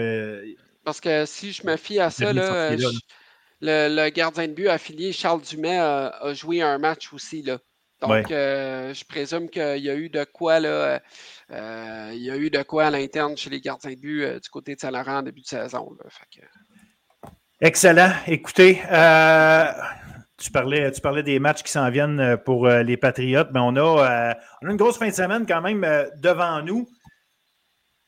Parce 0.85 1.01
que 1.01 1.27
si 1.27 1.51
je 1.51 1.67
me 1.67 1.77
fie 1.77 1.99
à 1.99 2.11
ça, 2.11 2.33
là, 2.33 2.71
le, 3.61 4.11
gardien 4.11 4.47
de 4.47 4.53
but 4.53 4.69
affilié 4.69 5.11
Charles 5.11 5.43
Dumais 5.43 5.79
a, 5.79 6.33
joué 6.35 6.63
un 6.63 6.79
match 6.79 7.13
aussi. 7.13 7.43
Là. 7.43 7.59
Donc, 8.01 8.31
euh, 8.31 8.95
je 8.95 9.05
présume 9.05 9.51
qu'il 9.51 9.79
y 9.79 9.91
a 9.91 9.95
eu 9.95 10.09
de 10.09 10.25
quoi 10.25 10.59
là, 10.59 11.01
euh, 11.51 12.11
il 12.15 12.23
y 12.23 12.31
a 12.31 12.37
eu 12.37 12.51
de 12.51 12.63
quoi 12.63 12.87
à 12.87 12.91
l'interne 12.91 13.37
chez 13.37 13.51
les 13.51 13.61
gardiens 13.61 13.91
de 13.91 13.97
but 13.97 14.25
euh, 14.25 14.41
du 14.41 14.49
côté 14.49 14.75
de 14.75 14.81
Saint-Laurent 14.81 15.19
en 15.19 15.23
début 15.23 15.43
de 15.43 15.47
saison. 15.47 15.91
Excellent. 17.61 18.13
Écoutez, 18.27 18.81
tu, 20.39 20.51
parlais, 20.51 20.91
tu 20.93 21.01
parlais 21.03 21.23
des 21.23 21.39
matchs 21.39 21.63
qui 21.63 21.71
s'en 21.71 21.91
viennent 21.91 22.39
pour 22.39 22.67
les 22.69 22.97
Patriotes, 22.97 23.51
mais 23.53 23.61
on 23.61 23.77
a, 23.77 24.35
on 24.63 24.69
a 24.69 24.71
une 24.71 24.79
grosse 24.79 24.99
fin 24.99 25.09
de 25.09 25.15
semaine 25.15 25.45
quand 25.47 25.61
même 25.61 25.83
devant 26.17 26.63
nous. 26.63 26.89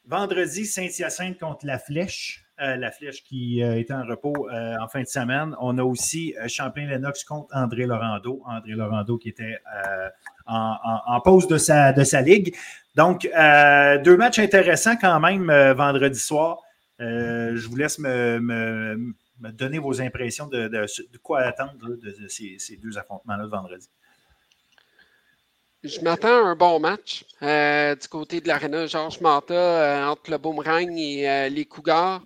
Vendredi, 0.06 0.64
Saint-Hyacinthe 0.64 1.38
contre 1.38 1.66
la 1.66 1.78
Flèche. 1.78 2.41
Euh, 2.62 2.76
la 2.76 2.92
flèche 2.92 3.24
qui 3.24 3.60
euh, 3.60 3.76
était 3.76 3.92
en 3.92 4.04
repos 4.06 4.48
euh, 4.48 4.76
en 4.80 4.86
fin 4.86 5.02
de 5.02 5.08
semaine. 5.08 5.56
On 5.60 5.78
a 5.78 5.82
aussi 5.82 6.34
Champlain-Lennox 6.46 7.24
contre 7.24 7.48
André 7.56 7.86
Laurando. 7.86 8.40
André 8.46 8.72
Laurando 8.72 9.18
qui 9.18 9.30
était 9.30 9.58
en, 10.46 11.20
pause 11.24 11.48
de 11.48 11.58
sa, 11.58 11.92
de 11.92 12.04
sa 12.04 12.20
ligue. 12.20 12.54
Donc, 12.94 13.22
deux 13.22 14.16
matchs 14.16 14.38
intéressants 14.38 14.96
quand 14.96 15.18
même 15.18 15.50
vendredi 15.72 16.18
soir. 16.18 16.58
je 16.98 17.68
vous 17.68 17.76
laisse 17.76 17.98
me, 17.98 19.14
donner 19.40 19.78
vos 19.78 20.00
impressions 20.00 20.46
de, 20.46 20.86
quoi 21.22 21.40
attendre 21.40 21.74
de, 21.80 22.28
ces, 22.28 22.76
deux 22.76 22.96
affrontements-là 22.98 23.44
de 23.44 23.48
vendredi. 23.50 23.88
Je 25.82 26.00
m'attends 26.00 26.46
à 26.46 26.50
un 26.50 26.54
bon 26.54 26.78
match 26.78 27.24
du 27.40 28.08
côté 28.08 28.40
de 28.40 28.46
l'aréna 28.46 28.86
Georges 28.86 29.20
Manta 29.20 30.08
entre 30.10 30.30
le 30.30 30.38
Boomerang 30.38 30.96
et 30.96 31.48
les 31.50 31.64
Cougars. 31.64 32.22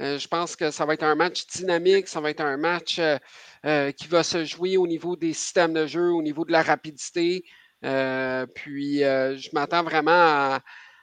Euh, 0.00 0.18
je 0.18 0.28
pense 0.28 0.54
que 0.54 0.70
ça 0.70 0.86
va 0.86 0.94
être 0.94 1.02
un 1.02 1.14
match 1.16 1.46
dynamique, 1.46 2.06
ça 2.08 2.20
va 2.20 2.30
être 2.30 2.40
un 2.40 2.56
match 2.56 2.98
euh, 2.98 3.18
euh, 3.66 3.90
qui 3.92 4.06
va 4.06 4.22
se 4.22 4.44
jouer 4.44 4.76
au 4.76 4.86
niveau 4.86 5.16
des 5.16 5.32
systèmes 5.32 5.74
de 5.74 5.86
jeu, 5.86 6.10
au 6.10 6.22
niveau 6.22 6.44
de 6.44 6.52
la 6.52 6.62
rapidité. 6.62 7.44
puis 7.82 8.98
je 9.00 9.48
m'attends 9.54 9.82
vraiment 9.82 10.12
à, 10.12 10.60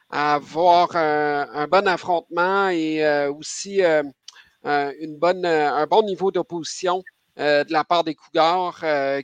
avoir 0.09 0.95
un, 0.95 1.67
bon 1.67 1.87
affrontement 1.87 2.69
et 2.69 3.05
aussi 3.27 3.81
une 4.63 5.17
bonne, 5.17 5.45
un 5.45 5.87
bon 5.87 6.03
niveau 6.03 6.31
d'opposition 6.31 7.03
de 7.37 7.71
la 7.71 7.83
part 7.83 8.03
des 8.05 8.15
Cougars 8.15 8.79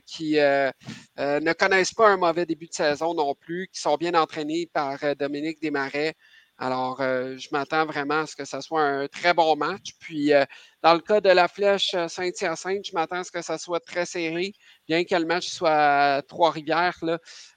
qui 0.06 0.34
ne 0.34 1.52
connaissent 1.54 1.94
pas 1.94 2.10
un 2.10 2.16
mauvais 2.18 2.46
début 2.46 2.66
de 2.66 2.74
saison 2.74 3.14
non 3.14 3.34
plus, 3.34 3.68
qui 3.72 3.80
sont 3.80 3.96
bien 3.96 4.14
entraînés 4.14 4.68
par 4.72 4.98
Dominique 5.16 5.60
Desmarais. 5.62 6.14
Alors, 6.62 7.00
euh, 7.00 7.36
je 7.38 7.48
m'attends 7.50 7.84
vraiment 7.86 8.20
à 8.20 8.26
ce 8.28 8.36
que 8.36 8.44
ce 8.44 8.60
soit 8.60 8.82
un 8.82 9.08
très 9.08 9.34
bon 9.34 9.56
match. 9.56 9.94
Puis, 9.98 10.32
euh, 10.32 10.44
dans 10.80 10.94
le 10.94 11.00
cas 11.00 11.20
de 11.20 11.28
la 11.28 11.48
flèche 11.48 11.92
euh, 11.94 12.06
Saint-Hyacinthe, 12.06 12.86
je 12.86 12.92
m'attends 12.94 13.16
à 13.16 13.24
ce 13.24 13.32
que 13.32 13.42
ça 13.42 13.58
soit 13.58 13.80
très 13.80 14.06
serré, 14.06 14.52
bien 14.86 15.02
que 15.02 15.16
le 15.16 15.26
match 15.26 15.48
soit 15.48 15.72
à 15.72 16.22
Trois-Rivières. 16.22 17.00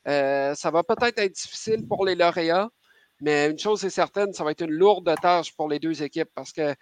ça 0.06 0.72
va 0.72 0.82
peut-être 0.84 1.20
être 1.20 1.34
difficile 1.34 1.88
pour 1.88 2.03
les 2.03 2.16
lauréats, 2.16 2.70
mais 3.22 3.51
une 3.51 3.60
chose 3.60 3.86
est 3.86 3.91
certaine, 3.91 4.34
ça 4.34 4.43
va 4.43 4.49
être 4.51 4.64
une 4.64 4.72
lourde 4.72 5.14
tâche 5.22 5.56
pour 5.56 5.70
les 5.70 5.78
deux 5.78 6.01
équipes 6.01 6.30
parce 6.34 6.51
que 6.51 6.74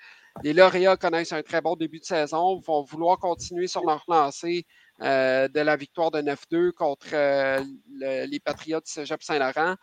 les 0.43 0.53
lauréats 0.53 0.95
connaissent 0.95 1.33
un 1.33 1.43
très 1.43 1.59
bon 1.59 1.75
début 1.75 1.99
de 1.99 2.05
saison, 2.05 2.57
vont 2.61 2.83
vouloir 2.83 3.19
continuer 3.19 3.67
sur 3.67 3.83
leur 3.85 4.05
lancée 4.07 4.65
de 5.01 5.59
la 5.59 5.75
victoire 5.75 6.09
de 6.11 6.21
9-2 6.21 6.71
contre 6.71 7.09
les 7.99 8.39
Patriotes 8.39 8.85
du 8.85 8.91
Cégep 8.93 9.21
Saint-Laurent. 9.21 9.75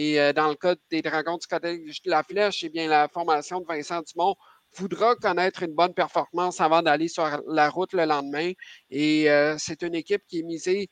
Et 0.00 0.20
euh, 0.20 0.32
dans 0.32 0.46
le 0.46 0.54
cas 0.54 0.76
des 0.92 1.02
Dragons 1.02 1.38
du 1.38 1.46
Collège 1.48 2.02
de 2.02 2.10
la 2.10 2.22
Flèche, 2.22 2.62
eh 2.62 2.68
bien, 2.68 2.86
la 2.86 3.08
formation 3.08 3.60
de 3.60 3.66
Vincent 3.66 4.00
Dumont 4.02 4.36
voudra 4.76 5.16
connaître 5.16 5.64
une 5.64 5.74
bonne 5.74 5.92
performance 5.92 6.60
avant 6.60 6.82
d'aller 6.82 7.08
sur 7.08 7.28
la 7.48 7.68
route 7.68 7.92
le 7.94 8.04
lendemain. 8.04 8.52
Et 8.90 9.28
euh, 9.28 9.56
c'est 9.58 9.82
une 9.82 9.96
équipe 9.96 10.22
qui 10.28 10.38
est 10.38 10.88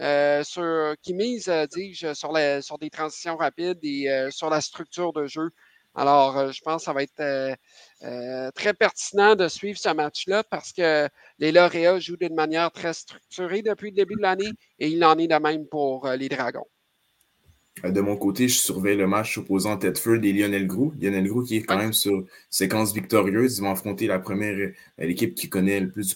euh, 0.00 0.44
sur, 0.44 0.94
qui 1.00 1.14
mise, 1.14 1.50
dis-je, 1.72 2.12
sur 2.12 2.78
des 2.78 2.90
transitions 2.90 3.38
rapides 3.38 3.78
et 3.82 4.28
sur 4.30 4.50
la 4.50 4.60
structure 4.60 5.14
de 5.14 5.26
jeu. 5.26 5.48
Alors, 5.94 6.52
je 6.52 6.60
pense 6.60 6.82
que 6.82 6.84
ça 6.84 6.92
va 6.92 7.02
être 7.02 7.56
très 8.54 8.74
pertinent 8.74 9.36
de 9.36 9.48
suivre 9.48 9.78
ce 9.78 9.88
match-là 9.88 10.44
parce 10.44 10.72
que 10.74 11.08
les 11.38 11.50
lauréats 11.50 11.98
jouent 11.98 12.18
d'une 12.18 12.34
manière 12.34 12.70
très 12.72 12.92
structurée 12.92 13.62
depuis 13.62 13.88
le 13.88 13.96
début 13.96 14.16
de 14.16 14.22
l'année 14.22 14.52
et 14.78 14.88
il 14.88 15.02
en 15.02 15.16
est 15.16 15.28
de 15.28 15.36
même 15.36 15.66
pour 15.66 16.06
les 16.10 16.28
Dragons. 16.28 16.66
Euh, 17.84 17.90
de 17.90 18.00
mon 18.00 18.16
côté, 18.16 18.48
je 18.48 18.58
surveille 18.58 18.96
le 18.96 19.06
match 19.06 19.38
opposant 19.38 19.76
Tedford 19.76 20.22
et 20.24 20.32
Lionel 20.32 20.66
Grou. 20.66 20.92
Lionel 21.00 21.26
Grou 21.28 21.42
qui 21.42 21.56
est 21.56 21.62
quand 21.62 21.78
même 21.78 21.92
sur 21.92 22.24
séquence 22.50 22.92
victorieuse. 22.92 23.58
Ils 23.58 23.62
vont 23.62 23.70
affronter 23.70 24.06
la 24.06 24.18
première, 24.18 24.56
euh, 24.56 24.72
l'équipe 24.98 25.34
qui 25.34 25.48
connaît 25.48 25.80
le 25.80 25.90
plus 25.90 26.14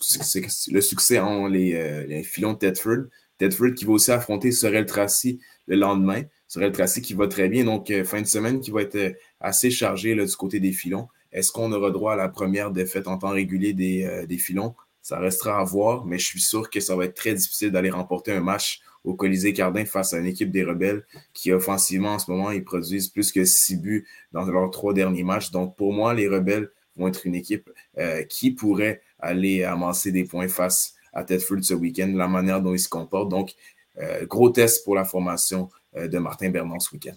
le 0.71 0.81
succès 0.81 1.19
en 1.19 1.47
les, 1.47 1.75
euh, 1.75 2.07
les 2.07 2.23
filons 2.23 2.53
de 2.53 2.59
Tedford. 2.59 3.05
Tedford 3.39 3.75
qui 3.75 3.85
va 3.85 3.93
aussi 3.93 4.13
affronter 4.13 4.53
Sorel 4.53 4.87
Tracy 4.87 5.41
le 5.67 5.77
lendemain. 5.77 6.23
Sorel 6.47 6.73
Tracy 6.73 7.03
qui 7.03 7.15
va 7.15 7.27
très 7.27 7.49
bien. 7.49 7.65
Donc, 7.65 7.93
fin 8.05 8.21
de 8.21 8.27
semaine 8.27 8.61
qui 8.61 8.71
va 8.71 8.83
être 8.83 9.17
assez 9.41 9.71
chargé 9.71 10.15
du 10.15 10.37
côté 10.37 10.61
des 10.61 10.73
filons. 10.73 11.09
Est-ce 11.33 11.51
qu'on 11.51 11.73
aura 11.73 11.91
droit 11.91 12.13
à 12.13 12.17
la 12.17 12.29
première 12.29 12.71
défaite 12.71 13.09
en 13.09 13.19
temps 13.19 13.31
régulier 13.31 13.73
des, 13.73 14.25
des 14.29 14.39
filons? 14.39 14.77
Ça 15.03 15.19
restera 15.19 15.59
à 15.59 15.65
voir, 15.65 16.07
mais 16.07 16.17
je 16.17 16.27
suis 16.27 16.41
sûr 16.41 16.71
que 16.71 16.79
ça 16.79 16.95
va 16.95 17.07
être 17.07 17.15
très 17.15 17.35
difficile 17.35 17.73
d'aller 17.73 17.91
remporter 17.91 18.31
un 18.31 18.41
match 18.41 18.81
au 19.05 19.15
Colisée 19.15 19.53
Cardin 19.53 19.85
face 19.85 20.15
à 20.15 20.19
une 20.19 20.27
équipe 20.27 20.51
des 20.51 20.65
Rebelles 20.65 21.05
qui, 21.35 21.53
offensivement, 21.53 22.15
en 22.15 22.19
ce 22.19 22.31
moment, 22.31 22.51
ils 22.51 22.65
produisent 22.65 23.09
plus 23.09 23.31
que 23.31 23.45
six 23.45 23.77
buts 23.77 24.07
dans 24.33 24.45
leurs 24.45 24.71
trois 24.71 24.95
derniers 24.95 25.23
matchs. 25.23 25.51
Donc, 25.51 25.77
pour 25.77 25.93
moi, 25.93 26.15
les 26.15 26.27
Rebelles 26.27 26.71
vont 26.97 27.09
être 27.09 27.27
une 27.27 27.35
équipe 27.35 27.71
euh, 27.99 28.23
qui 28.25 28.53
pourrait 28.53 29.03
aller 29.19 29.63
amasser 29.65 30.11
des 30.11 30.25
points 30.25 30.49
face 30.49 30.95
à 31.13 31.25
Tedford 31.25 31.63
ce 31.63 31.75
week-end, 31.75 32.11
la 32.15 32.29
manière 32.29 32.61
dont 32.61 32.73
ils 32.73 32.81
se 32.81 32.89
comportent. 32.89 33.29
Donc, 33.29 33.53
euh, 33.99 34.27
gros 34.27 34.51
test 34.51 34.85
pour 34.85 34.95
la 34.95 35.05
formation 35.05 35.71
euh, 35.97 36.09
de 36.09 36.19
Martin 36.19 36.51
Bernard 36.51 36.83
ce 36.83 36.93
week-end. 36.93 37.15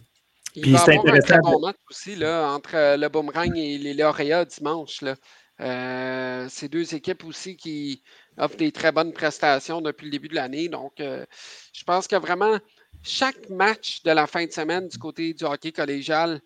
Il 0.55 0.73
va 0.73 0.85
y 0.88 0.97
avoir 0.97 1.15
un 1.15 1.19
très 1.19 1.39
bon 1.39 1.59
match 1.59 1.77
aussi 1.89 2.15
là, 2.15 2.51
entre 2.51 2.97
le 2.97 3.07
Boomerang 3.09 3.55
et 3.55 3.77
les 3.77 3.93
Lauréats 3.93 4.45
dimanche. 4.45 5.01
Là. 5.01 5.15
C'est 5.59 6.69
deux 6.69 6.95
équipes 6.95 7.23
aussi 7.25 7.55
qui 7.55 8.03
offrent 8.37 8.57
des 8.57 8.71
très 8.71 8.91
bonnes 8.91 9.13
prestations 9.13 9.81
depuis 9.81 10.05
le 10.05 10.11
début 10.11 10.27
de 10.27 10.35
l'année. 10.35 10.69
Donc, 10.69 10.93
je 10.99 11.83
pense 11.85 12.07
que 12.07 12.15
vraiment, 12.15 12.57
chaque 13.03 13.49
match 13.49 14.03
de 14.03 14.11
la 14.11 14.27
fin 14.27 14.45
de 14.45 14.51
semaine 14.51 14.87
du 14.87 14.97
côté 14.97 15.33
du 15.33 15.43
hockey 15.43 15.71
collégial 15.71 16.39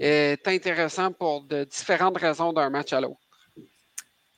est 0.00 0.46
intéressant 0.46 1.12
pour 1.12 1.44
de 1.44 1.64
différentes 1.64 2.18
raisons 2.18 2.52
d'un 2.52 2.70
match 2.70 2.92
à 2.92 3.00
l'autre. 3.00 3.20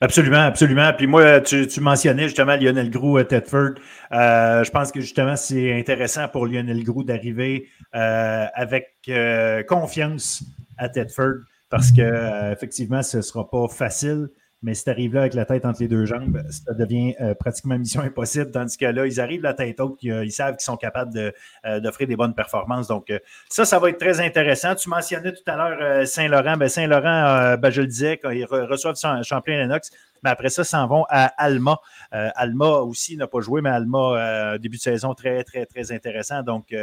Absolument, 0.01 0.41
absolument. 0.41 0.91
Puis 0.97 1.07
moi, 1.07 1.39
tu, 1.39 1.65
mentionnais 1.79 2.23
justement 2.23 2.57
Lionel 2.57 2.89
Grou 2.89 3.17
à 3.17 3.23
Tedford. 3.23 3.75
Euh, 4.11 4.61
je 4.63 4.69
pense 4.69 4.91
que 4.91 4.99
justement, 4.99 5.37
c'est 5.37 5.79
intéressant 5.79 6.27
pour 6.27 6.45
Lionel 6.45 6.83
Grou 6.83 7.05
d'arriver 7.05 7.69
euh, 7.95 8.45
avec 8.53 8.95
euh, 9.07 9.63
confiance 9.63 10.43
à 10.77 10.89
Tedford 10.89 11.35
parce 11.73 11.91
que 11.91 12.51
effectivement, 12.51 13.01
ce 13.01 13.17
ne 13.17 13.21
sera 13.23 13.49
pas 13.49 13.67
facile. 13.67 14.29
Mais 14.61 14.75
si 14.75 14.83
tu 14.83 14.91
arrives 14.91 15.15
là 15.15 15.21
avec 15.21 15.33
la 15.33 15.43
tête 15.43 15.65
entre 15.65 15.81
les 15.81 15.87
deux 15.87 16.05
jambes, 16.05 16.41
ça 16.49 16.73
devient 16.73 17.15
euh, 17.19 17.33
pratiquement 17.33 17.77
mission 17.79 18.01
impossible. 18.01 18.51
Tandis 18.51 18.77
que 18.77 18.85
là, 18.85 19.07
ils 19.07 19.19
arrivent 19.19 19.41
la 19.41 19.55
tête 19.55 19.79
haute, 19.79 19.97
ils, 20.03 20.31
savent 20.31 20.55
qu'ils 20.55 20.63
sont 20.63 20.77
capables 20.77 21.33
euh, 21.65 21.79
d'offrir 21.79 22.07
des 22.07 22.15
bonnes 22.15 22.35
performances. 22.35 22.87
Donc, 22.87 23.09
euh, 23.09 23.17
ça, 23.49 23.65
ça 23.65 23.79
va 23.79 23.89
être 23.89 23.97
très 23.97 24.21
intéressant. 24.21 24.75
Tu 24.75 24.87
mentionnais 24.87 25.33
tout 25.33 25.43
à 25.47 25.57
l'heure 25.57 26.07
Saint-Laurent. 26.07 26.57
Ben, 26.57 26.69
Saint-Laurent, 26.69 27.57
ben, 27.57 27.71
je 27.71 27.81
le 27.81 27.87
disais, 27.87 28.17
quand 28.17 28.29
ils 28.29 28.45
reçoivent 28.45 28.95
Champlain-Lennox, 29.23 29.89
mais 30.23 30.29
après 30.29 30.49
ça, 30.49 30.63
s'en 30.63 30.85
vont 30.87 31.05
à 31.09 31.25
Alma. 31.43 31.79
Alma 32.11 32.67
aussi 32.67 33.17
n'a 33.17 33.27
pas 33.27 33.41
joué, 33.41 33.61
mais 33.61 33.71
Alma, 33.71 34.57
début 34.59 34.77
de 34.77 34.81
saison 34.81 35.15
très, 35.15 35.43
très, 35.43 35.65
très 35.65 35.91
intéressant. 35.91 36.43
Donc, 36.43 36.73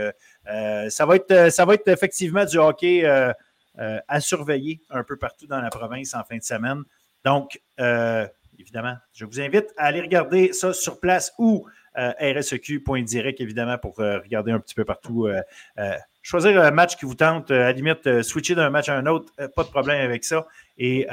ça, 0.44 1.06
va 1.06 1.16
être, 1.16 1.50
ça 1.50 1.64
va 1.64 1.74
être 1.74 1.88
effectivement 1.88 2.44
du 2.44 2.58
hockey 2.58 3.06
à 3.80 4.20
surveiller 4.20 4.80
un 4.90 5.02
peu 5.04 5.16
partout 5.16 5.46
dans 5.46 5.60
la 5.60 5.70
province 5.70 6.14
en 6.14 6.22
fin 6.22 6.36
de 6.36 6.42
semaine. 6.42 6.84
Donc, 7.24 7.60
euh, 7.78 8.26
évidemment, 8.58 8.96
je 9.12 9.24
vous 9.24 9.40
invite 9.40 9.72
à 9.76 9.86
aller 9.86 10.00
regarder 10.00 10.52
ça 10.52 10.72
sur 10.72 11.00
place 11.00 11.32
ou 11.38 11.66
euh, 11.98 12.12
RSEQ.direct, 12.20 13.40
évidemment, 13.40 13.78
pour 13.78 14.00
euh, 14.00 14.18
regarder 14.20 14.52
un 14.52 14.60
petit 14.60 14.74
peu 14.74 14.84
partout. 14.84 15.28
Choisir 16.22 16.60
un 16.62 16.70
match 16.70 16.96
qui 16.96 17.06
vous 17.06 17.14
tente, 17.14 17.50
à 17.50 17.58
la 17.58 17.72
limite, 17.72 18.22
switcher 18.22 18.54
d'un 18.54 18.70
match 18.70 18.88
à 18.88 18.96
un 18.96 19.06
autre, 19.06 19.32
pas 19.56 19.64
de 19.64 19.68
problème 19.68 20.02
avec 20.02 20.24
ça. 20.24 20.46
Et 20.78 21.06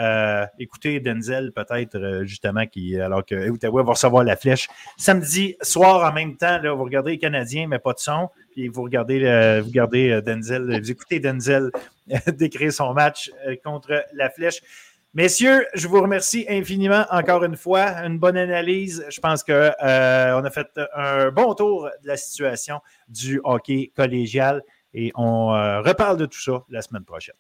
écoutez 0.60 1.00
Denzel, 1.00 1.52
peut-être, 1.54 2.22
justement, 2.24 2.66
qui, 2.66 3.00
alors 3.00 3.26
que 3.26 3.50
Outaouais 3.50 3.84
va 3.84 3.92
recevoir 3.92 4.24
la 4.24 4.36
flèche. 4.36 4.68
Samedi 4.98 5.56
soir, 5.62 6.10
en 6.10 6.14
même 6.14 6.38
temps, 6.38 6.60
vous 6.76 6.84
regardez 6.84 7.12
les 7.12 7.20
Canadiens, 7.20 7.68
mais 7.68 7.80
pas 7.80 7.94
de 7.94 8.00
son. 8.00 8.30
Puis 8.52 8.68
vous 8.68 8.84
regardez, 8.84 9.20
vous 9.62 9.68
regardez 9.68 10.22
Denzel, 10.22 10.80
vous 10.80 10.92
écoutez 10.92 11.20
Denzel 11.20 11.72
décrire 12.28 12.74
son 12.74 12.94
match 12.94 13.32
contre 13.64 14.04
la 14.14 14.30
flèche. 14.30 14.62
Messieurs, 15.18 15.66
je 15.74 15.88
vous 15.88 16.00
remercie 16.00 16.46
infiniment 16.48 17.06
encore 17.10 17.44
une 17.44 17.56
fois. 17.56 17.88
Une 18.04 18.20
bonne 18.20 18.38
analyse. 18.38 19.04
Je 19.10 19.20
pense 19.20 19.42
qu'on 19.42 19.54
euh, 19.54 19.74
a 20.44 20.50
fait 20.52 20.68
un 20.94 21.32
bon 21.32 21.56
tour 21.56 21.90
de 22.04 22.08
la 22.08 22.18
situation 22.18 22.82
du 23.08 23.42
hockey 23.44 23.92
collégial 23.96 24.62
et 24.98 25.12
on 25.14 25.54
euh, 25.54 25.82
reparle 25.82 26.18
de 26.18 26.26
tout 26.26 26.40
ça 26.42 26.66
la 26.70 26.82
semaine 26.82 27.06
prochaine. 27.06 27.36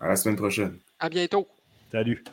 À 0.00 0.08
la 0.08 0.16
semaine 0.16 0.36
prochaine. 0.36 0.78
À 0.98 1.08
bientôt. 1.08 1.46
Salut. 1.92 2.24